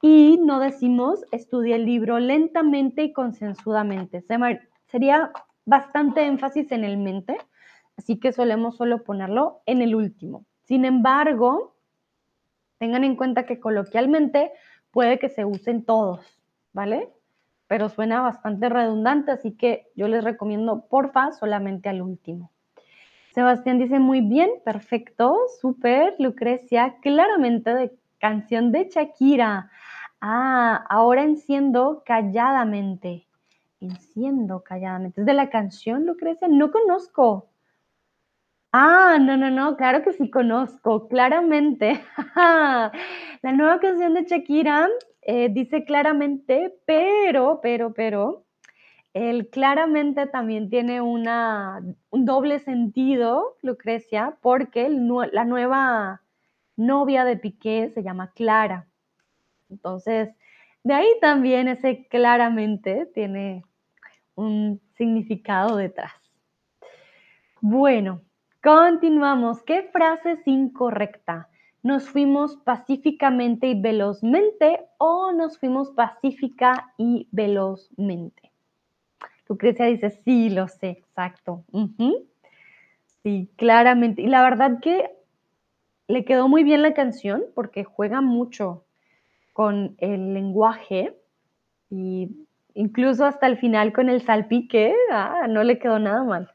Y 0.04 0.38
no 0.44 0.60
decimos, 0.60 1.24
estudia 1.32 1.78
el 1.78 1.86
libro 1.86 2.20
lentamente 2.20 3.04
y 3.04 3.14
concienzudamente. 3.14 4.22
Sería 4.86 5.32
bastante 5.66 6.26
énfasis 6.26 6.72
en 6.74 6.84
el 6.84 6.98
mente, 6.98 7.38
así 7.98 8.20
que 8.20 8.34
solemos 8.34 8.76
solo 8.76 9.04
ponerlo 9.04 9.62
en 9.66 9.82
el 9.82 9.96
último. 9.96 10.46
Sin 10.66 10.84
embargo, 10.84 11.76
tengan 12.80 13.06
en 13.06 13.16
cuenta 13.16 13.46
que 13.46 13.60
coloquialmente 13.60 14.52
puede 14.92 15.20
que 15.20 15.30
se 15.30 15.46
usen 15.46 15.86
todos, 15.86 16.40
¿vale? 16.74 17.10
pero 17.74 17.90
suena 17.90 18.22
bastante 18.22 18.70
redundante, 18.70 19.32
así 19.32 19.54
que 19.54 19.88
yo 19.96 20.08
les 20.08 20.24
recomiendo, 20.24 20.86
porfa, 20.88 21.32
solamente 21.32 21.90
al 21.90 22.04
último. 22.04 22.52
Sebastián 23.34 23.80
dice 23.80 23.98
muy 23.98 24.22
bien, 24.22 24.52
perfecto, 24.64 25.36
súper, 25.60 26.14
Lucrecia, 26.20 26.98
claramente 27.02 27.74
de 27.74 27.98
canción 28.20 28.72
de 28.72 28.90
Shakira. 28.94 29.72
Ah, 30.26 30.86
ahora 30.90 31.24
enciendo 31.24 32.02
calladamente. 32.06 33.28
Enciendo 33.82 34.64
calladamente. 34.64 35.20
¿Es 35.20 35.28
de 35.28 35.34
la 35.34 35.50
canción, 35.50 36.06
Lucrecia? 36.06 36.48
No 36.48 36.72
conozco. 36.72 37.50
Ah, 38.72 39.18
no, 39.20 39.36
no, 39.36 39.52
no, 39.52 39.76
claro 39.76 40.02
que 40.02 40.14
sí 40.14 40.30
conozco, 40.30 41.10
claramente. 41.10 42.02
la 42.36 43.52
nueva 43.52 43.82
canción 43.82 44.14
de 44.14 44.24
Shakira 44.24 44.88
eh, 45.24 45.50
dice 45.52 45.84
claramente, 45.84 46.74
pero, 46.86 47.60
pero, 47.62 47.94
pero, 47.94 48.46
el 49.14 49.50
claramente 49.50 50.28
también 50.28 50.70
tiene 50.70 51.02
una, 51.02 51.82
un 52.12 52.26
doble 52.26 52.60
sentido, 52.60 53.58
Lucrecia, 53.62 54.38
porque 54.42 54.90
la 54.90 55.46
nueva 55.46 56.22
novia 56.78 57.26
de 57.26 57.38
Piqué 57.38 57.92
se 57.94 58.04
llama 58.04 58.32
Clara. 58.32 58.88
Entonces, 59.74 60.30
de 60.84 60.94
ahí 60.94 61.08
también 61.20 61.68
ese 61.68 62.08
claramente 62.08 63.08
tiene 63.14 63.64
un 64.36 64.80
significado 64.96 65.78
detrás. 65.78 66.14
Bueno, 67.62 68.22
continuamos. 68.62 69.62
¿Qué 69.64 69.90
frase 69.92 70.34
es 70.34 70.48
incorrecta? 70.48 71.50
nos 71.84 72.08
fuimos 72.08 72.56
pacíficamente 72.56 73.68
y 73.68 73.80
velozmente 73.80 74.80
o 74.98 75.34
nos 75.34 75.60
fuimos 75.60 75.92
pacífica 75.92 76.94
y 76.98 77.28
velozmente. 77.32 78.52
Lucrecia 79.50 79.86
dice, 79.86 80.10
sí, 80.10 80.50
lo 80.50 80.70
sé, 80.70 80.90
exacto. 80.92 81.66
Sí, 83.22 83.50
claramente. 83.58 84.22
Y 84.22 84.28
la 84.28 84.42
verdad 84.42 84.80
que 84.82 85.12
le 86.08 86.24
quedó 86.24 86.48
muy 86.48 86.64
bien 86.64 86.82
la 86.82 86.94
canción 86.94 87.44
porque 87.54 87.84
juega 87.84 88.22
mucho 88.22 88.86
con 89.54 89.96
el 90.00 90.34
lenguaje 90.34 91.16
y 91.90 92.48
incluso 92.74 93.26
hasta 93.26 93.48
el 93.48 93.58
final 93.58 93.94
con 93.94 94.10
el 94.10 94.22
salpique, 94.22 94.94
ah, 95.12 95.46
no 95.48 95.64
le 95.64 95.80
quedó 95.80 96.00
nada 96.00 96.24
mal. 96.24 96.52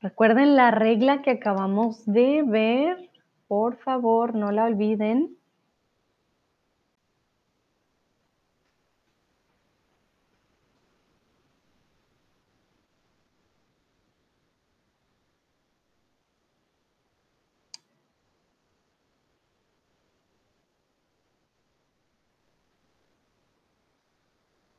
Recuerden 0.00 0.56
la 0.56 0.70
regla 0.70 1.22
que 1.22 1.30
acabamos 1.30 2.04
de 2.06 2.42
ver. 2.46 3.10
Por 3.48 3.76
favor, 3.76 4.34
no 4.34 4.50
la 4.50 4.64
olviden. 4.64 5.36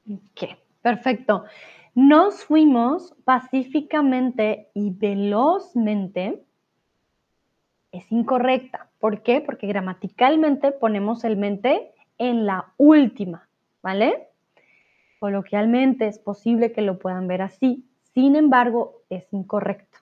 Ok, 0.10 0.58
perfecto. 0.82 1.45
Nos 1.93 2.45
fuimos 2.45 3.13
pacíficamente 3.25 4.69
y 4.73 4.91
velozmente. 4.91 6.43
Es 7.91 8.09
incorrecta. 8.11 8.89
¿Por 8.99 9.21
qué? 9.21 9.41
Porque 9.41 9.67
gramaticalmente 9.67 10.71
ponemos 10.71 11.23
el 11.23 11.36
mente 11.36 11.91
en 12.17 12.45
la 12.45 12.71
última, 12.77 13.49
¿vale? 13.82 14.29
Coloquialmente 15.19 16.07
es 16.07 16.17
posible 16.19 16.71
que 16.71 16.82
lo 16.82 16.97
puedan 16.97 17.27
ver 17.27 17.41
así. 17.41 17.86
Sin 18.13 18.36
embargo, 18.36 19.01
es 19.09 19.32
incorrecto. 19.34 19.99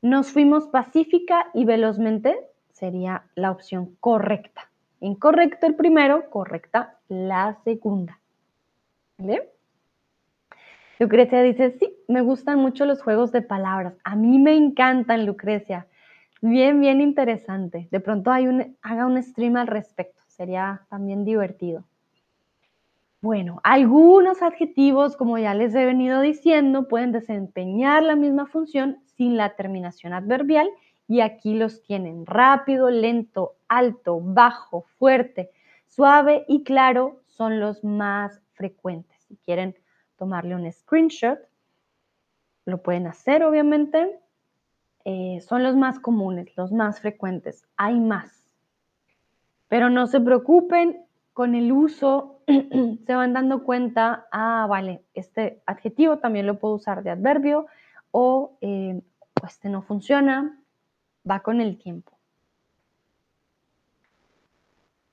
Nos 0.00 0.32
fuimos 0.32 0.68
pacífica 0.68 1.50
y 1.54 1.64
velozmente 1.64 2.36
sería 2.70 3.24
la 3.34 3.50
opción 3.50 3.96
correcta. 4.00 4.70
Incorrecto 5.00 5.66
el 5.66 5.74
primero, 5.74 6.30
correcta 6.30 6.98
la 7.08 7.58
segunda. 7.64 8.18
Lucrecia 10.98 11.42
dice, 11.42 11.70
sí, 11.78 11.94
me 12.08 12.20
gustan 12.20 12.58
mucho 12.58 12.84
los 12.84 13.02
juegos 13.02 13.32
de 13.32 13.42
palabras. 13.42 13.94
A 14.04 14.14
mí 14.14 14.38
me 14.38 14.56
encantan, 14.56 15.26
Lucrecia. 15.26 15.86
Bien, 16.40 16.80
bien 16.80 17.00
interesante. 17.00 17.88
De 17.90 18.00
pronto 18.00 18.30
hay 18.30 18.46
un, 18.46 18.76
haga 18.82 19.06
un 19.06 19.22
stream 19.22 19.56
al 19.56 19.66
respecto. 19.66 20.22
Sería 20.28 20.82
también 20.88 21.24
divertido. 21.24 21.84
Bueno, 23.20 23.60
algunos 23.62 24.42
adjetivos, 24.42 25.16
como 25.16 25.38
ya 25.38 25.54
les 25.54 25.72
he 25.76 25.84
venido 25.84 26.20
diciendo, 26.20 26.88
pueden 26.88 27.12
desempeñar 27.12 28.02
la 28.02 28.16
misma 28.16 28.46
función 28.46 28.98
sin 29.16 29.36
la 29.36 29.54
terminación 29.54 30.12
adverbial 30.12 30.68
y 31.06 31.20
aquí 31.20 31.54
los 31.54 31.82
tienen 31.82 32.26
rápido, 32.26 32.90
lento, 32.90 33.52
alto, 33.68 34.18
bajo, 34.20 34.86
fuerte, 34.98 35.50
suave 35.86 36.44
y 36.48 36.64
claro 36.64 37.20
son 37.26 37.60
los 37.60 37.84
más 37.84 38.40
frecuentes. 38.54 39.16
Si 39.28 39.36
quieren 39.36 39.76
tomarle 40.22 40.54
un 40.54 40.70
screenshot, 40.70 41.40
lo 42.64 42.80
pueden 42.80 43.08
hacer 43.08 43.42
obviamente. 43.42 44.20
Eh, 45.04 45.40
son 45.40 45.64
los 45.64 45.74
más 45.74 45.98
comunes, 45.98 46.56
los 46.56 46.70
más 46.70 47.00
frecuentes. 47.00 47.66
Hay 47.76 47.98
más. 47.98 48.30
Pero 49.66 49.90
no 49.90 50.06
se 50.06 50.20
preocupen, 50.20 51.04
con 51.32 51.56
el 51.56 51.72
uso 51.72 52.38
se 52.46 53.14
van 53.16 53.32
dando 53.32 53.64
cuenta, 53.64 54.28
ah, 54.30 54.66
vale, 54.70 55.02
este 55.12 55.60
adjetivo 55.66 56.18
también 56.18 56.46
lo 56.46 56.60
puedo 56.60 56.74
usar 56.74 57.02
de 57.02 57.10
adverbio 57.10 57.66
o 58.12 58.56
eh, 58.60 59.02
este 59.44 59.70
no 59.70 59.82
funciona, 59.82 60.56
va 61.28 61.40
con 61.40 61.60
el 61.60 61.78
tiempo. 61.78 62.12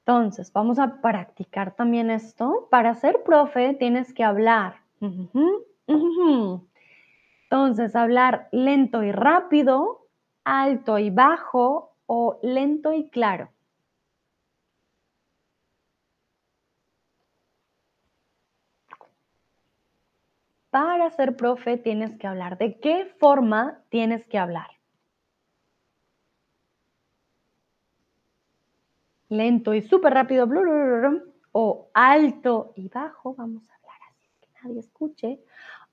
Entonces, 0.02 0.54
vamos 0.54 0.78
a 0.78 1.02
practicar 1.02 1.74
también 1.74 2.12
esto. 2.12 2.68
Para 2.70 2.94
ser 2.94 3.24
profe 3.24 3.74
tienes 3.74 4.14
que 4.14 4.24
hablar. 4.24 4.76
Entonces, 7.44 7.96
hablar 7.96 8.50
lento 8.52 9.04
y 9.04 9.12
rápido, 9.12 10.08
alto 10.44 11.00
y 11.00 11.10
bajo 11.10 11.96
o 12.06 12.40
lento 12.44 12.94
y 12.94 13.10
claro. 13.10 13.50
Para 20.70 21.10
ser 21.12 21.36
profe 21.36 21.78
tienes 21.78 22.18
que 22.18 22.28
hablar. 22.28 22.58
¿De 22.58 22.80
qué 22.80 23.06
forma 23.20 23.82
tienes 23.90 24.26
que 24.28 24.38
hablar? 24.38 24.80
lento 29.30 29.74
y 29.74 29.82
súper 29.82 30.14
rápido, 30.14 30.48
o 31.52 31.90
alto 31.94 32.74
y 32.76 32.90
bajo, 32.90 33.36
vamos 33.36 33.70
a 33.70 33.74
que 33.74 33.79
nadie 34.64 34.80
escuche, 34.80 35.40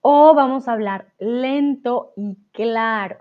o 0.01 0.35
vamos 0.35 0.69
a 0.69 0.73
hablar 0.73 1.13
lento 1.19 2.13
y 2.17 2.37
claro, 2.53 3.19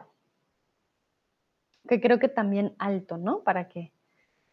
que 1.88 2.02
creo 2.02 2.20
que 2.20 2.28
también 2.28 2.76
alto, 2.80 3.18
¿no? 3.18 3.40
Para 3.40 3.68
que 3.68 3.92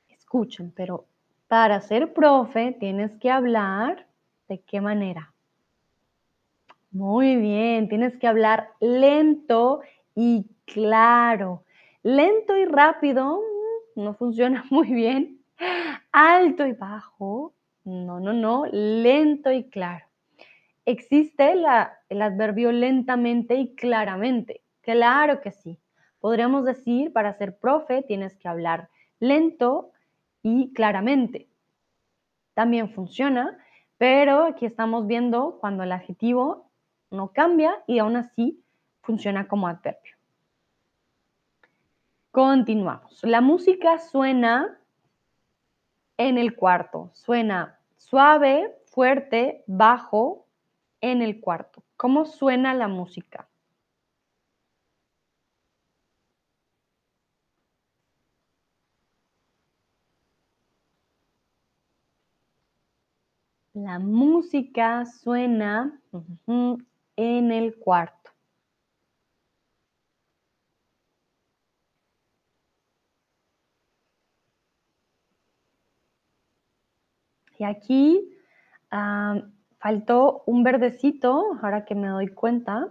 escuchen, 0.09 0.73
pero 0.75 1.07
para 1.49 1.81
ser 1.81 2.13
profe 2.13 2.77
tienes 2.79 3.17
que 3.19 3.31
hablar 3.31 4.07
de 4.49 4.61
qué 4.61 4.81
manera. 4.81 5.33
Muy 6.91 7.37
bien, 7.37 7.89
tienes 7.89 8.17
que 8.19 8.27
hablar 8.27 8.71
lento 8.81 9.81
y 10.15 10.47
claro. 10.67 11.65
Lento 12.03 12.57
y 12.57 12.67
rápido 12.67 13.41
mm, 13.97 14.03
no 14.03 14.15
funciona 14.15 14.65
muy 14.71 14.93
bien 14.93 15.43
alto 16.13 16.67
y 16.67 16.73
bajo. 16.73 17.55
No, 17.85 18.21
no, 18.21 18.33
no, 18.33 18.67
lento 18.67 19.51
y 19.51 19.65
claro. 19.65 20.07
¿Existe 20.85 21.53
el 21.53 22.23
adverbio 22.23 22.73
lentamente 22.73 23.55
y 23.55 23.75
claramente? 23.75 24.63
Claro 24.81 25.41
que 25.41 25.53
sí. 25.53 25.79
Podríamos 26.19 26.65
decir, 26.65 27.13
para 27.13 27.35
ser 27.35 27.57
profe 27.59 28.03
tienes 28.03 28.37
que 28.37 28.49
hablar 28.49 28.89
lento 29.21 29.93
y 30.43 30.73
claramente. 30.73 31.49
También 32.55 32.91
funciona, 32.91 33.59
pero 33.97 34.45
aquí 34.45 34.67
estamos 34.67 35.07
viendo 35.07 35.59
cuando 35.61 35.85
el 35.85 35.93
adjetivo 35.93 36.71
no 37.11 37.33
cambia 37.33 37.83
y 37.87 37.99
aún 37.99 38.17
así 38.17 38.63
funciona 39.03 39.47
como 39.47 39.69
adverbio. 39.69 40.17
Continuamos. 42.33 43.21
La 43.23 43.41
música 43.41 43.99
suena 43.99 44.81
en 46.17 46.39
el 46.39 46.57
cuarto. 46.57 47.11
Suena 47.13 47.79
suave, 47.97 48.75
fuerte, 48.87 49.65
bajo 49.67 50.47
en 51.03 51.21
el 51.21 51.41
cuarto. 51.41 51.85
¿Cómo 51.97 52.25
suena 52.25 52.73
la 52.73 52.89
música? 52.89 53.49
La 63.75 63.99
música 63.99 65.05
suena 65.07 66.01
en 67.17 67.53
el 67.53 67.77
cuarto. 67.77 68.31
Y 77.59 77.65
aquí 77.65 78.29
faltó 79.83 80.45
un 80.47 80.63
verdecito, 80.63 81.59
ahora 81.61 81.85
que 81.85 81.97
me 81.97 82.07
doy 82.07 82.29
cuenta. 82.29 82.89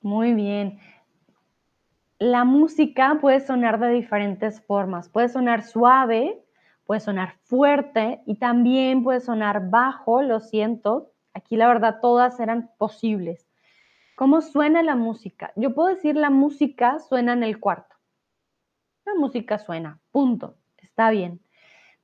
Muy 0.00 0.32
bien. 0.32 0.78
La 2.18 2.44
música 2.44 3.18
puede 3.20 3.40
sonar 3.40 3.78
de 3.78 3.90
diferentes 3.90 4.62
formas. 4.62 5.10
Puede 5.10 5.28
sonar 5.28 5.62
suave, 5.62 6.42
puede 6.86 7.00
sonar 7.00 7.34
fuerte 7.42 8.22
y 8.26 8.36
también 8.36 9.04
puede 9.04 9.20
sonar 9.20 9.68
bajo, 9.68 10.22
lo 10.22 10.40
siento. 10.40 11.12
Aquí 11.34 11.56
la 11.56 11.68
verdad 11.68 11.98
todas 12.00 12.40
eran 12.40 12.70
posibles. 12.78 13.46
¿Cómo 14.16 14.40
suena 14.40 14.82
la 14.82 14.96
música? 14.96 15.52
Yo 15.56 15.74
puedo 15.74 15.88
decir 15.88 16.16
la 16.16 16.30
música 16.30 16.98
suena 17.00 17.34
en 17.34 17.42
el 17.42 17.60
cuarto. 17.60 17.89
La 19.12 19.18
música 19.18 19.58
suena, 19.58 19.98
punto. 20.12 20.54
Está 20.78 21.10
bien. 21.10 21.40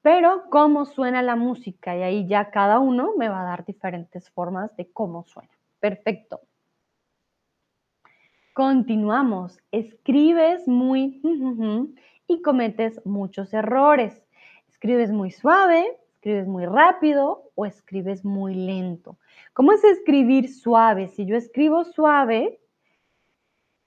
Pero 0.03 0.45
¿cómo 0.51 0.87
suena 0.87 1.23
la 1.23 1.37
música? 1.37 1.97
Y 1.97 2.03
ahí 2.03 2.27
ya 2.27 2.51
cada 2.51 2.81
uno 2.81 3.13
me 3.17 3.29
va 3.29 3.43
a 3.43 3.45
dar 3.45 3.65
diferentes 3.65 4.29
formas 4.31 4.77
de 4.77 4.91
cómo 4.91 5.25
suena. 5.25 5.53
Perfecto. 5.79 6.41
Continuamos. 8.55 9.61
Escribes 9.71 10.67
muy 10.67 11.21
y 12.27 12.43
cometes 12.43 13.01
muchos 13.05 13.55
errores. 13.55 14.27
Escribes 14.69 15.13
muy 15.13 15.31
suave, 15.31 15.99
escribes 16.15 16.49
muy 16.49 16.67
rápido 16.67 17.53
o 17.55 17.67
escribes 17.67 18.25
muy 18.25 18.55
lento. 18.55 19.17
¿Cómo 19.53 19.73
es 19.73 19.85
escribir 19.85 20.53
suave? 20.53 21.07
Si 21.09 21.25
yo 21.25 21.37
escribo 21.37 21.85
suave, 21.85 22.59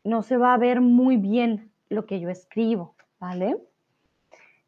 no 0.06 0.22
se 0.22 0.38
va 0.38 0.54
a 0.54 0.58
ver 0.58 0.80
muy 0.80 1.18
bien 1.18 1.70
lo 1.90 2.06
que 2.06 2.20
yo 2.20 2.30
escribo, 2.30 2.96
¿vale? 3.20 3.58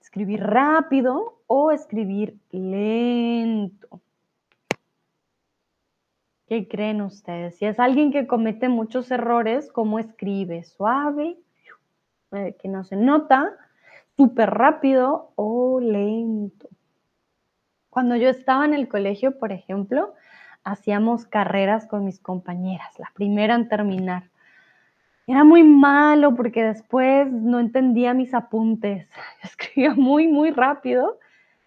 Escribir 0.02 0.41
rápido 0.41 1.41
o 1.47 1.72
escribir 1.72 2.38
lento. 2.52 4.02
¿Qué 6.47 6.68
creen 6.68 7.02
ustedes? 7.02 7.56
Si 7.58 7.66
es 7.66 7.80
alguien 7.80 8.12
que 8.12 8.28
comete 8.28 8.68
muchos 8.68 9.10
errores, 9.10 9.72
¿cómo 9.72 9.99
escribe? 9.99 10.64
Suave, 10.64 11.38
eh, 12.34 12.58
que 12.62 12.68
no 12.68 12.84
se 12.84 12.97
nota, 12.97 13.54
súper 14.18 14.49
rápido 14.49 15.32
o 15.36 15.80
lento. 15.80 16.68
Cuando 17.89 18.16
yo 18.16 18.30
estaba 18.30 18.66
en 18.66 18.74
el 18.74 18.88
colegio, 18.88 19.38
por 19.38 19.52
ejemplo, 19.52 20.14
hacíamos 20.64 21.26
carreras 21.26 21.86
con 21.88 22.06
mis 22.06 22.20
compañeras, 22.20 22.97
la 22.99 23.12
primera 23.14 23.56
en 23.56 23.68
terminar. 23.68 24.31
Era 25.28 25.44
muy 25.44 25.64
malo 25.64 26.36
porque 26.36 26.64
después 26.64 27.32
no 27.32 27.60
entendía 27.60 28.14
mis 28.14 28.34
apuntes. 28.34 29.08
Escribía 29.44 29.94
muy, 29.94 30.28
muy 30.28 30.52
rápido, 30.52 31.20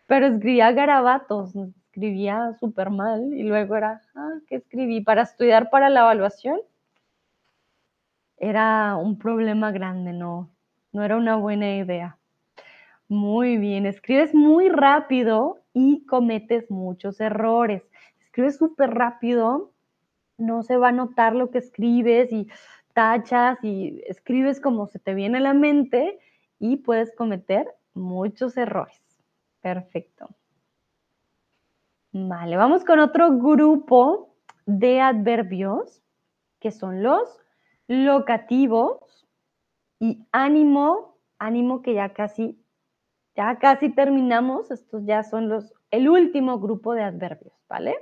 pero 0.06 0.26
escribía 0.26 0.72
garabatos, 0.72 1.54
escribía 1.86 2.54
súper 2.60 2.90
mal 2.90 3.32
y 3.32 3.44
luego 3.44 3.76
era, 3.76 4.02
ah, 4.14 4.38
¿qué 4.48 4.56
escribí? 4.56 5.00
Para 5.00 5.22
estudiar 5.22 5.70
para 5.70 5.88
la 5.88 6.00
evaluación. 6.00 6.60
Era 8.36 8.96
un 8.96 9.16
problema 9.18 9.70
grande, 9.70 10.12
no, 10.12 10.50
no 10.92 11.04
era 11.04 11.16
una 11.16 11.36
buena 11.36 11.76
idea. 11.76 12.18
Muy 13.08 13.58
bien, 13.58 13.86
escribes 13.86 14.34
muy 14.34 14.68
rápido 14.68 15.60
y 15.72 16.04
cometes 16.06 16.70
muchos 16.70 17.20
errores. 17.20 17.82
Escribes 18.24 18.56
súper 18.56 18.90
rápido, 18.90 19.72
no 20.36 20.62
se 20.62 20.76
va 20.76 20.88
a 20.88 20.92
notar 20.92 21.34
lo 21.34 21.50
que 21.50 21.58
escribes 21.58 22.32
y 22.32 22.48
tachas 22.94 23.58
y 23.62 24.02
escribes 24.06 24.60
como 24.60 24.86
se 24.86 24.98
te 24.98 25.14
viene 25.14 25.38
a 25.38 25.42
la 25.42 25.54
mente 25.54 26.18
y 26.58 26.76
puedes 26.76 27.14
cometer 27.14 27.68
muchos 27.92 28.56
errores. 28.56 29.02
Perfecto. 29.60 30.28
Vale, 32.12 32.56
vamos 32.56 32.84
con 32.84 33.00
otro 33.00 33.36
grupo 33.38 34.36
de 34.66 35.00
adverbios 35.00 36.00
que 36.60 36.70
son 36.70 37.02
los 37.02 37.40
locativos 37.88 39.26
y 39.98 40.24
ánimo, 40.32 41.18
ánimo 41.38 41.82
que 41.82 41.94
ya 41.94 42.10
casi, 42.14 42.58
ya 43.36 43.58
casi 43.58 43.90
terminamos, 43.90 44.70
estos 44.70 45.04
ya 45.04 45.22
son 45.22 45.48
los, 45.48 45.74
el 45.90 46.08
último 46.08 46.60
grupo 46.60 46.94
de 46.94 47.02
adverbios, 47.02 47.54
¿vale? 47.68 47.96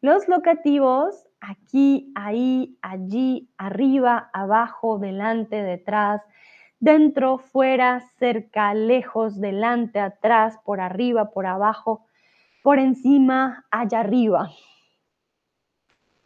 Los 0.00 0.28
locativos, 0.28 1.26
aquí, 1.42 2.12
ahí, 2.14 2.78
allí, 2.82 3.50
arriba, 3.58 4.30
abajo, 4.32 4.98
delante, 4.98 5.62
detrás, 5.62 6.22
dentro, 6.78 7.38
fuera, 7.38 8.00
cerca, 8.18 8.72
lejos, 8.74 9.40
delante, 9.40 9.98
atrás, 9.98 10.58
por 10.64 10.80
arriba, 10.80 11.30
por 11.30 11.46
abajo, 11.46 12.06
por 12.62 12.78
encima, 12.78 13.66
allá 13.70 14.00
arriba. 14.00 14.50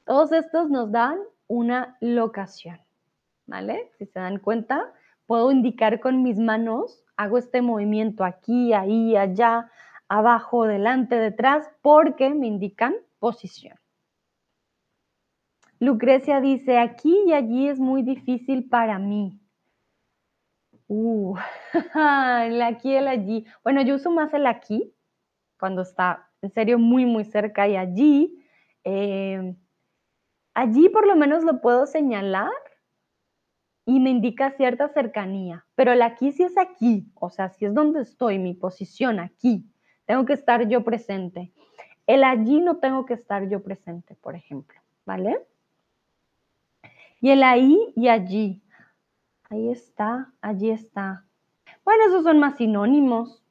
Todos 0.04 0.32
estos 0.32 0.70
nos 0.70 0.92
dan 0.92 1.18
una 1.48 1.96
locación, 2.00 2.78
¿vale? 3.46 3.90
Si 3.98 4.04
se 4.04 4.20
dan 4.20 4.38
cuenta, 4.38 4.92
puedo 5.26 5.50
indicar 5.50 5.98
con 5.98 6.22
mis 6.22 6.38
manos, 6.38 7.02
hago 7.16 7.38
este 7.38 7.62
movimiento 7.62 8.22
aquí, 8.22 8.74
ahí, 8.74 9.16
allá, 9.16 9.70
abajo, 10.08 10.66
delante, 10.66 11.16
detrás, 11.16 11.70
porque 11.80 12.34
me 12.34 12.46
indican 12.46 12.94
posición. 13.18 13.78
Lucrecia 15.78 16.40
dice, 16.40 16.78
aquí 16.78 17.14
y 17.26 17.32
allí 17.32 17.68
es 17.68 17.78
muy 17.78 18.02
difícil 18.02 18.68
para 18.68 18.98
mí. 18.98 19.38
Uh, 20.88 21.36
el 22.44 22.62
aquí 22.62 22.90
y 22.92 22.96
el 22.96 23.08
allí. 23.08 23.46
Bueno, 23.62 23.82
yo 23.82 23.96
uso 23.96 24.10
más 24.10 24.32
el 24.34 24.46
aquí, 24.46 24.94
cuando 25.58 25.82
está 25.82 26.30
en 26.42 26.50
serio 26.50 26.78
muy, 26.78 27.04
muy 27.04 27.24
cerca 27.24 27.66
y 27.68 27.76
allí. 27.76 28.42
Eh, 28.84 29.54
allí 30.54 30.88
por 30.88 31.06
lo 31.06 31.16
menos 31.16 31.44
lo 31.44 31.60
puedo 31.60 31.86
señalar 31.86 32.50
y 33.84 34.00
me 34.00 34.10
indica 34.10 34.50
cierta 34.50 34.88
cercanía, 34.88 35.64
pero 35.76 35.92
el 35.92 36.02
aquí 36.02 36.32
sí 36.32 36.42
es 36.42 36.58
aquí, 36.58 37.08
o 37.14 37.30
sea, 37.30 37.50
si 37.50 37.66
es 37.66 37.74
donde 37.74 38.00
estoy, 38.00 38.38
mi 38.38 38.52
posición 38.52 39.20
aquí, 39.20 39.64
tengo 40.06 40.24
que 40.24 40.32
estar 40.32 40.68
yo 40.68 40.82
presente. 40.82 41.52
El 42.06 42.24
allí 42.24 42.60
no 42.60 42.78
tengo 42.78 43.06
que 43.06 43.14
estar 43.14 43.48
yo 43.48 43.62
presente, 43.62 44.16
por 44.16 44.34
ejemplo, 44.34 44.80
¿vale? 45.04 45.46
Y 47.26 47.30
el 47.30 47.42
ahí 47.42 47.92
y 47.96 48.06
allí. 48.06 48.62
Ahí 49.50 49.68
está, 49.68 50.32
allí 50.40 50.70
está. 50.70 51.24
Bueno, 51.84 52.04
esos 52.04 52.22
son 52.22 52.38
más 52.38 52.56
sinónimos. 52.56 53.42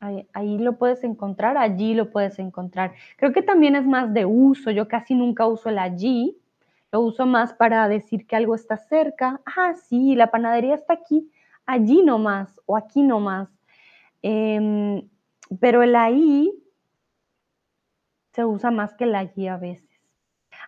Ahí, 0.00 0.56
lo 0.56 0.78
puedes 0.78 1.04
encontrar, 1.04 1.58
allí 1.58 1.92
lo 1.92 2.10
puedes 2.10 2.38
encontrar. 2.38 2.94
Creo 3.18 3.34
que 3.34 3.42
también 3.42 3.76
es 3.76 3.86
más 3.86 4.14
de 4.14 4.24
uso. 4.24 4.70
Yo 4.70 4.88
casi 4.88 5.14
nunca 5.14 5.46
uso 5.46 5.68
el 5.68 5.78
allí. 5.78 6.38
Lo 6.90 7.02
uso 7.02 7.26
más 7.26 7.52
para 7.52 7.86
decir 7.86 8.26
que 8.26 8.34
algo 8.34 8.54
está 8.54 8.78
cerca. 8.78 9.42
Ah, 9.44 9.74
sí, 9.74 10.14
la 10.14 10.30
panadería 10.30 10.74
está 10.74 10.94
aquí. 10.94 11.30
Allí 11.66 12.02
nomás 12.02 12.58
o 12.64 12.78
aquí 12.78 13.02
nomás. 13.02 13.50
Eh, 14.22 15.06
pero 15.60 15.82
el 15.82 15.96
ahí 15.96 16.50
se 18.32 18.46
usa 18.46 18.70
más 18.70 18.94
que 18.94 19.04
el 19.04 19.14
allí 19.14 19.48
a 19.48 19.58
veces. 19.58 19.87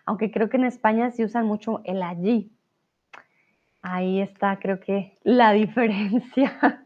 Aunque 0.05 0.31
creo 0.31 0.49
que 0.49 0.57
en 0.57 0.65
España 0.65 1.11
se 1.11 1.23
usa 1.23 1.43
mucho 1.43 1.81
el 1.83 2.01
allí. 2.03 2.51
Ahí 3.81 4.21
está, 4.21 4.59
creo 4.59 4.79
que 4.79 5.17
la 5.23 5.51
diferencia. 5.53 6.85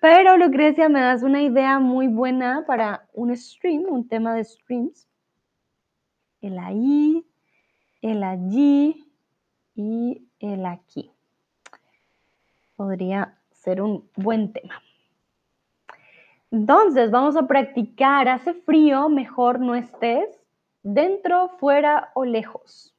Pero 0.00 0.36
Lucrecia, 0.38 0.88
me 0.88 1.00
das 1.00 1.22
una 1.22 1.42
idea 1.42 1.78
muy 1.78 2.08
buena 2.08 2.64
para 2.66 3.06
un 3.12 3.36
stream, 3.36 3.84
un 3.88 4.08
tema 4.08 4.34
de 4.34 4.44
streams. 4.44 5.08
El 6.40 6.58
ahí, 6.58 7.24
el 8.00 8.24
allí 8.24 9.06
y 9.74 10.26
el 10.40 10.66
aquí. 10.66 11.10
Podría 12.76 13.38
ser 13.50 13.80
un 13.80 14.08
buen 14.16 14.52
tema. 14.52 14.82
Entonces, 16.50 17.10
vamos 17.10 17.36
a 17.36 17.46
practicar. 17.46 18.28
Hace 18.28 18.54
frío, 18.54 19.08
mejor 19.08 19.60
no 19.60 19.74
estés 19.74 20.41
dentro, 20.82 21.48
fuera 21.58 22.10
o 22.14 22.24
lejos. 22.24 22.92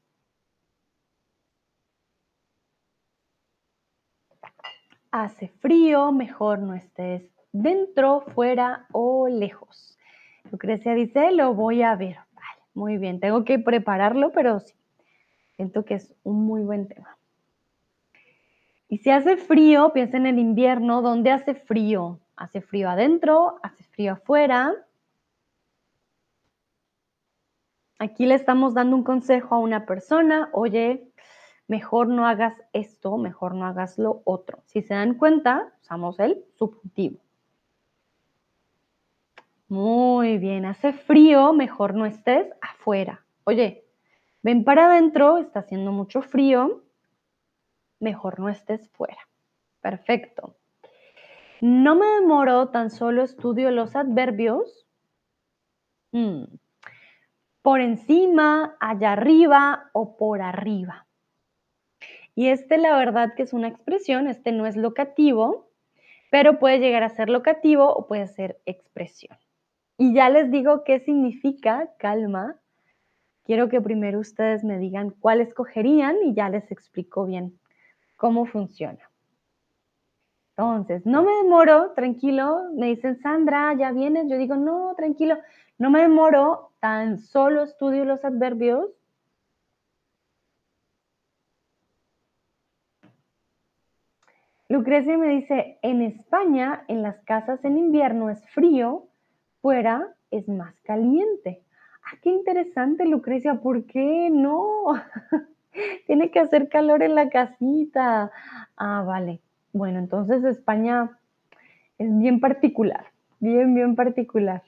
hace 5.14 5.48
frío, 5.48 6.12
mejor 6.12 6.60
no 6.60 6.74
estés 6.74 7.24
dentro, 7.52 8.22
fuera 8.34 8.88
o 8.92 9.28
lejos. 9.28 9.96
Lucrecia 10.52 10.96
dice, 10.96 11.32
lo 11.32 11.54
voy 11.54 11.84
a 11.84 11.96
ver. 11.96 12.18
Muy 12.74 12.98
bien, 12.98 13.20
tengo 13.20 13.46
que 13.46 13.60
prepararlo, 13.60 14.32
pero 14.32 14.60
sí, 14.60 14.74
siento 15.56 15.86
que 15.86 15.94
es 15.94 16.16
un 16.24 16.44
muy 16.48 16.64
buen 16.64 16.88
tema. 16.88 17.16
Y 18.90 18.98
si 18.98 19.12
hace 19.12 19.38
frío, 19.38 19.94
piensa 19.94 20.18
en 20.18 20.26
el 20.26 20.40
invierno, 20.40 21.04
¿dónde 21.04 21.30
hace 21.30 21.54
frío? 21.54 22.20
¿Hace 22.36 22.62
frío 22.62 22.90
adentro? 22.90 23.60
¿Hace 23.62 23.84
frío 23.84 24.14
afuera? 24.14 24.74
Aquí 28.04 28.26
le 28.26 28.36
estamos 28.36 28.74
dando 28.74 28.98
un 28.98 29.04
consejo 29.04 29.56
a 29.56 29.60
una 29.60 29.86
persona, 29.86 30.50
oye, 30.52 31.10
mejor 31.70 32.10
no 32.10 32.28
hagas 32.28 32.62
esto, 32.74 33.18
mejor 33.18 33.56
no 33.56 33.66
hagas 33.66 33.98
lo 33.98 34.24
otro. 34.26 34.62
Si 34.66 34.82
se 34.82 34.94
dan 34.94 35.14
cuenta, 35.14 35.72
usamos 35.82 36.20
el 36.20 36.44
subjuntivo. 36.56 37.22
Muy 39.70 40.38
bien, 40.38 40.66
hace 40.66 40.92
frío, 40.92 41.54
mejor 41.54 41.96
no 41.96 42.06
estés 42.06 42.52
afuera. 42.60 43.24
Oye, 43.46 43.86
ven 44.42 44.66
para 44.66 44.88
adentro, 44.88 45.38
está 45.38 45.60
haciendo 45.62 45.94
mucho 45.94 46.22
frío, 46.22 46.84
mejor 48.02 48.38
no 48.38 48.50
estés 48.50 48.90
fuera. 48.90 49.30
Perfecto. 49.80 50.58
No 51.62 51.96
me 51.96 52.06
demoro, 52.20 52.68
tan 52.68 52.90
solo 52.90 53.24
estudio 53.24 53.72
los 53.72 53.96
adverbios. 53.96 54.86
Mm. 56.12 56.44
Por 57.64 57.82
encima, 57.82 58.76
allá 58.80 59.14
arriba 59.14 59.90
o 59.94 60.18
por 60.18 60.42
arriba. 60.42 61.08
Y 62.36 62.50
este, 62.50 62.78
la 62.78 62.96
verdad 62.98 63.34
que 63.36 63.44
es 63.44 63.54
una 63.54 63.70
expresión, 63.70 64.28
este 64.28 64.52
no 64.52 64.66
es 64.66 64.76
locativo, 64.76 65.70
pero 66.30 66.60
puede 66.60 66.80
llegar 66.80 67.04
a 67.04 67.10
ser 67.10 67.30
locativo 67.30 67.92
o 67.92 68.06
puede 68.06 68.28
ser 68.28 68.60
expresión. 68.66 69.38
Y 69.98 70.14
ya 70.14 70.30
les 70.30 70.52
digo 70.52 70.84
qué 70.84 71.00
significa 71.00 71.90
calma. 71.98 72.58
Quiero 73.46 73.70
que 73.70 73.80
primero 73.80 74.20
ustedes 74.20 74.64
me 74.64 74.78
digan 74.78 75.12
cuál 75.12 75.40
escogerían 75.42 76.18
y 76.24 76.34
ya 76.34 76.50
les 76.50 76.70
explico 76.72 77.26
bien 77.26 77.58
cómo 78.18 78.46
funciona. 78.46 79.10
Entonces, 80.58 81.06
no 81.06 81.24
me 81.24 81.32
demoro, 81.44 81.94
tranquilo, 81.94 82.70
me 82.76 82.88
dicen, 82.88 83.20
Sandra, 83.22 83.74
ya 83.74 83.92
vienes, 83.92 84.30
yo 84.30 84.38
digo, 84.38 84.56
no, 84.56 84.94
tranquilo, 84.96 85.38
no 85.78 85.90
me 85.90 86.02
demoro, 86.02 86.72
tan 86.80 87.18
solo 87.20 87.64
estudio 87.64 88.06
los 88.06 88.24
adverbios 88.26 88.90
Lucrecia 94.74 95.20
me 95.20 95.28
dice, 95.28 95.78
en 95.84 96.02
España, 96.02 96.84
en 96.88 97.04
las 97.04 97.20
casas 97.26 97.64
en 97.64 97.78
invierno 97.78 98.32
es 98.32 98.44
frío, 98.50 99.08
fuera 99.62 100.16
es 100.32 100.48
más 100.48 100.74
caliente. 100.82 101.62
Ah, 102.04 102.18
qué 102.24 102.32
interesante, 102.32 103.06
Lucrecia, 103.06 103.62
¿por 103.62 103.86
qué 103.86 104.30
no? 104.32 104.86
Tiene 106.08 106.32
que 106.32 106.40
hacer 106.40 106.70
calor 106.70 107.04
en 107.04 107.14
la 107.14 107.30
casita. 107.30 108.32
Ah, 108.76 109.04
vale. 109.06 109.42
Bueno, 109.74 110.00
entonces 110.00 110.44
España 110.44 111.20
es 112.00 112.18
bien 112.18 112.40
particular, 112.40 113.06
bien, 113.40 113.76
bien 113.76 113.96
particular. 113.96 114.64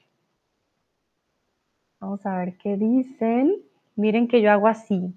Vamos 2.06 2.24
a 2.24 2.38
ver 2.38 2.56
qué 2.58 2.76
dicen. 2.76 3.56
Miren 3.96 4.28
que 4.28 4.40
yo 4.40 4.52
hago 4.52 4.68
así. 4.68 5.12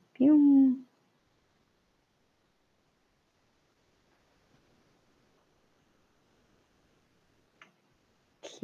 Ok, 8.42 8.64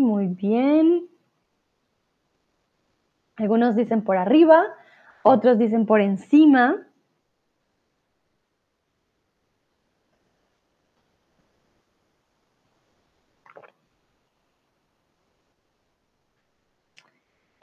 muy 0.00 0.26
bien. 0.26 1.06
Algunos 3.36 3.76
dicen 3.76 4.02
por 4.02 4.16
arriba, 4.16 4.64
otros 5.22 5.56
dicen 5.56 5.86
por 5.86 6.00
encima. 6.00 6.88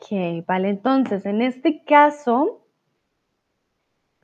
Ok, 0.09 0.45
vale, 0.45 0.69
entonces 0.69 1.25
en 1.25 1.41
este 1.41 1.83
caso 1.83 2.61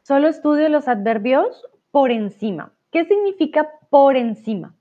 solo 0.04 0.30
estudio 0.30 0.70
los 0.70 0.88
adverbios 0.88 1.66
por 1.92 2.12
encima. 2.12 2.72
¿Qué 2.90 3.04
significa 3.04 3.70
por 3.90 4.16
encima? 4.16 4.76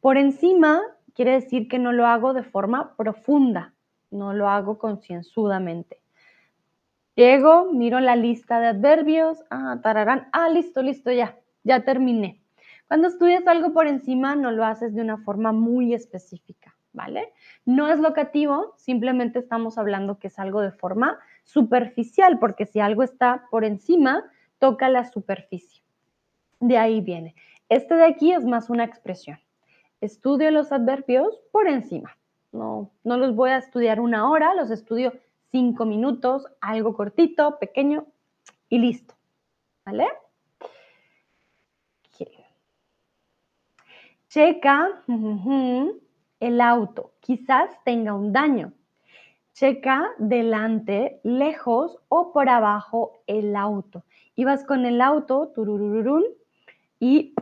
Por 0.00 0.18
encima 0.18 0.82
quiere 1.14 1.32
decir 1.32 1.66
que 1.66 1.78
no 1.78 1.92
lo 1.92 2.06
hago 2.06 2.34
de 2.34 2.42
forma 2.42 2.94
profunda, 2.94 3.72
no 4.10 4.34
lo 4.34 4.50
hago 4.50 4.76
concienzudamente. 4.76 6.02
Llego, 7.16 7.72
miro 7.72 8.00
la 8.00 8.16
lista 8.16 8.60
de 8.60 8.66
adverbios, 8.66 9.42
ah, 9.48 9.78
tararán, 9.82 10.28
ah, 10.32 10.50
listo, 10.50 10.82
listo, 10.82 11.10
ya, 11.10 11.38
ya 11.62 11.84
terminé. 11.84 12.42
Cuando 12.86 13.08
estudias 13.08 13.46
algo 13.46 13.72
por 13.72 13.86
encima, 13.86 14.36
no 14.36 14.50
lo 14.50 14.64
haces 14.66 14.94
de 14.94 15.00
una 15.00 15.16
forma 15.18 15.52
muy 15.52 15.94
específica, 15.94 16.73
¿vale? 16.94 17.32
No 17.66 17.88
es 17.88 17.98
locativo, 17.98 18.72
simplemente 18.76 19.38
estamos 19.38 19.76
hablando 19.76 20.18
que 20.18 20.28
es 20.28 20.38
algo 20.38 20.62
de 20.62 20.70
forma 20.70 21.18
superficial, 21.42 22.38
porque 22.38 22.64
si 22.64 22.80
algo 22.80 23.02
está 23.02 23.46
por 23.50 23.64
encima, 23.64 24.24
toca 24.58 24.88
la 24.88 25.04
superficie. 25.04 25.82
De 26.60 26.78
ahí 26.78 27.02
viene. 27.02 27.34
Este 27.68 27.94
de 27.96 28.04
aquí 28.06 28.32
es 28.32 28.46
más 28.46 28.70
una 28.70 28.84
expresión. 28.84 29.38
Estudio 30.00 30.50
los 30.50 30.72
adverbios 30.72 31.42
por 31.52 31.68
encima. 31.68 32.16
No, 32.52 32.90
no 33.02 33.18
los 33.18 33.34
voy 33.34 33.50
a 33.50 33.58
estudiar 33.58 34.00
una 34.00 34.30
hora, 34.30 34.54
los 34.54 34.70
estudio 34.70 35.12
cinco 35.50 35.84
minutos, 35.84 36.46
algo 36.60 36.94
cortito, 36.94 37.58
pequeño 37.58 38.06
y 38.68 38.78
listo. 38.78 39.14
¿Vale? 39.84 40.06
Checa 44.28 45.04
el 46.44 46.60
auto. 46.60 47.12
Quizás 47.20 47.70
tenga 47.84 48.12
un 48.14 48.32
daño. 48.32 48.72
Checa 49.54 50.10
delante, 50.18 51.20
lejos 51.22 51.98
o 52.08 52.32
por 52.32 52.48
abajo 52.48 53.22
el 53.26 53.56
auto. 53.56 54.04
Ibas 54.36 54.64
con 54.64 54.84
el 54.84 55.00
auto, 55.00 55.52
tururururún, 55.54 56.24
y 57.00 57.34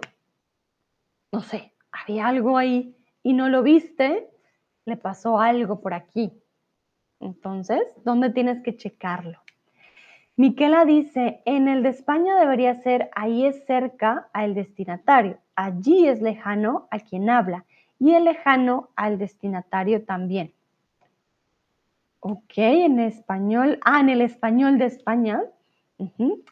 no 1.32 1.40
sé, 1.40 1.72
había 1.90 2.28
algo 2.28 2.58
ahí 2.58 2.94
y 3.22 3.32
no 3.32 3.48
lo 3.48 3.62
viste, 3.62 4.30
le 4.84 4.96
pasó 4.96 5.40
algo 5.40 5.80
por 5.80 5.94
aquí. 5.94 6.32
Entonces, 7.18 7.82
¿dónde 8.04 8.30
tienes 8.30 8.62
que 8.62 8.76
checarlo? 8.76 9.38
Miquela 10.36 10.84
dice, 10.84 11.42
en 11.44 11.66
el 11.68 11.82
de 11.82 11.88
España 11.88 12.38
debería 12.38 12.74
ser 12.76 13.10
ahí 13.14 13.46
es 13.46 13.64
cerca 13.64 14.28
al 14.32 14.54
destinatario, 14.54 15.38
allí 15.56 16.06
es 16.06 16.20
lejano 16.20 16.88
a 16.90 17.00
quien 17.00 17.30
habla 17.30 17.64
y 18.02 18.16
el 18.16 18.24
lejano 18.24 18.88
al 18.96 19.16
destinatario 19.16 20.04
también. 20.04 20.52
Ok, 22.18 22.54
en 22.56 22.98
español, 22.98 23.78
ah, 23.84 24.00
en 24.00 24.08
el 24.08 24.22
español 24.22 24.76
de 24.78 24.86
España, 24.86 25.40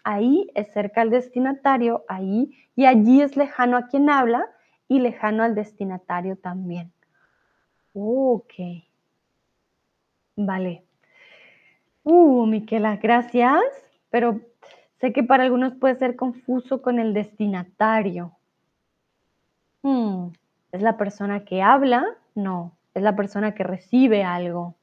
ahí 0.05 0.49
es 0.55 0.73
cerca 0.73 1.01
al 1.01 1.11
destinatario, 1.11 2.05
ahí, 2.07 2.57
y 2.77 2.85
allí 2.85 3.21
es 3.21 3.37
lejano 3.37 3.77
a 3.77 3.89
quien 3.89 4.11
habla 4.11 4.47
y 4.87 5.01
lejano 5.01 5.43
al 5.43 5.57
destinatario 5.57 6.37
también. 6.37 6.93
Ok. 7.95 8.55
Vale. 10.37 10.85
Uh, 12.05 12.47
Miquela, 12.47 12.97
gracias, 12.99 13.61
pero 14.09 14.41
sé 15.01 15.13
que 15.13 15.25
para 15.25 15.43
algunos 15.43 15.75
puede 15.75 15.97
ser 15.97 16.15
confuso 16.15 16.81
con 16.81 17.01
el 17.01 17.13
destinatario. 17.13 18.37
Hmm, 19.83 20.29
¿Es 20.73 20.83
la 20.83 20.97
persona 20.97 21.45
que 21.45 21.63
habla? 21.63 22.05
No, 22.35 22.77
es 22.95 23.03
la 23.03 23.17
persona 23.17 23.55
que 23.55 23.65
recibe 23.65 24.23
algo. 24.23 24.77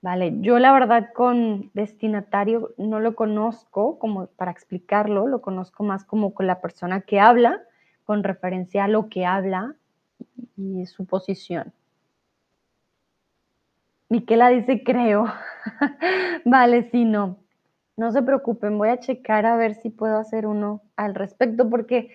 Vale, 0.00 0.34
yo 0.40 0.58
la 0.58 0.72
verdad 0.72 1.10
con 1.14 1.70
destinatario 1.74 2.74
no 2.76 2.98
lo 2.98 3.14
conozco 3.14 4.00
como 4.00 4.26
para 4.26 4.50
explicarlo, 4.50 5.28
lo 5.28 5.40
conozco 5.40 5.84
más 5.84 6.04
como 6.04 6.34
con 6.34 6.48
la 6.48 6.60
persona 6.60 7.02
que 7.02 7.20
habla, 7.20 7.62
con 8.04 8.24
referencia 8.24 8.84
a 8.84 8.88
lo 8.88 9.08
que 9.08 9.24
habla 9.24 9.76
y 10.56 10.86
su 10.86 11.06
posición. 11.06 11.72
Miquela 14.08 14.48
dice 14.48 14.82
creo. 14.82 15.26
vale, 16.44 16.90
sí, 16.90 17.04
no. 17.04 17.38
No 17.96 18.10
se 18.10 18.22
preocupen, 18.22 18.78
voy 18.78 18.88
a 18.88 18.98
checar 18.98 19.46
a 19.46 19.56
ver 19.56 19.74
si 19.74 19.90
puedo 19.90 20.18
hacer 20.18 20.46
uno 20.46 20.82
al 20.96 21.14
respecto 21.14 21.70
porque 21.70 22.10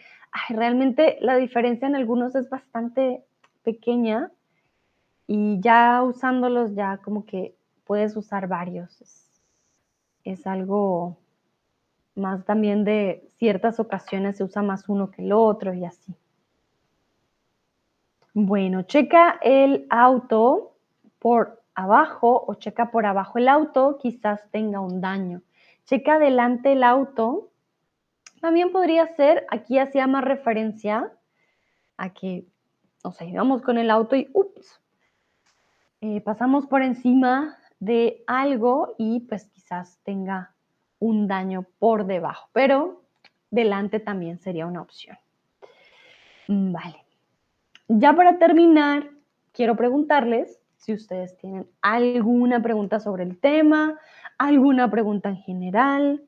realmente 0.49 1.18
la 1.22 1.35
diferencia 1.35 1.88
en 1.88 1.95
algunos 1.95 2.35
es 2.35 2.49
bastante 2.49 3.23
pequeña 3.64 4.31
y 5.27 5.59
ya 5.59 6.01
usándolos 6.03 6.73
ya 6.73 6.97
como 6.97 7.26
que 7.26 7.55
puedes 7.85 8.15
usar 8.15 8.47
varios. 8.47 9.01
Es, 10.23 10.45
algo 10.45 11.18
más 12.15 12.43
también 12.43 12.84
de 12.84 13.30
ciertas 13.38 13.80
ocasiones 13.80 14.38
se 14.38 14.43
usa 14.43 14.61
más 14.61 14.89
uno 14.89 15.09
que 15.09 15.22
el 15.22 15.31
otro 15.31 15.73
y 15.73 15.85
así. 15.85 16.14
Bueno, 18.34 18.84
checa 18.84 19.39
el 19.41 19.88
auto 19.89 20.73
por 21.19 21.64
abajo 21.76 22.43
o 22.47 22.55
checa 22.55 22.91
por 22.91 23.05
abajo 23.05 23.38
el 23.38 23.47
auto, 23.47 23.97
quizás 24.01 24.41
tenga 24.51 24.80
un 24.81 24.99
daño. 24.99 25.41
Checa 25.85 26.15
adelante 26.15 26.73
el 26.73 26.84
auto. 26.84 27.49
También 28.41 28.72
podría 28.72 29.07
ser, 29.15 29.45
aquí 29.49 29.80
hacía 29.80 30.07
más 30.07 30.23
referencia 30.23 31.11
a 31.97 32.14
que 32.14 32.45
nos 33.03 33.19
ayudamos 33.22 33.61
con 33.61 33.77
el 33.77 33.89
auto 33.89 34.15
y 34.15 34.30
ups, 34.34 34.81
eh, 36.01 36.22
pasamos 36.22 36.68
por 36.68 36.81
encima 36.84 37.57
de 37.80 38.23
algo 38.27 38.95
y 38.97 39.22
pues 39.22 39.47
quizás 39.47 39.99
tenga 40.03 40.53
un 40.99 41.27
daño 41.27 41.65
por 41.80 42.05
debajo, 42.05 42.49
pero 42.53 43.01
delante 43.49 43.99
también 43.99 44.39
sería 44.39 44.65
una 44.65 44.81
opción. 44.81 45.18
Mm, 46.47 46.72
vale. 46.72 47.03
Ya 47.88 48.14
para 48.14 48.38
terminar, 48.38 49.09
quiero 49.53 49.76
preguntarles 49.76 50.59
si 50.77 50.93
ustedes 50.93 51.35
tienen 51.38 51.68
alguna 51.81 52.61
pregunta 52.61 52.99
sobre 52.99 53.23
el 53.23 53.39
tema, 53.39 53.99
alguna 54.38 54.89
pregunta 54.91 55.30
en 55.30 55.38
general, 55.38 56.23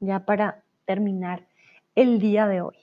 ya 0.00 0.24
para 0.24 0.62
terminar 0.84 1.46
el 1.94 2.18
día 2.18 2.46
de 2.46 2.60
hoy. 2.62 2.76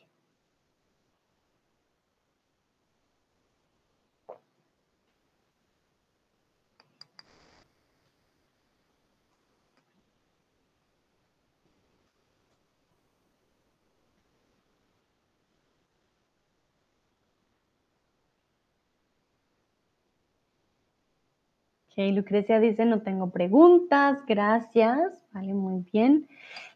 Lucrecia 21.97 22.59
dice, 22.59 22.85
no 22.85 23.01
tengo 23.01 23.31
preguntas, 23.31 24.23
gracias. 24.27 25.19
Vale, 25.33 25.53
muy 25.53 25.83
bien. 25.91 26.27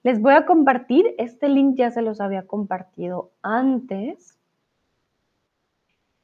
Les 0.04 0.20
voy 0.20 0.34
a 0.34 0.48
compartir, 0.48 1.14
este 1.20 1.48
link 1.48 1.76
ya 1.78 1.92
se 1.92 2.02
los 2.02 2.20
había 2.20 2.48
compartido 2.48 3.30
antes. 3.44 4.36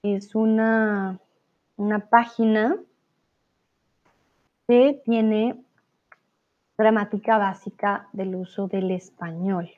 Es 0.01 0.33
una, 0.33 1.19
una 1.75 2.09
página 2.09 2.75
que 4.67 4.99
tiene 5.05 5.61
gramática 6.75 7.37
básica 7.37 8.07
del 8.13 8.35
uso 8.35 8.67
del 8.67 8.89
español. 8.91 9.69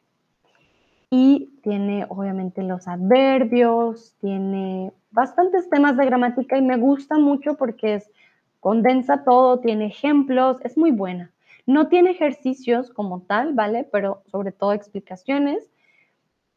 Y 1.09 1.59
tiene 1.61 2.05
obviamente 2.07 2.63
los 2.63 2.87
adverbios, 2.87 4.15
tiene 4.21 4.93
bastantes 5.11 5.69
temas 5.69 5.97
de 5.97 6.05
gramática 6.05 6.57
y 6.57 6.61
me 6.61 6.77
gusta 6.77 7.17
mucho 7.17 7.55
porque 7.55 7.95
es 7.95 8.11
condensa 8.59 9.23
todo, 9.23 9.59
tiene 9.59 9.87
ejemplos, 9.87 10.57
es 10.63 10.77
muy 10.77 10.91
buena. 10.91 11.31
No 11.65 11.87
tiene 11.87 12.11
ejercicios 12.11 12.89
como 12.89 13.21
tal, 13.21 13.53
¿vale? 13.53 13.87
Pero 13.91 14.23
sobre 14.27 14.51
todo 14.51 14.73
explicaciones. 14.73 15.69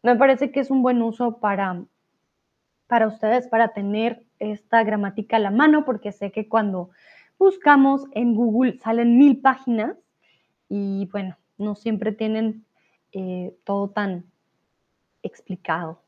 Me 0.03 0.17
parece 0.17 0.51
que 0.51 0.61
es 0.61 0.71
un 0.71 0.83
buen 0.83 1.03
uso 1.03 1.39
para, 1.39 1.85
para 2.87 3.07
ustedes, 3.09 3.47
para 3.47 3.69
tener 3.69 4.25
esta 4.39 4.83
gramática 4.83 5.37
a 5.37 5.41
la 5.41 5.51
mano, 5.51 5.85
porque 5.85 6.13
sé 6.13 6.33
que 6.33 6.49
cuando 6.49 6.91
buscamos 7.39 8.07
en 8.13 8.35
Google 8.35 8.79
salen 8.79 9.19
mil 9.19 9.41
páginas 9.41 9.97
y 10.69 11.09
bueno, 11.13 11.37
no 11.59 11.75
siempre 11.75 12.13
tienen 12.13 12.65
eh, 13.13 13.55
todo 13.65 13.91
tan 13.91 14.25
explicado. 15.23 16.02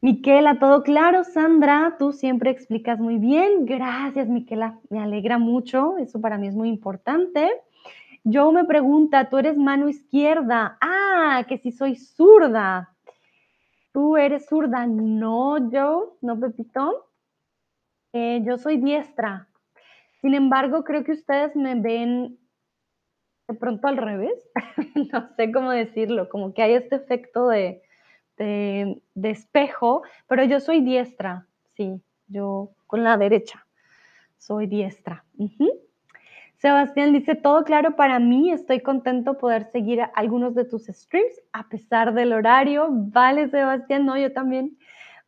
Miquela, 0.00 0.58
todo 0.58 0.82
claro. 0.82 1.24
Sandra, 1.24 1.96
tú 1.98 2.12
siempre 2.12 2.50
explicas 2.50 2.98
muy 2.98 3.18
bien. 3.18 3.64
Gracias, 3.66 4.28
Miquela. 4.28 4.78
Me 4.90 5.00
alegra 5.00 5.38
mucho. 5.38 5.96
Eso 5.98 6.20
para 6.20 6.38
mí 6.38 6.48
es 6.48 6.54
muy 6.54 6.68
importante. 6.68 7.50
Yo 8.24 8.52
me 8.52 8.64
pregunta, 8.64 9.28
¿tú 9.30 9.38
eres 9.38 9.56
mano 9.56 9.88
izquierda? 9.88 10.76
Ah, 10.80 11.44
que 11.48 11.58
si 11.58 11.72
soy 11.72 11.96
zurda. 11.96 12.92
¿Tú 13.92 14.16
eres 14.16 14.46
zurda? 14.46 14.86
No, 14.86 15.70
yo, 15.70 16.18
no, 16.20 16.38
Pepito. 16.38 17.08
Eh, 18.12 18.42
yo 18.44 18.58
soy 18.58 18.78
diestra. 18.78 19.48
Sin 20.20 20.34
embargo, 20.34 20.84
creo 20.84 21.04
que 21.04 21.12
ustedes 21.12 21.54
me 21.54 21.74
ven 21.80 22.38
de 23.48 23.54
pronto 23.54 23.88
al 23.88 23.96
revés. 23.96 24.34
no 25.12 25.28
sé 25.36 25.52
cómo 25.52 25.70
decirlo, 25.70 26.28
como 26.28 26.52
que 26.52 26.62
hay 26.62 26.74
este 26.74 26.96
efecto 26.96 27.48
de, 27.48 27.82
de, 28.36 29.00
espejo, 29.22 30.02
pero 30.26 30.44
yo 30.44 30.60
soy 30.60 30.80
diestra, 30.80 31.46
Sí, 31.74 32.00
yo 32.28 32.70
con 32.86 33.04
la 33.04 33.16
derecha. 33.18 33.66
Soy 34.38 34.66
diestra. 34.66 35.24
Sebastián 36.56 37.12
dice, 37.12 37.34
todo 37.34 37.64
claro 37.64 37.96
para 37.96 38.18
mí, 38.18 38.50
estoy 38.50 38.80
contento 38.80 39.36
poder 39.36 39.64
seguir 39.64 40.02
algunos 40.14 40.54
de 40.54 40.64
tus 40.64 40.86
streams 40.86 41.40
a 41.52 41.68
pesar 41.68 42.14
del 42.14 42.32
horario. 42.32 42.88
Vale, 42.90 43.48
Sebastián, 43.50 44.06
no, 44.06 44.16
yo 44.16 44.32
también 44.32 44.78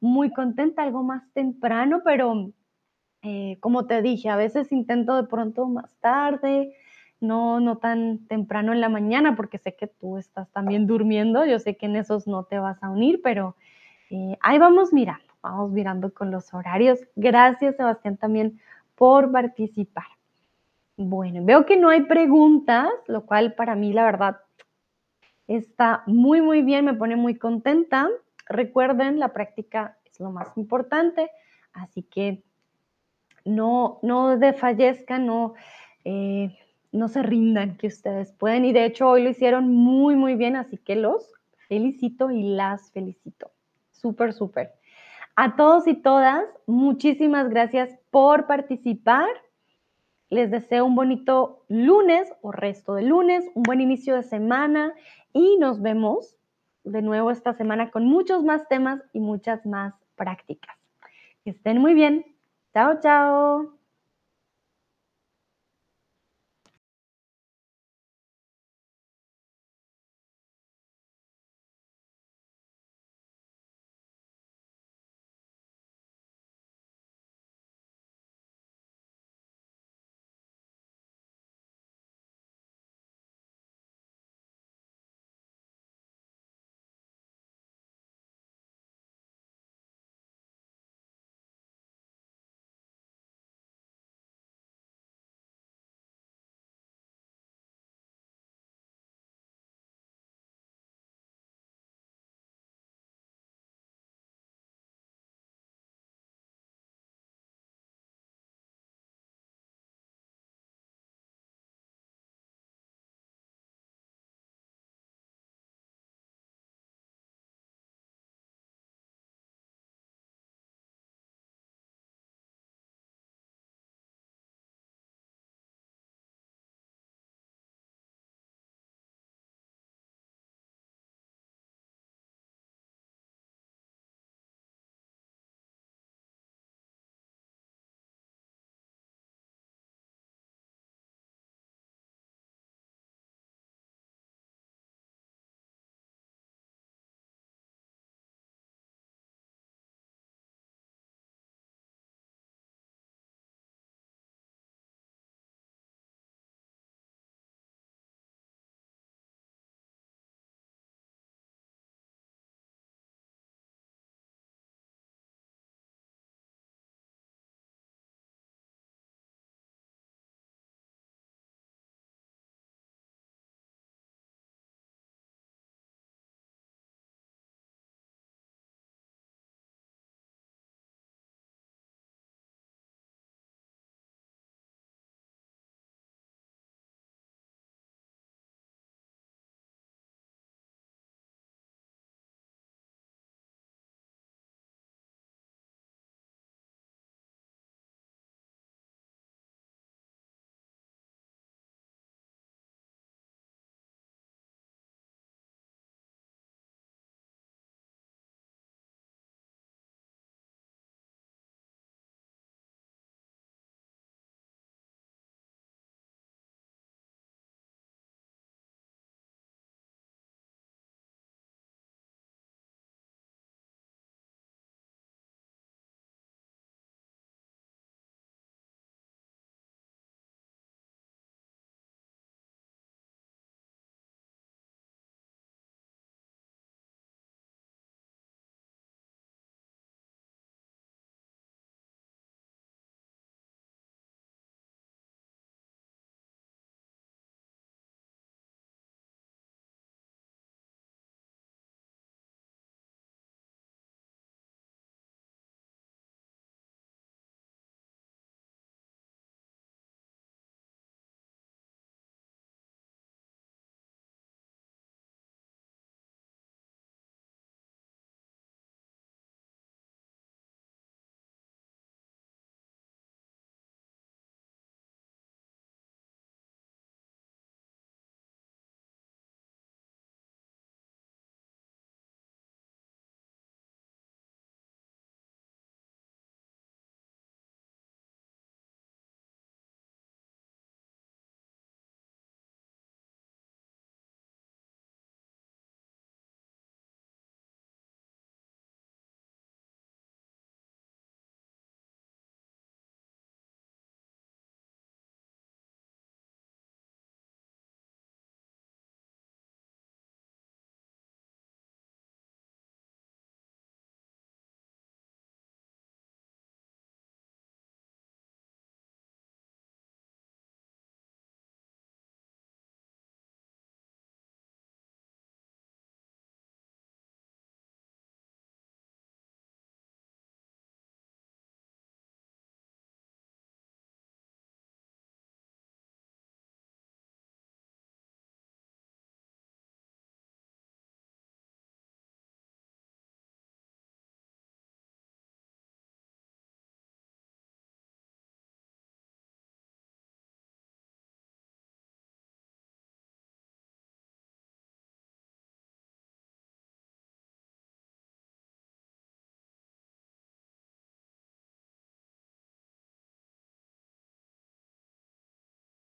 muy 0.00 0.32
contenta, 0.32 0.82
algo 0.82 1.02
más 1.02 1.22
temprano, 1.34 2.00
pero 2.04 2.50
eh, 3.22 3.58
como 3.60 3.86
te 3.86 4.00
dije, 4.00 4.28
a 4.28 4.36
veces 4.36 4.72
intento 4.72 5.16
de 5.16 5.28
pronto 5.28 5.66
más 5.66 5.94
tarde, 6.00 6.72
no, 7.20 7.60
no 7.60 7.78
tan 7.78 8.26
temprano 8.26 8.72
en 8.72 8.80
la 8.80 8.88
mañana, 8.88 9.36
porque 9.36 9.58
sé 9.58 9.74
que 9.74 9.86
tú 9.86 10.18
estás 10.18 10.48
también 10.50 10.86
durmiendo, 10.86 11.44
yo 11.44 11.58
sé 11.58 11.76
que 11.76 11.86
en 11.86 11.96
esos 11.96 12.26
no 12.26 12.44
te 12.44 12.58
vas 12.58 12.82
a 12.82 12.90
unir, 12.90 13.20
pero 13.22 13.56
eh, 14.10 14.36
ahí 14.40 14.58
vamos 14.58 14.92
mirando, 14.92 15.24
vamos 15.42 15.70
mirando 15.70 16.12
con 16.12 16.30
los 16.30 16.52
horarios. 16.54 17.00
Gracias, 17.16 17.76
Sebastián, 17.76 18.16
también 18.16 18.60
por 18.94 19.30
participar. 19.32 20.06
Bueno, 20.96 21.44
veo 21.44 21.64
que 21.64 21.76
no 21.76 21.90
hay 21.90 22.02
preguntas, 22.02 22.88
lo 23.06 23.24
cual 23.24 23.54
para 23.54 23.76
mí 23.76 23.92
la 23.92 24.04
verdad 24.04 24.38
está 25.46 26.02
muy, 26.06 26.40
muy 26.40 26.62
bien, 26.62 26.84
me 26.84 26.94
pone 26.94 27.16
muy 27.16 27.36
contenta. 27.36 28.08
Recuerden, 28.46 29.18
la 29.18 29.32
práctica 29.32 29.96
es 30.04 30.18
lo 30.18 30.30
más 30.30 30.56
importante, 30.56 31.30
así 31.72 32.02
que 32.02 32.42
no, 33.44 33.98
no 34.02 34.36
desfallezcan, 34.36 35.26
no, 35.26 35.54
eh, 36.04 36.56
no 36.92 37.08
se 37.08 37.22
rindan, 37.22 37.76
que 37.76 37.88
ustedes 37.88 38.32
pueden. 38.32 38.64
Y 38.64 38.72
de 38.72 38.84
hecho 38.84 39.08
hoy 39.08 39.22
lo 39.22 39.30
hicieron 39.30 39.68
muy, 39.68 40.16
muy 40.16 40.34
bien, 40.34 40.56
así 40.56 40.78
que 40.78 40.96
los 40.96 41.32
felicito 41.68 42.30
y 42.30 42.42
las 42.42 42.90
felicito. 42.92 43.50
Súper, 43.90 44.32
súper. 44.32 44.72
A 45.36 45.56
todos 45.56 45.86
y 45.86 45.94
todas, 45.94 46.44
muchísimas 46.66 47.48
gracias 47.48 47.96
por 48.10 48.46
participar. 48.46 49.28
Les 50.30 50.50
deseo 50.50 50.84
un 50.84 50.94
bonito 50.94 51.64
lunes 51.68 52.32
o 52.42 52.52
resto 52.52 52.94
de 52.94 53.02
lunes, 53.02 53.48
un 53.54 53.62
buen 53.62 53.80
inicio 53.80 54.16
de 54.16 54.22
semana 54.22 54.92
y 55.32 55.56
nos 55.58 55.80
vemos 55.80 56.36
de 56.84 57.02
nuevo 57.02 57.30
esta 57.30 57.52
semana 57.54 57.90
con 57.90 58.04
muchos 58.04 58.42
más 58.42 58.66
temas 58.68 59.00
y 59.12 59.20
muchas 59.20 59.64
más 59.64 59.94
prácticas. 60.16 60.76
Que 61.44 61.50
estén 61.50 61.78
muy 61.78 61.94
bien. 61.94 62.24
Chao, 62.74 63.00
chao. 63.00 63.77